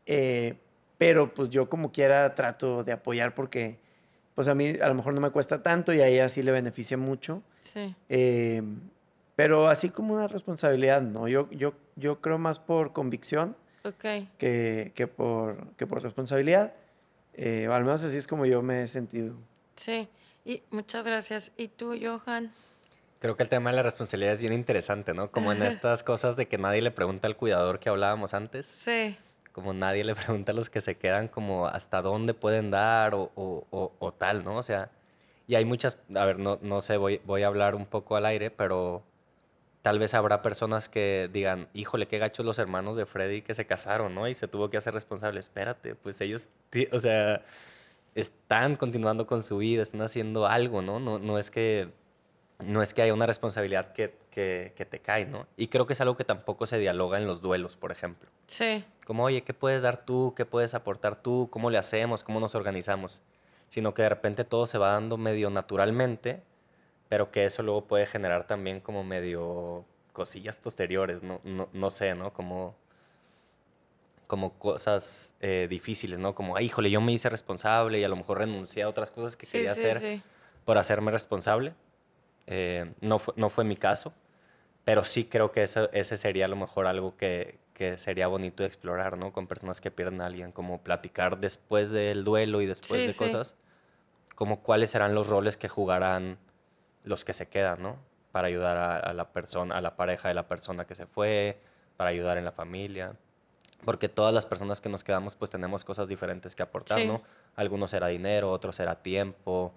Eh, 0.06 0.54
pero 0.98 1.32
pues 1.34 1.50
yo 1.50 1.68
como 1.68 1.92
quiera 1.92 2.34
trato 2.34 2.84
de 2.84 2.92
apoyar 2.92 3.34
porque 3.34 3.78
pues 4.34 4.48
a 4.48 4.54
mí 4.54 4.74
a 4.80 4.88
lo 4.88 4.94
mejor 4.94 5.14
no 5.14 5.20
me 5.20 5.30
cuesta 5.30 5.62
tanto 5.62 5.92
y 5.92 6.00
a 6.00 6.06
ella 6.06 6.28
sí 6.28 6.42
le 6.42 6.52
beneficia 6.52 6.96
mucho. 6.96 7.42
Sí. 7.60 7.94
Eh, 8.08 8.62
pero 9.36 9.68
así 9.68 9.88
como 9.88 10.14
una 10.14 10.28
responsabilidad, 10.28 11.00
no. 11.00 11.26
Yo, 11.26 11.48
yo, 11.50 11.72
yo 11.96 12.20
creo 12.20 12.38
más 12.38 12.58
por 12.58 12.92
convicción 12.92 13.56
que, 14.36 14.92
que, 14.94 15.06
por, 15.06 15.74
que 15.76 15.86
por 15.86 16.02
responsabilidad. 16.02 16.74
Eh, 17.34 17.66
al 17.70 17.84
menos 17.84 18.04
así 18.04 18.16
es 18.16 18.26
como 18.26 18.44
yo 18.44 18.60
me 18.60 18.82
he 18.82 18.86
sentido. 18.86 19.34
Sí, 19.76 20.08
y 20.44 20.62
muchas 20.70 21.06
gracias. 21.06 21.52
¿Y 21.56 21.68
tú, 21.68 21.96
Johan? 22.00 22.52
Creo 23.20 23.36
que 23.36 23.42
el 23.42 23.48
tema 23.50 23.70
de 23.70 23.76
la 23.76 23.82
responsabilidad 23.82 24.32
es 24.32 24.40
bien 24.40 24.54
interesante, 24.54 25.12
¿no? 25.12 25.30
Como 25.30 25.52
en 25.52 25.62
estas 25.62 26.02
cosas 26.02 26.36
de 26.36 26.48
que 26.48 26.56
nadie 26.56 26.80
le 26.80 26.90
pregunta 26.90 27.26
al 27.26 27.36
cuidador 27.36 27.78
que 27.78 27.90
hablábamos 27.90 28.32
antes. 28.32 28.64
Sí. 28.64 29.16
Como 29.52 29.74
nadie 29.74 30.04
le 30.04 30.14
pregunta 30.16 30.52
a 30.52 30.54
los 30.54 30.70
que 30.70 30.80
se 30.80 30.96
quedan 30.96 31.28
como 31.28 31.66
hasta 31.66 32.00
dónde 32.00 32.32
pueden 32.32 32.70
dar 32.70 33.14
o, 33.14 33.30
o, 33.34 33.92
o, 33.98 34.12
tal, 34.12 34.42
¿no? 34.42 34.56
O 34.56 34.62
sea, 34.62 34.90
y 35.46 35.54
hay 35.54 35.66
muchas, 35.66 35.98
a 36.14 36.24
ver, 36.24 36.38
no, 36.38 36.58
no 36.62 36.80
sé, 36.80 36.96
voy, 36.96 37.20
voy 37.26 37.42
a 37.42 37.48
hablar 37.48 37.74
un 37.74 37.84
poco 37.84 38.16
al 38.16 38.24
aire, 38.24 38.50
pero 38.50 39.02
tal 39.82 39.98
vez 39.98 40.14
habrá 40.14 40.40
personas 40.40 40.88
que 40.88 41.28
digan, 41.32 41.68
híjole, 41.74 42.06
qué 42.06 42.18
gachos 42.18 42.46
los 42.46 42.58
hermanos 42.58 42.96
de 42.96 43.06
Freddy 43.06 43.42
que 43.42 43.54
se 43.54 43.66
casaron, 43.66 44.14
¿no? 44.14 44.28
Y 44.28 44.34
se 44.34 44.48
tuvo 44.48 44.70
que 44.70 44.76
hacer 44.76 44.94
responsable. 44.94 45.40
Espérate, 45.40 45.94
pues 45.94 46.20
ellos, 46.22 46.48
o 46.92 47.00
sea, 47.00 47.42
están 48.14 48.76
continuando 48.76 49.26
con 49.26 49.42
su 49.42 49.58
vida, 49.58 49.82
están 49.82 50.02
haciendo 50.02 50.46
algo, 50.46 50.82
¿no? 50.82 51.00
No, 51.00 51.18
no 51.18 51.38
es 51.38 51.50
que 51.50 51.92
no 52.64 52.82
es 52.82 52.92
que 52.92 53.02
haya 53.02 53.14
una 53.14 53.26
responsabilidad 53.26 53.92
que, 53.92 54.14
que, 54.30 54.72
que, 54.76 54.84
te 54.84 55.00
cae, 55.00 55.24
¿no? 55.24 55.46
Y 55.56 55.68
creo 55.68 55.86
que 55.86 55.94
es 55.94 56.00
algo 56.00 56.16
que 56.16 56.24
tampoco 56.24 56.66
se 56.66 56.78
dialoga 56.78 57.18
en 57.18 57.26
los 57.26 57.40
duelos, 57.40 57.76
por 57.76 57.90
ejemplo. 57.90 58.28
Sí. 58.46 58.84
Como, 59.06 59.24
oye, 59.24 59.42
¿qué 59.42 59.54
puedes 59.54 59.82
dar 59.82 60.04
tú? 60.04 60.34
¿Qué 60.36 60.44
puedes 60.44 60.74
aportar 60.74 61.16
tú? 61.16 61.48
¿Cómo 61.50 61.70
le 61.70 61.78
hacemos? 61.78 62.22
¿Cómo 62.22 62.38
nos 62.38 62.54
organizamos? 62.54 63.22
Sino 63.68 63.94
que 63.94 64.02
de 64.02 64.08
repente 64.08 64.44
todo 64.44 64.66
se 64.66 64.78
va 64.78 64.92
dando 64.92 65.16
medio 65.16 65.50
naturalmente, 65.50 66.42
pero 67.08 67.30
que 67.30 67.44
eso 67.44 67.62
luego 67.62 67.86
puede 67.86 68.06
generar 68.06 68.46
también 68.46 68.80
como 68.80 69.04
medio 69.04 69.84
cosillas 70.12 70.58
posteriores, 70.58 71.22
no, 71.22 71.40
no, 71.44 71.68
no 71.72 71.90
sé, 71.90 72.14
¿no? 72.14 72.32
Como, 72.32 72.74
como 74.30 74.52
cosas 74.60 75.34
eh, 75.40 75.66
difíciles, 75.68 76.20
¿no? 76.20 76.36
Como, 76.36 76.56
ay, 76.56 76.66
híjole, 76.66 76.88
yo 76.88 77.00
me 77.00 77.10
hice 77.10 77.28
responsable 77.28 77.98
y 77.98 78.04
a 78.04 78.08
lo 78.08 78.14
mejor 78.14 78.38
renuncié 78.38 78.84
a 78.84 78.88
otras 78.88 79.10
cosas 79.10 79.36
que 79.36 79.44
Sí, 79.44 79.52
quería 79.58 79.74
sí, 79.74 79.80
hacer 79.80 79.98
sí. 79.98 80.22
por 80.64 80.78
hacerme 80.78 81.10
responsable. 81.10 81.74
Eh, 82.46 82.92
no, 83.00 83.18
fue, 83.18 83.34
no 83.36 83.50
fue 83.50 83.64
mi 83.64 83.74
caso, 83.74 84.12
pero 84.84 85.02
sí 85.02 85.24
creo 85.24 85.50
que 85.50 85.64
eso, 85.64 85.90
ese 85.92 86.16
sería 86.16 86.44
a 86.44 86.48
lo 86.48 86.54
mejor 86.54 86.86
algo 86.86 87.16
que, 87.16 87.58
que 87.74 87.98
sería 87.98 88.28
bonito 88.28 88.62
de 88.62 88.68
explorar, 88.68 89.18
¿no? 89.18 89.32
Con 89.32 89.48
personas 89.48 89.80
que 89.80 89.90
pierden 89.90 90.20
a 90.20 90.26
alguien, 90.26 90.52
como 90.52 90.80
platicar 90.80 91.38
después 91.40 91.90
del 91.90 92.22
duelo 92.22 92.60
y 92.60 92.66
después 92.66 93.04
de 93.08 93.14
cosas, 93.16 93.56
como 94.36 94.62
cuáles 94.62 94.90
serán 94.92 95.12
los 95.12 95.26
roles 95.26 95.56
que 95.56 95.68
jugarán 95.68 96.38
los 97.02 97.24
que 97.24 97.32
se 97.32 97.48
quedan, 97.48 97.82
¿no? 97.82 97.96
Para 98.30 98.46
ayudar 98.46 98.76
a, 98.76 98.96
a 98.96 99.12
la 99.12 99.32
persona, 99.32 99.76
a 99.76 99.80
la 99.80 99.96
pareja 99.96 100.28
de 100.28 100.34
la 100.34 100.46
persona 100.46 100.84
que 100.84 100.94
se 100.94 101.06
fue, 101.06 101.58
para 101.96 102.10
ayudar 102.10 102.38
en 102.38 102.44
la 102.44 102.52
familia. 102.52 103.16
Porque 103.84 104.08
todas 104.08 104.32
las 104.34 104.46
personas 104.46 104.80
que 104.80 104.88
nos 104.88 105.02
quedamos, 105.04 105.34
pues 105.34 105.50
tenemos 105.50 105.84
cosas 105.84 106.06
diferentes 106.08 106.54
que 106.54 106.62
aportar, 106.62 106.98
Sí. 106.98 107.06
¿no? 107.06 107.22
Algunos 107.56 107.90
será 107.90 108.08
dinero, 108.08 108.50
otros 108.50 108.76
será 108.76 108.96
tiempo, 109.02 109.72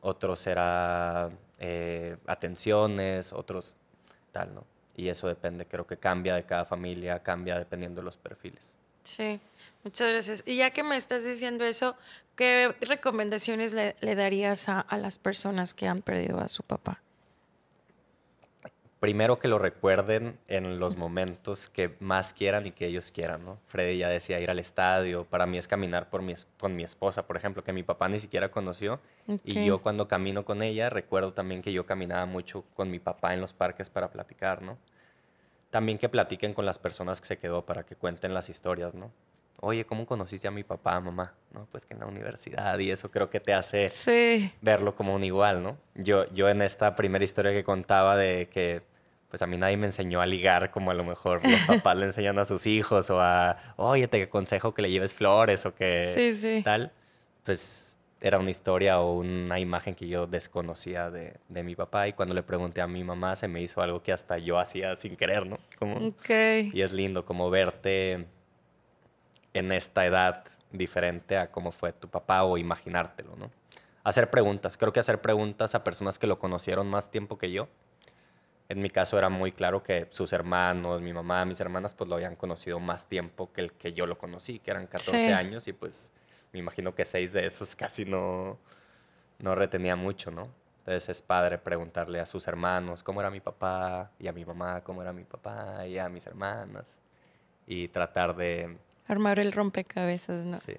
otros 0.00 0.40
será 0.40 1.30
eh, 1.58 2.16
atenciones, 2.26 3.32
otros 3.32 3.76
tal, 4.32 4.54
¿no? 4.54 4.64
Y 4.96 5.08
eso 5.08 5.28
depende, 5.28 5.66
creo 5.66 5.86
que 5.86 5.96
cambia 5.96 6.34
de 6.34 6.44
cada 6.44 6.64
familia, 6.64 7.22
cambia 7.22 7.58
dependiendo 7.58 8.00
de 8.00 8.04
los 8.06 8.16
perfiles. 8.16 8.72
Sí, 9.04 9.38
muchas 9.84 10.10
gracias. 10.10 10.42
Y 10.46 10.56
ya 10.56 10.70
que 10.70 10.82
me 10.82 10.96
estás 10.96 11.24
diciendo 11.24 11.64
eso, 11.64 11.96
¿qué 12.34 12.74
recomendaciones 12.80 13.72
le, 13.72 13.94
le 14.00 14.14
darías 14.14 14.68
a, 14.68 14.80
a 14.80 14.96
las 14.96 15.18
personas 15.18 15.74
que 15.74 15.86
han 15.86 16.02
perdido 16.02 16.40
a 16.40 16.48
su 16.48 16.62
papá? 16.62 17.00
Primero 19.06 19.38
que 19.38 19.46
lo 19.46 19.60
recuerden 19.60 20.36
en 20.48 20.80
los 20.80 20.96
momentos 20.96 21.68
que 21.68 21.94
más 22.00 22.32
quieran 22.32 22.66
y 22.66 22.72
que 22.72 22.88
ellos 22.88 23.12
quieran, 23.12 23.44
¿no? 23.44 23.60
Freddy 23.68 23.98
ya 23.98 24.08
decía 24.08 24.40
ir 24.40 24.50
al 24.50 24.58
estadio, 24.58 25.24
para 25.24 25.46
mí 25.46 25.58
es 25.58 25.68
caminar 25.68 26.10
por 26.10 26.22
mi, 26.22 26.34
con 26.58 26.74
mi 26.74 26.82
esposa, 26.82 27.24
por 27.24 27.36
ejemplo, 27.36 27.62
que 27.62 27.72
mi 27.72 27.84
papá 27.84 28.08
ni 28.08 28.18
siquiera 28.18 28.50
conoció. 28.50 28.98
Y 29.44 29.64
yo 29.64 29.80
cuando 29.80 30.08
camino 30.08 30.44
con 30.44 30.60
ella, 30.60 30.90
recuerdo 30.90 31.32
también 31.32 31.62
que 31.62 31.72
yo 31.72 31.86
caminaba 31.86 32.26
mucho 32.26 32.64
con 32.74 32.90
mi 32.90 32.98
papá 32.98 33.32
en 33.32 33.40
los 33.40 33.52
parques 33.52 33.88
para 33.88 34.10
platicar, 34.10 34.60
¿no? 34.60 34.76
También 35.70 35.98
que 35.98 36.08
platiquen 36.08 36.52
con 36.52 36.66
las 36.66 36.80
personas 36.80 37.20
que 37.20 37.28
se 37.28 37.38
quedó 37.38 37.64
para 37.64 37.84
que 37.86 37.94
cuenten 37.94 38.34
las 38.34 38.48
historias, 38.48 38.96
¿no? 38.96 39.12
Oye, 39.60 39.86
¿cómo 39.86 40.04
conociste 40.04 40.48
a 40.48 40.50
mi 40.50 40.64
papá, 40.64 40.98
mamá? 40.98 41.32
No, 41.52 41.68
pues 41.70 41.86
que 41.86 41.94
en 41.94 42.00
la 42.00 42.06
universidad 42.06 42.76
y 42.80 42.90
eso 42.90 43.08
creo 43.08 43.30
que 43.30 43.38
te 43.38 43.54
hace 43.54 43.88
Sí, 43.88 44.50
verlo 44.60 44.96
como 44.96 45.14
un 45.14 45.22
igual, 45.22 45.62
¿no? 45.62 45.78
Yo, 45.94 46.28
yo 46.34 46.48
en 46.48 46.60
esta 46.60 46.96
primera 46.96 47.24
historia 47.24 47.52
que 47.52 47.62
contaba 47.62 48.16
de 48.16 48.48
que 48.50 48.82
pues 49.28 49.42
a 49.42 49.46
mí 49.46 49.56
nadie 49.56 49.76
me 49.76 49.86
enseñó 49.86 50.20
a 50.20 50.26
ligar 50.26 50.70
como 50.70 50.90
a 50.90 50.94
lo 50.94 51.04
mejor 51.04 51.46
los 51.46 51.60
papás 51.66 51.96
le 51.96 52.06
enseñan 52.06 52.38
a 52.38 52.44
sus 52.44 52.66
hijos 52.66 53.10
o 53.10 53.20
a, 53.20 53.56
oye, 53.76 54.08
te 54.08 54.22
aconsejo 54.22 54.74
que 54.74 54.82
le 54.82 54.90
lleves 54.90 55.14
flores 55.14 55.66
o 55.66 55.74
que 55.74 56.12
sí, 56.14 56.34
sí. 56.34 56.62
tal, 56.62 56.92
pues 57.44 57.96
era 58.20 58.38
una 58.38 58.50
historia 58.50 59.00
o 59.00 59.18
una 59.18 59.60
imagen 59.60 59.94
que 59.94 60.08
yo 60.08 60.26
desconocía 60.26 61.10
de, 61.10 61.34
de 61.48 61.62
mi 61.62 61.76
papá 61.76 62.08
y 62.08 62.12
cuando 62.12 62.34
le 62.34 62.42
pregunté 62.42 62.80
a 62.80 62.86
mi 62.86 63.04
mamá 63.04 63.36
se 63.36 63.46
me 63.46 63.60
hizo 63.60 63.82
algo 63.82 64.02
que 64.02 64.12
hasta 64.12 64.38
yo 64.38 64.58
hacía 64.58 64.96
sin 64.96 65.16
querer, 65.16 65.46
¿no? 65.46 65.58
Como, 65.78 66.14
y 66.28 66.80
es 66.80 66.92
lindo 66.92 67.24
como 67.24 67.50
verte 67.50 68.26
en 69.52 69.72
esta 69.72 70.06
edad 70.06 70.44
diferente 70.72 71.36
a 71.36 71.50
cómo 71.50 71.72
fue 71.72 71.92
tu 71.92 72.08
papá 72.08 72.44
o 72.44 72.58
imaginártelo, 72.58 73.36
¿no? 73.36 73.50
Hacer 74.02 74.30
preguntas. 74.30 74.76
Creo 74.76 74.92
que 74.92 75.00
hacer 75.00 75.20
preguntas 75.20 75.74
a 75.74 75.82
personas 75.82 76.18
que 76.18 76.26
lo 76.26 76.38
conocieron 76.38 76.88
más 76.88 77.10
tiempo 77.10 77.38
que 77.38 77.50
yo. 77.50 77.68
En 78.68 78.80
mi 78.80 78.90
caso 78.90 79.16
era 79.16 79.28
muy 79.28 79.52
claro 79.52 79.82
que 79.82 80.08
sus 80.10 80.32
hermanos, 80.32 81.00
mi 81.00 81.12
mamá, 81.12 81.44
mis 81.44 81.60
hermanas, 81.60 81.94
pues 81.94 82.08
lo 82.08 82.16
habían 82.16 82.34
conocido 82.34 82.80
más 82.80 83.08
tiempo 83.08 83.52
que 83.52 83.60
el 83.60 83.72
que 83.72 83.92
yo 83.92 84.06
lo 84.06 84.18
conocí, 84.18 84.58
que 84.58 84.72
eran 84.72 84.86
14 84.86 85.24
Sí. 85.24 85.30
años 85.30 85.68
y 85.68 85.72
pues 85.72 86.12
me 86.52 86.58
imagino 86.58 86.94
que 86.94 87.04
seis 87.04 87.32
de 87.32 87.46
esos 87.46 87.76
casi 87.76 88.04
no, 88.04 88.58
no 89.38 89.54
retenía 89.54 89.94
mucho, 89.94 90.30
¿no? 90.30 90.48
Entonces 90.78 91.08
es 91.08 91.22
padre 91.22 91.58
preguntarle 91.58 92.20
a 92.20 92.26
sus 92.26 92.46
hermanos 92.48 93.02
cómo 93.02 93.20
era 93.20 93.30
mi 93.30 93.40
papá 93.40 94.10
y 94.18 94.26
a 94.28 94.32
mi 94.32 94.44
mamá 94.44 94.82
cómo 94.82 95.02
era 95.02 95.12
mi 95.12 95.24
papá 95.24 95.86
y 95.86 95.98
a 95.98 96.08
mis 96.08 96.26
hermanas 96.26 96.98
y 97.66 97.88
tratar 97.88 98.36
de... 98.36 98.76
Armar 99.08 99.38
el 99.38 99.52
rompecabezas, 99.52 100.44
¿no? 100.44 100.58
Sí, 100.58 100.74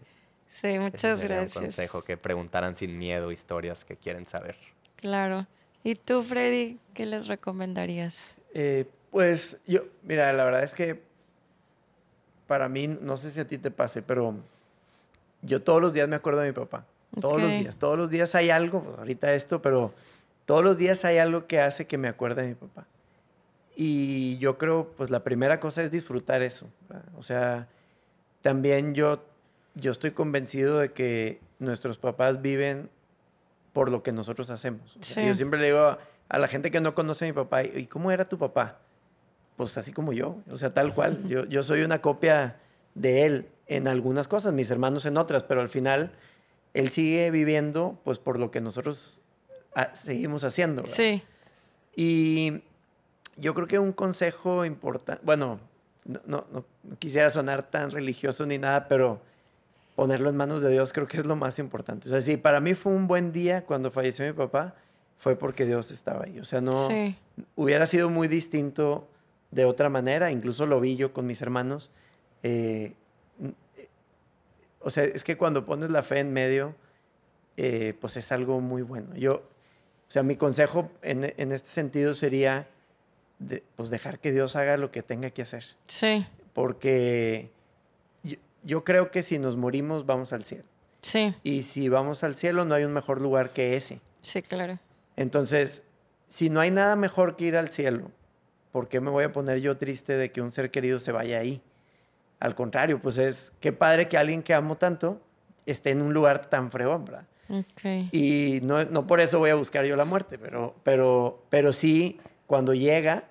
Sí, 0.50 0.68
ese 0.68 0.80
muchas 0.80 1.20
sería 1.20 1.38
un 1.38 1.44
gracias. 1.44 1.54
consejo, 1.64 2.04
que 2.04 2.18
preguntaran 2.18 2.76
sin 2.76 2.98
miedo 2.98 3.32
historias 3.32 3.86
que 3.86 3.96
quieren 3.98 4.26
saber. 4.26 4.56
Claro. 4.96 5.46
¿Y 5.84 5.96
tú, 5.96 6.22
Freddy, 6.22 6.80
qué 6.94 7.06
les 7.06 7.28
recomendarías? 7.28 8.16
Eh, 8.54 8.86
pues 9.12 9.58
yo, 9.66 9.82
mira, 10.04 10.32
la 10.34 10.44
verdad 10.44 10.64
es 10.64 10.74
que 10.74 11.02
para 12.48 12.70
mí, 12.70 12.88
no 12.88 13.18
sé 13.18 13.32
si 13.32 13.40
a 13.40 13.48
ti 13.48 13.58
te 13.58 13.72
pase, 13.72 14.02
pero 14.02 14.36
yo 15.42 15.62
todos 15.62 15.82
los 15.82 15.94
días 15.94 16.08
me 16.08 16.16
acuerdo 16.16 16.42
de 16.42 16.48
mi 16.48 16.54
papá. 16.54 16.86
Todos 17.20 17.42
los 17.42 17.52
Ok. 17.52 17.58
días. 17.60 17.76
Todos 17.78 17.98
los 17.98 18.10
días 18.10 18.36
hay 18.36 18.50
algo, 18.50 18.84
pues, 18.84 18.98
ahorita 18.98 19.34
esto, 19.34 19.62
pero 19.62 19.94
todos 20.46 20.64
los 20.64 20.78
días 20.78 21.04
hay 21.06 21.18
algo 21.18 21.48
que 21.48 21.60
hace 21.62 21.86
que 21.88 21.98
me 21.98 22.08
acuerde 22.08 22.42
de 22.44 22.48
mi 22.50 22.56
papá. 22.56 22.86
Y 23.76 24.38
yo 24.40 24.58
creo, 24.58 24.92
pues 24.98 25.10
la 25.10 25.24
primera 25.24 25.60
cosa 25.60 25.84
es 25.84 25.92
disfrutar 25.92 26.42
eso. 26.42 26.68
¿verdad? 26.90 27.06
O 27.18 27.24
sea, 27.24 27.68
también 28.42 28.94
yo, 28.96 29.24
yo 29.76 29.92
estoy 29.92 30.12
convencido 30.12 30.80
de 30.80 30.92
que 30.92 31.40
nuestros 31.60 31.98
papás 31.98 32.42
viven 32.42 32.90
por 33.78 33.92
lo 33.92 34.02
que 34.02 34.12
nosotros 34.12 34.50
hacemos. 34.50 34.98
Sí. 35.02 35.24
Yo 35.24 35.36
siempre 35.36 35.60
le 35.60 35.68
digo 35.68 35.78
a, 35.82 36.00
a 36.30 36.40
la 36.40 36.48
gente 36.48 36.72
que 36.72 36.82
no 36.82 36.96
conoce 36.96 37.26
a 37.26 37.28
mi 37.28 37.34
papá, 37.34 37.64
¿y 37.64 37.86
cómo 37.86 38.10
era 38.10 38.26
tu 38.26 38.40
papá? 38.40 38.80
Pues 39.56 39.78
así 39.78 39.92
como 39.94 40.14
yo, 40.14 40.38
o 40.50 40.58
sea, 40.58 40.74
tal 40.74 40.96
cual. 40.96 41.24
Yo, 41.28 41.46
yo 41.46 41.62
soy 41.62 41.84
una 41.84 42.02
copia 42.02 42.56
de 42.96 43.28
él 43.28 43.48
en 43.68 43.88
algunas 43.88 44.28
cosas, 44.28 44.52
mis 44.52 44.72
hermanos 44.72 45.06
en 45.06 45.16
otras, 45.16 45.44
pero 45.44 45.62
al 45.62 45.70
final 45.70 46.10
él 46.74 46.90
sigue 46.90 47.30
viviendo 47.30 48.00
pues 48.04 48.18
por 48.18 48.40
lo 48.40 48.50
que 48.50 48.62
nosotros 48.62 49.20
ah, 49.76 49.92
seguimos 49.94 50.44
haciendo. 50.44 50.82
¿verdad? 50.82 50.96
Sí, 50.96 51.22
Y 51.96 52.64
yo 53.36 53.54
creo 53.54 53.68
que 53.68 53.78
un 53.78 53.92
consejo 53.94 54.66
importante, 54.66 55.22
bueno, 55.24 55.60
no, 56.06 56.20
no- 56.26 56.46
no- 56.52 56.66
no 56.84 56.98
quisiera 56.98 57.30
sonar 57.30 57.70
tan 57.70 57.92
religioso 57.92 58.44
ni 58.48 58.58
nada, 58.58 58.88
pero 58.88 59.22
ponerlo 59.98 60.30
en 60.30 60.38
manos 60.38 60.62
de 60.62 60.70
Dios 60.70 60.94
creo 60.94 61.08
que 61.08 61.18
es 61.18 61.26
lo 61.26 61.36
más 61.36 61.58
importante. 61.58 62.08
O 62.08 62.12
sea, 62.12 62.22
sí, 62.22 62.38
para 62.38 62.60
mí 62.60 62.76
fue 62.76 62.94
un 62.94 63.08
buen 63.08 63.32
día 63.34 63.66
cuando 63.66 63.90
falleció 63.90 64.26
mi 64.28 64.32
papá, 64.34 64.76
fue 65.18 65.36
porque 65.36 65.66
Dios 65.66 65.90
estaba 65.90 66.26
ahí. 66.26 66.40
O 66.40 66.46
sea, 66.46 66.62
no 66.62 66.88
sí, 66.88 67.18
hubiera 67.56 67.88
sido 67.88 68.10
muy 68.12 68.28
distinto 68.28 69.08
de 69.50 69.66
otra 69.66 69.90
manera, 69.90 70.30
incluso 70.30 70.68
lo 70.68 70.80
vi 70.80 70.96
yo 70.98 71.14
con 71.14 71.26
mis 71.26 71.42
hermanos. 71.42 71.90
eh, 72.44 72.94
eh, 73.76 73.88
o 74.82 74.92
sea, 74.92 75.04
es 75.04 75.24
que 75.24 75.36
cuando 75.36 75.66
pones 75.66 75.90
la 75.90 76.04
fe 76.04 76.20
en 76.20 76.32
medio, 76.32 76.76
eh, 77.58 77.96
pues 78.00 78.18
es 78.18 78.32
algo 78.32 78.62
muy 78.62 78.84
bueno. 78.84 79.16
Yo, 79.16 79.38
o 79.38 80.12
sea, 80.12 80.22
mi 80.22 80.36
consejo 80.36 80.92
en, 81.02 81.34
en 81.38 81.52
este 81.52 81.70
sentido 81.70 82.14
sería, 82.14 82.68
de- 83.40 83.64
pues 83.76 83.90
dejar 83.90 84.20
que 84.20 84.32
Dios 84.32 84.56
haga 84.56 84.78
lo 84.78 84.92
que 84.92 85.02
tenga 85.02 85.32
que 85.32 85.42
hacer. 85.42 85.66
sí, 85.88 86.26
Porque 86.54 87.50
yo, 88.68 88.84
creo 88.84 89.10
que 89.12 89.24
si 89.24 89.40
nos 89.40 89.58
morimos, 89.58 90.06
vamos 90.06 90.34
al 90.34 90.44
cielo. 90.44 90.66
sí, 91.02 91.34
Y 91.44 91.64
si 91.64 91.90
vamos 91.90 92.24
al 92.24 92.36
cielo, 92.36 92.66
no 92.66 92.76
hay 92.76 92.84
un 92.84 92.94
mejor 92.94 93.22
lugar 93.22 93.52
que 93.52 93.76
ese. 93.78 94.02
sí, 94.22 94.42
claro. 94.42 94.78
Entonces, 95.16 95.84
si 96.28 96.50
no 96.50 96.60
hay 96.60 96.70
nada 96.72 96.96
mejor 96.96 97.36
que 97.36 97.46
ir 97.46 97.58
al 97.58 97.70
cielo, 97.70 98.12
¿por 98.72 98.88
qué 98.88 99.00
me 99.00 99.10
voy 99.10 99.24
a 99.24 99.32
poner 99.32 99.60
yo 99.62 99.78
triste 99.78 100.14
de 100.18 100.32
que 100.32 100.42
un 100.42 100.52
ser 100.52 100.70
querido 100.70 101.00
se 101.00 101.12
vaya 101.12 101.40
ahí? 101.40 101.62
Al 102.40 102.54
contrario, 102.54 103.02
pues 103.02 103.18
es 103.18 103.52
qué 103.60 103.72
padre 103.72 104.08
que 104.08 104.18
alguien 104.18 104.44
que 104.44 104.54
amo 104.54 104.76
tanto 104.78 105.20
esté 105.66 105.90
en 105.92 106.02
un 106.04 106.14
lugar 106.14 106.46
tan 106.50 106.70
fregón, 106.72 107.06
¿verdad? 107.06 107.26
Ok. 107.50 108.10
Y 108.12 108.60
no, 108.64 108.84
no 108.86 109.08
por 109.08 109.22
eso 109.22 109.40
voy 109.40 109.50
a 109.50 109.56
buscar 109.56 109.86
yo 109.86 109.96
la 109.96 110.06
muerte, 110.06 110.38
pero, 110.38 110.76
pero, 110.84 111.44
pero 111.50 111.74
sí, 111.74 112.20
cuando 112.46 112.74
llega, 112.74 113.24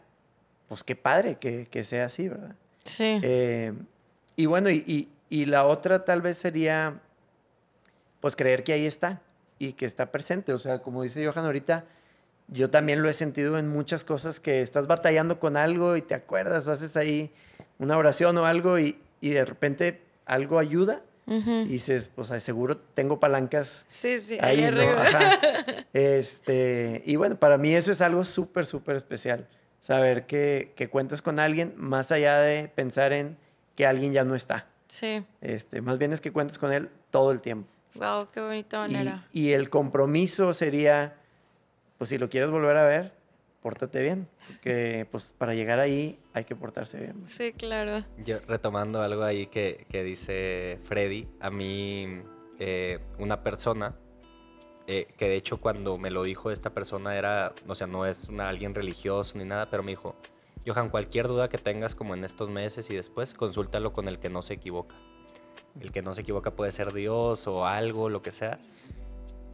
pues 0.69 0.83
qué 0.83 0.97
padre 0.97 1.37
que, 1.37 1.67
que 1.71 1.85
sea 1.85 2.07
así, 2.07 2.29
¿verdad? 2.29 2.57
Sí, 2.83 3.19
Eh, 3.23 3.73
y 4.37 4.47
bueno, 4.47 4.71
y, 4.71 4.83
y- 4.87 5.09
y 5.29 5.47
la 5.47 5.65
otra 5.65 6.05
tal 6.05 6.23
vez 6.23 6.37
sería, 6.37 7.01
pues 8.21 8.37
creer 8.37 8.63
que 8.65 8.73
ahí 8.73 8.87
está 8.87 9.23
y 9.59 9.73
que 9.73 9.87
está 9.87 10.13
presente. 10.13 10.53
O 10.53 10.59
sea, 10.59 10.81
como 10.81 11.03
dice 11.03 11.27
Johan 11.27 11.45
ahorita, 11.45 11.85
yo 12.49 12.71
también 12.71 13.03
lo 13.03 13.09
he 13.09 13.13
sentido 13.13 13.59
en 13.59 13.69
muchas 13.69 14.05
cosas 14.05 14.41
que 14.41 14.63
estás 14.63 14.87
batallando 14.87 15.41
con 15.41 15.57
algo 15.57 15.97
y 15.97 16.03
te 16.03 16.15
acuerdas 16.15 16.67
o 16.67 16.73
haces 16.73 16.97
ahí 16.97 17.33
una 17.79 17.97
oración 17.97 18.37
o 18.39 18.45
algo 18.45 18.79
y, 18.79 19.01
y 19.21 19.31
de 19.31 19.45
repente 19.45 20.03
algo 20.27 20.59
ayuda 20.59 21.03
Y 21.27 21.65
dices, 21.65 22.09
pues 22.15 22.29
seguro 22.43 22.77
tengo 22.77 23.19
palancas 23.19 23.85
sí, 23.89 24.21
sí, 24.21 24.39
ahí, 24.41 24.71
¿no? 24.71 24.83
Ajá. 24.83 25.41
Este, 25.93 27.03
y 27.07 27.17
bueno, 27.17 27.37
para 27.37 27.59
mí 27.59 27.75
eso 27.75 27.91
es 27.91 28.01
algo 28.01 28.25
súper, 28.25 28.67
súper 28.67 28.97
especial. 28.97 29.49
Saber 29.81 30.27
que, 30.27 30.73
que 30.77 30.89
cuentas 30.89 31.23
con 31.23 31.39
alguien 31.39 31.73
más 31.77 32.13
allá 32.13 32.39
de 32.39 32.69
pensar 32.69 33.13
en 33.13 33.39
que 33.75 33.87
alguien 33.87 34.13
ya 34.13 34.25
no 34.25 34.35
está. 34.35 34.67
Sí. 34.89 35.25
Este, 35.41 35.81
más 35.81 35.99
bien 35.99 36.13
es 36.13 36.21
que 36.21 36.33
cuentas 36.33 36.59
con 36.59 36.73
él 36.73 36.91
todo 37.11 37.33
el 37.33 37.41
tiempo. 37.41 37.69
Wow, 37.95 38.29
qué 38.33 38.41
bonita 38.41 38.79
manera. 38.79 39.27
Y, 39.33 39.49
y 39.49 39.53
el 39.53 39.71
compromiso 39.71 40.53
sería, 40.55 41.17
pues 41.99 42.11
si 42.11 42.19
lo 42.19 42.29
quieres 42.29 42.51
volver 42.51 42.77
a 42.77 42.85
ver, 42.85 43.13
pórtate 43.63 44.01
bien, 44.01 44.29
porque 44.47 45.09
pues 45.11 45.35
para 45.37 45.53
llegar 45.55 45.81
ahí 45.81 46.21
hay 46.35 46.45
que 46.45 46.55
portarse 46.55 47.01
bien. 47.01 47.25
Sí, 47.27 47.53
claro. 47.53 48.05
Yo 48.25 48.39
retomando 48.47 49.03
algo 49.03 49.25
ahí 49.25 49.47
que, 49.49 49.87
que 49.91 50.05
dice 50.05 50.79
Freddy, 50.87 51.27
a 51.41 51.51
mí 51.51 52.23
eh, 52.61 53.01
una 53.19 53.43
persona, 53.43 53.97
eh, 54.87 55.09
que 55.17 55.29
de 55.29 55.35
hecho 55.35 55.61
cuando 55.61 55.97
me 55.97 56.11
lo 56.11 56.23
dijo 56.23 56.53
esta 56.53 56.71
persona 56.71 57.17
era, 57.17 57.55
o 57.67 57.75
sea, 57.75 57.89
no 57.89 58.07
es 58.07 58.29
una, 58.29 58.49
alguien 58.49 58.73
religioso 58.73 59.37
ni 59.37 59.45
nada, 59.45 59.69
pero 59.69 59.83
me 59.83 59.91
dijo, 59.91 60.15
Johan, 60.67 60.91
cualquier 60.91 61.29
duda 61.29 61.49
que 61.49 61.59
tengas 61.59 61.95
como 61.95 62.15
en 62.15 62.25
estos 62.25 62.51
meses 62.51 62.91
y 62.91 62.97
después, 62.97 63.35
consúltalo 63.35 63.93
con 63.93 64.09
el 64.09 64.19
que 64.19 64.29
no 64.29 64.43
se 64.43 64.55
equivoca. 64.55 64.97
El 65.81 65.93
que 65.93 66.03
no 66.03 66.13
se 66.15 66.23
equivoca 66.23 66.51
puede 66.51 66.73
ser 66.73 66.93
Dios 66.93 67.47
o 67.47 67.67
algo, 67.67 68.09
lo 68.09 68.23
que 68.23 68.33
sea. 68.33 68.59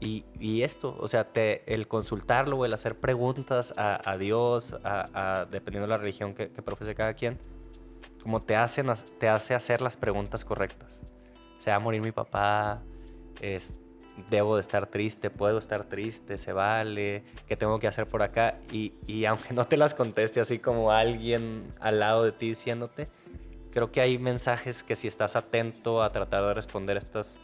Y, 0.01 0.63
esto, 0.63 0.97
o 0.99 1.07
sea, 1.07 1.33
te, 1.33 1.63
el 1.73 1.87
consultarlo 1.87 2.59
o 2.59 2.65
el 2.65 2.73
hacer 2.73 2.99
preguntas 2.99 3.73
a, 3.77 4.17
Dios, 4.17 4.75
dependiendo 5.53 5.83
de 5.83 5.87
la 5.87 5.97
religión 5.97 6.35
que, 6.35 6.49
profese 6.49 6.97
cada 6.97 7.15
quien, 7.15 7.39
como 8.21 8.41
te, 8.41 8.57
hacen, 8.57 8.87
te 9.21 9.29
hace 9.29 9.55
hacer 9.55 9.81
las 9.81 9.97
preguntas 9.97 10.45
correctas. 10.45 11.03
¿Se 11.59 11.71
va 11.71 11.77
a 11.77 11.79
morir 11.79 12.01
mi 12.01 12.11
papá? 12.11 12.83
Es, 13.41 13.79
¿Debo 14.29 14.57
de 14.57 14.61
estar 14.61 14.87
triste? 14.87 15.31
¿Puedo 15.31 15.59
estar 15.59 15.85
triste? 15.85 16.37
¿Se 16.39 16.53
vale? 16.53 17.25
¿Qué 17.47 17.57
tengo 17.57 17.79
que 17.79 17.89
hacer 17.89 18.07
por 18.07 18.23
acá? 18.23 18.59
Y, 18.71 18.95
y 19.07 19.25
aunque 19.27 19.55
no 19.55 19.67
te 19.67 19.77
las 19.77 19.95
conteste 19.95 20.41
así 20.41 20.59
como 20.59 20.93
alguien 20.93 21.69
al 21.81 22.01
lado 22.01 22.25
de 22.25 22.33
ti 22.33 22.49
diciéndote, 22.49 23.09
creo 23.71 23.91
que 23.91 24.01
hay 24.01 24.19
mensajes 24.19 24.83
que 24.83 24.95
si 24.95 25.09
estás 25.09 25.35
atento 25.35 26.03
a 26.03 26.13
tratar 26.13 26.43
de 26.43 26.55
responder 26.55 26.97
estas 26.97 27.39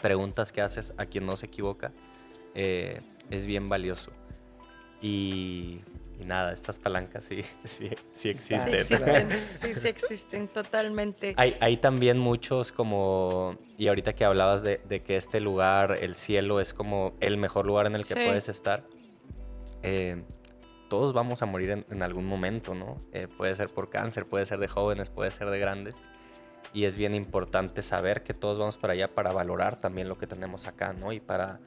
preguntas 0.00 0.52
que 0.52 0.60
haces 0.62 0.94
a 0.96 1.06
quien 1.06 1.26
no 1.26 1.36
se 1.36 1.46
equivoca, 1.46 1.92
eh, 2.54 3.00
es 3.30 3.46
bien 3.46 3.68
valioso. 3.68 4.12
Y, 5.02 5.80
nada, 6.24 6.52
estas 6.52 6.78
palancas 6.78 7.24
sí, 7.24 7.42
sí, 7.64 7.90
sí 8.12 8.28
existen. 8.28 8.86
Sí 8.86 9.74
sí, 9.74 9.88
existen, 9.88 10.48
totalmente. 10.48 11.34
Hay, 11.36 11.56
hay, 11.60 11.76
también 11.76 12.18
muchos 12.18 12.72
como, 12.72 13.56
y 13.76 13.88
ahorita 13.88 14.14
que 14.14 14.24
hablabas 14.24 14.62
de, 14.62 14.80
que 15.04 15.16
este 15.16 15.40
lugar, 15.40 15.98
el 16.00 16.14
cielo, 16.14 16.60
es 16.60 16.72
como 16.72 17.14
el 17.20 17.36
mejor 17.36 17.66
lugar 17.66 17.86
en 17.86 17.94
el 17.94 18.06
que 18.06 18.14
puedes 18.14 18.48
estar. 18.48 18.84
Eh, 19.82 20.22
todos 20.88 21.12
vamos 21.12 21.42
a 21.42 21.46
morir 21.46 21.84
en, 21.88 22.02
algún 22.02 22.26
momento, 22.26 22.74
¿no? 22.74 23.00
Eh, 23.12 23.28
puede 23.28 23.54
ser 23.54 23.68
por 23.68 23.90
cáncer, 23.90 24.26
puede 24.26 24.46
ser 24.46 24.58
de 24.58 24.68
jóvenes, 24.68 25.10
puede 25.10 25.30
ser 25.30 25.50
de 25.50 25.58
grandes 25.58 25.96
y 26.76 26.84
es 26.84 26.98
bien 26.98 27.14
importante 27.14 27.80
saber 27.80 28.22
que 28.22 28.34
todos 28.34 28.58
vamos 28.58 28.76
para 28.76 28.92
allá 28.92 29.14
para 29.14 29.32
valorar 29.32 29.80
también 29.80 30.08
lo 30.08 30.18
que 30.18 30.26
tenemos 30.26 30.66
acá, 30.66 30.92
¿no? 30.92 31.10
Y 31.10 31.20
para, 31.20 31.58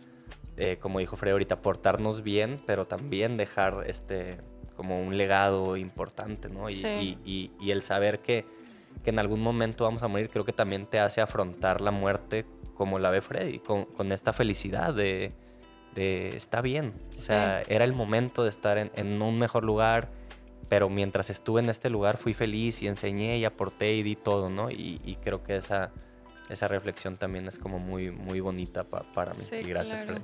eh, 0.59 0.77
como 0.77 0.99
dijo 0.99 1.15
Fred 1.15 1.31
ahorita, 1.31 1.61
portarnos 1.61 2.21
bien, 2.21 2.61
pero 2.65 2.85
también 2.85 3.37
dejar 3.37 3.85
este 3.87 4.37
como 4.75 5.01
un 5.01 5.17
legado 5.17 5.75
importante, 5.75 6.47
¿no? 6.47 6.69
Y, 6.69 7.17
y, 7.25 7.71
el 7.71 7.81
saber 7.81 8.19
que, 8.19 8.45
que, 9.03 9.09
en 9.09 9.19
algún 9.19 9.41
momento 9.41 9.83
vamos 9.83 10.03
a 10.03 10.07
morir, 10.07 10.29
creo 10.29 10.45
que 10.45 10.53
también 10.53 10.85
te 10.85 10.99
hace 10.99 11.19
afrontar 11.19 11.81
la 11.81 11.91
muerte 11.91 12.45
como 12.75 12.97
la 12.97 13.09
ve 13.09 13.21
Freddy, 13.21 13.59
con, 13.59 13.83
con 13.83 14.13
esta 14.13 14.31
felicidad 14.31 14.93
de, 14.93 15.33
de, 15.95 16.37
está 16.37 16.61
bien, 16.61 16.93
o 17.11 17.15
sea, 17.15 17.61
era 17.63 17.83
el 17.83 17.91
momento 17.91 18.43
de 18.43 18.49
estar 18.49 18.77
en, 18.77 18.89
en 18.95 19.21
un 19.21 19.37
mejor 19.37 19.65
lugar, 19.65 20.11
pero 20.69 20.87
mientras 20.87 21.29
estuve 21.29 21.59
en 21.59 21.69
este 21.69 21.89
lugar 21.89 22.17
fui 22.17 22.33
feliz 22.33 22.81
y 22.81 22.87
enseñé 22.87 23.37
y 23.37 23.45
aporté 23.45 23.95
y 23.95 24.03
di 24.03 24.15
todo, 24.15 24.49
¿no? 24.49 24.69
Y, 24.71 25.17
creo 25.21 25.43
que 25.43 25.55
esa, 25.57 25.91
esa 26.49 26.67
reflexión 26.67 27.15
también 27.17 27.47
es 27.47 27.59
como 27.59 27.77
muy, 27.77 28.09
muy 28.09 28.39
bonita 28.39 28.83
para 28.83 29.33
mí. 29.33 29.43
y 29.51 29.69
gracias, 29.69 30.05
Fred. 30.05 30.21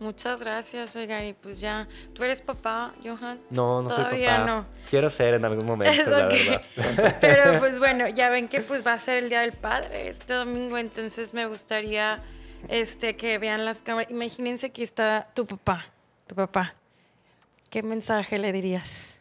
Muchas 0.00 0.40
gracias, 0.40 0.96
oigan. 0.96 1.24
Y 1.24 1.32
pues 1.32 1.60
ya, 1.60 1.86
¿tú 2.12 2.24
eres 2.24 2.42
papá, 2.42 2.92
Johan? 3.04 3.40
No, 3.50 3.82
no 3.82 3.90
soy 3.90 4.04
papá. 4.04 4.44
No. 4.44 4.66
Quiero 4.90 5.08
ser 5.08 5.34
en 5.34 5.44
algún 5.44 5.64
momento, 5.64 6.10
la 6.10 6.26
verdad. 6.26 6.62
Pero 7.20 7.60
pues 7.60 7.78
bueno, 7.78 8.08
ya 8.08 8.30
ven 8.30 8.48
que 8.48 8.60
pues 8.62 8.84
va 8.84 8.94
a 8.94 8.98
ser 8.98 9.18
el 9.18 9.28
Día 9.28 9.42
del 9.42 9.52
Padre 9.52 10.08
este 10.08 10.34
domingo, 10.34 10.76
entonces 10.76 11.32
me 11.32 11.46
gustaría 11.46 12.20
este, 12.68 13.16
que 13.16 13.38
vean 13.38 13.64
las 13.64 13.82
cámaras. 13.82 14.10
Imagínense 14.10 14.70
que 14.70 14.82
está 14.82 15.28
tu 15.34 15.46
papá, 15.46 15.86
tu 16.26 16.34
papá. 16.34 16.74
¿Qué 17.70 17.82
mensaje 17.84 18.38
le 18.38 18.50
dirías? 18.50 19.20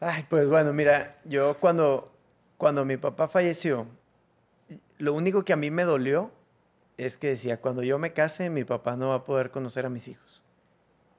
Ay, 0.00 0.26
pues 0.28 0.50
bueno, 0.50 0.72
mira, 0.72 1.16
yo 1.24 1.58
cuando, 1.60 2.12
cuando 2.56 2.84
mi 2.84 2.96
papá 2.96 3.28
falleció, 3.28 3.86
lo 4.98 5.12
único 5.14 5.44
que 5.44 5.52
a 5.52 5.56
mí 5.56 5.70
me 5.70 5.84
dolió 5.84 6.30
es 6.96 7.18
que 7.18 7.28
decía, 7.28 7.60
cuando 7.60 7.82
yo 7.82 7.98
me 7.98 8.12
case, 8.12 8.50
mi 8.50 8.64
papá 8.64 8.96
no 8.96 9.08
va 9.08 9.16
a 9.16 9.24
poder 9.24 9.50
conocer 9.50 9.86
a 9.86 9.90
mis 9.90 10.08
hijos. 10.08 10.42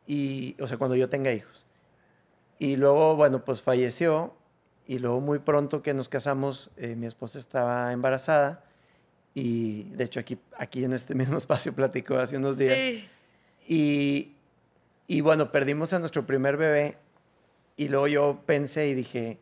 Y, 0.07 0.55
o 0.61 0.67
sea, 0.67 0.77
cuando 0.77 0.95
yo 0.95 1.09
tenga 1.09 1.31
hijos. 1.33 1.65
Y 2.59 2.77
luego, 2.77 3.15
bueno, 3.15 3.43
pues 3.43 3.61
falleció. 3.61 4.33
Y 4.87 4.99
luego 4.99 5.19
muy 5.19 5.39
pronto 5.39 5.81
que 5.81 5.93
nos 5.93 6.09
casamos, 6.09 6.71
eh, 6.77 6.95
mi 6.95 7.07
esposa 7.07 7.39
estaba 7.39 7.91
embarazada. 7.91 8.63
Y 9.33 9.83
de 9.89 10.05
hecho 10.05 10.19
aquí, 10.19 10.37
aquí 10.57 10.83
en 10.83 10.93
este 10.93 11.15
mismo 11.15 11.37
espacio 11.37 11.73
platicó 11.73 12.17
hace 12.17 12.37
unos 12.37 12.57
días. 12.57 12.77
Sí. 12.77 13.09
Y, 13.67 14.35
y 15.07 15.21
bueno, 15.21 15.51
perdimos 15.51 15.91
a 15.93 15.99
nuestro 15.99 16.25
primer 16.25 16.55
bebé 16.55 16.97
y 17.75 17.89
luego 17.89 18.07
yo 18.07 18.41
pensé 18.45 18.87
y 18.87 18.93
dije, 18.93 19.39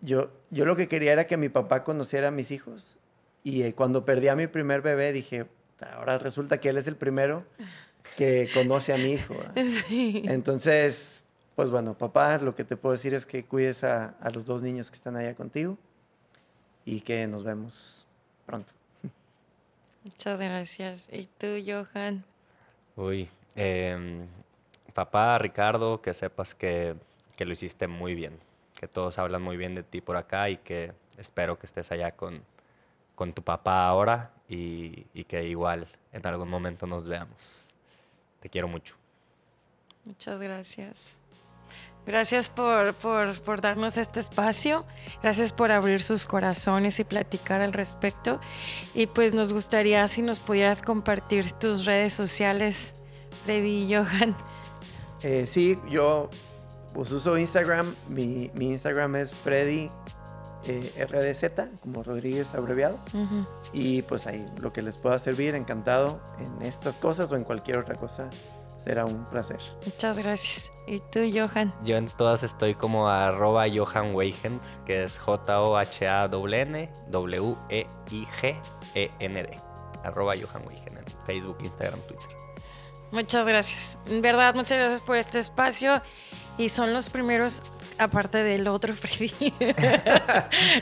yo, 0.00 0.30
yo 0.50 0.64
lo 0.64 0.76
que 0.76 0.88
quería 0.88 1.12
era 1.12 1.26
que 1.26 1.36
mi 1.36 1.48
papá 1.48 1.84
conociera 1.84 2.28
a 2.28 2.30
mis 2.30 2.50
hijos. 2.50 2.98
Y 3.42 3.62
eh, 3.62 3.74
cuando 3.74 4.04
perdí 4.04 4.28
a 4.28 4.36
mi 4.36 4.46
primer 4.46 4.82
bebé 4.82 5.12
dije, 5.12 5.46
ahora 5.94 6.18
resulta 6.18 6.58
que 6.58 6.68
él 6.68 6.78
es 6.78 6.86
el 6.86 6.96
primero 6.96 7.44
que 8.16 8.50
conoce 8.52 8.92
a 8.92 8.96
mi 8.96 9.12
hijo. 9.12 9.34
Entonces, 9.90 11.24
pues 11.56 11.70
bueno, 11.70 11.96
papá, 11.96 12.38
lo 12.38 12.54
que 12.54 12.64
te 12.64 12.76
puedo 12.76 12.92
decir 12.92 13.14
es 13.14 13.26
que 13.26 13.44
cuides 13.44 13.84
a, 13.84 14.16
a 14.20 14.30
los 14.30 14.44
dos 14.44 14.62
niños 14.62 14.90
que 14.90 14.96
están 14.96 15.16
allá 15.16 15.34
contigo 15.34 15.78
y 16.84 17.00
que 17.00 17.26
nos 17.26 17.44
vemos 17.44 18.06
pronto. 18.46 18.72
Muchas 20.04 20.38
gracias. 20.38 21.08
¿Y 21.12 21.28
tú, 21.38 21.46
Johan? 21.64 22.24
Uy, 22.96 23.28
eh, 23.54 24.26
papá, 24.94 25.38
Ricardo, 25.38 26.00
que 26.00 26.14
sepas 26.14 26.54
que, 26.54 26.96
lo 27.38 27.52
hiciste 27.52 27.86
muy 27.86 28.14
bien, 28.14 28.38
que 28.80 28.88
todos 28.88 29.18
hablan 29.18 29.42
muy 29.42 29.58
bien 29.58 29.74
de 29.74 29.82
ti 29.82 30.00
por 30.00 30.16
acá 30.16 30.48
y 30.48 30.56
que 30.56 30.94
espero 31.18 31.58
que 31.58 31.66
estés 31.66 31.92
allá 31.92 32.12
con, 32.12 32.42
con 33.14 33.34
tu 33.34 33.42
papá 33.42 33.86
ahora 33.86 34.30
y, 34.48 35.04
que 35.24 35.46
igual 35.46 35.86
en 36.14 36.26
algún 36.26 36.48
momento 36.48 36.86
nos 36.86 37.06
veamos. 37.06 37.66
Te 38.40 38.48
quiero 38.48 38.68
mucho. 38.68 38.96
Muchas 40.06 40.40
gracias. 40.40 41.18
Gracias 42.06 42.48
por, 42.48 42.94
por, 42.94 43.38
por, 43.42 43.60
darnos 43.60 43.98
este 43.98 44.18
espacio. 44.18 44.86
Gracias 45.22 45.52
por 45.52 45.70
abrir 45.70 46.00
sus 46.00 46.24
corazones 46.24 46.98
y 47.00 47.04
platicar 47.04 47.60
al 47.60 47.74
respecto. 47.74 48.40
Y 48.94 49.08
pues 49.08 49.34
nos 49.34 49.52
gustaría 49.52 50.08
si 50.08 50.22
nos 50.22 50.40
pudieras 50.40 50.80
compartir 50.80 51.52
tus 51.52 51.84
redes 51.84 52.14
sociales, 52.14 52.96
Freddy 53.44 53.84
y 53.84 53.94
Johan. 53.94 54.34
Eh, 55.22 55.46
sí, 55.46 55.78
yo 55.90 56.30
pues, 56.94 57.12
uso 57.12 57.38
Instagram. 57.38 57.94
Mi, 58.08 58.50
Instagram 58.58 59.16
es 59.16 59.32
Freddy 59.32 59.90
eh, 60.64 61.06
RDZ, 61.08 61.70
como 61.80 62.02
Rodríguez 62.02 62.54
abreviado. 62.54 62.98
Y 63.72 64.02
pues 64.02 64.26
ahí 64.26 64.46
lo 64.58 64.72
que 64.72 64.82
les 64.82 64.98
pueda 64.98 65.18
servir, 65.18 65.54
encantado 65.54 66.20
en 66.38 66.62
estas 66.62 66.98
cosas 66.98 67.30
o 67.32 67.36
en 67.36 67.44
cualquier 67.44 67.78
otra 67.78 67.94
cosa. 67.94 68.28
Será 68.80 69.04
un 69.04 69.26
placer. 69.26 69.58
Muchas 69.84 70.18
gracias. 70.18 70.72
¿Y 70.86 71.00
tú, 71.12 71.20
Johan? 71.32 71.74
Yo 71.84 71.98
en 71.98 72.08
todas 72.08 72.42
estoy 72.42 72.74
como 72.74 73.10
arroba 73.10 73.66
Johan 73.68 74.14
Weigand, 74.14 74.62
que 74.86 75.04
es 75.04 75.18
J-O-H-A-N-N 75.18 76.90
W-E-I-G-E-N-D. 77.10 77.90
Arroba 80.02 80.32
Johan 80.34 80.66
Weigand 80.66 80.96
en 80.96 81.04
Facebook, 81.26 81.58
Instagram, 81.60 82.00
Twitter. 82.08 82.30
Muchas 83.12 83.46
gracias. 83.46 83.98
En 84.06 84.22
verdad, 84.22 84.54
muchas 84.54 84.78
gracias 84.78 85.02
por 85.02 85.16
este 85.16 85.38
espacio. 85.40 86.00
Y 86.58 86.68
son 86.68 86.92
los 86.92 87.08
primeros 87.10 87.62
aparte 88.00 88.38
del 88.38 88.66
otro 88.66 88.94
Freddy. 88.96 89.52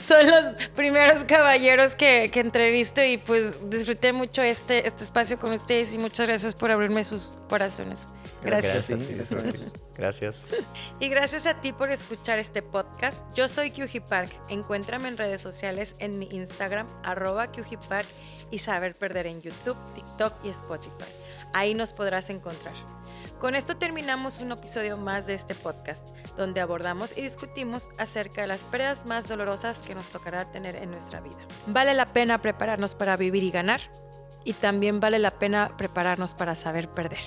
Son 0.07 0.27
los 0.27 0.69
primeros 0.75 1.25
caballeros 1.25 1.95
que, 1.95 2.31
que, 2.33 2.41
entrevisto 2.41 3.03
y 3.03 3.19
pues 3.19 3.57
disfruté 3.69 4.12
mucho 4.12 4.43
este, 4.43 4.87
este 4.87 5.05
espacio 5.05 5.39
con 5.39 5.53
ustedes 5.53 5.93
y 5.95 5.99
muchas 5.99 6.29
gracias 6.29 6.55
por 6.55 6.71
abrirme 6.71 7.05
sus 7.05 7.37
corazones. 7.49 8.09
Gracias. 8.43 8.89
Gracias. 8.89 9.73
gracias. 9.97 10.49
Y 11.01 11.09
gracias 11.09 11.47
a 11.47 11.61
ti 11.61 11.73
por 11.73 11.91
escuchar 11.91 12.39
este 12.39 12.62
podcast. 12.62 13.25
Yo 13.35 13.49
soy 13.49 13.73
QG 13.73 14.01
Park. 14.03 14.33
Encuéntrame 14.49 15.09
en 15.09 15.16
redes 15.16 15.41
sociales 15.41 15.97
en 15.99 16.19
mi 16.19 16.29
Instagram, 16.31 16.87
arroba 17.03 17.51
QG 17.51 17.81
Park 17.89 18.09
y 18.51 18.61
Saber 18.61 18.97
Perder 18.97 19.27
en 19.27 19.43
YouTube, 19.43 19.77
TikTok 19.95 20.35
y 20.45 20.51
Spotify. 20.51 21.11
Ahí 21.53 21.75
nos 21.75 21.93
podrás 21.93 22.31
encontrar. 22.31 22.75
Con 23.39 23.55
esto 23.55 23.76
terminamos 23.76 24.41
un 24.41 24.51
episodio 24.51 24.97
más 24.97 25.28
de 25.28 25.34
este 25.34 25.55
podcast, 25.55 26.05
donde 26.36 26.61
abordamos 26.61 27.16
y 27.16 27.22
discutimos 27.22 27.89
acerca 27.97 28.41
de 28.41 28.49
las 28.49 28.64
pérdidas 28.64 29.07
más 29.07 29.28
dolorosas 29.28 29.78
que 29.78 29.95
nos 29.95 30.09
tocará 30.09 30.51
tener 30.51 30.74
en 30.74 30.91
nuestra 30.91 31.20
vida. 31.20 31.39
Vale 31.68 31.95
la 31.95 32.07
pena 32.07 32.43
prepararnos 32.43 32.97
para 32.97 33.16
vivir 33.16 33.45
y 33.45 33.51
ganar, 33.51 33.80
y 34.45 34.55
también 34.55 34.99
vale 34.99 35.20
la 35.20 35.39
pena 35.39 35.76
prepararnos 35.76 36.34
para 36.34 36.57
saber 36.57 36.89
perder. 36.89 37.20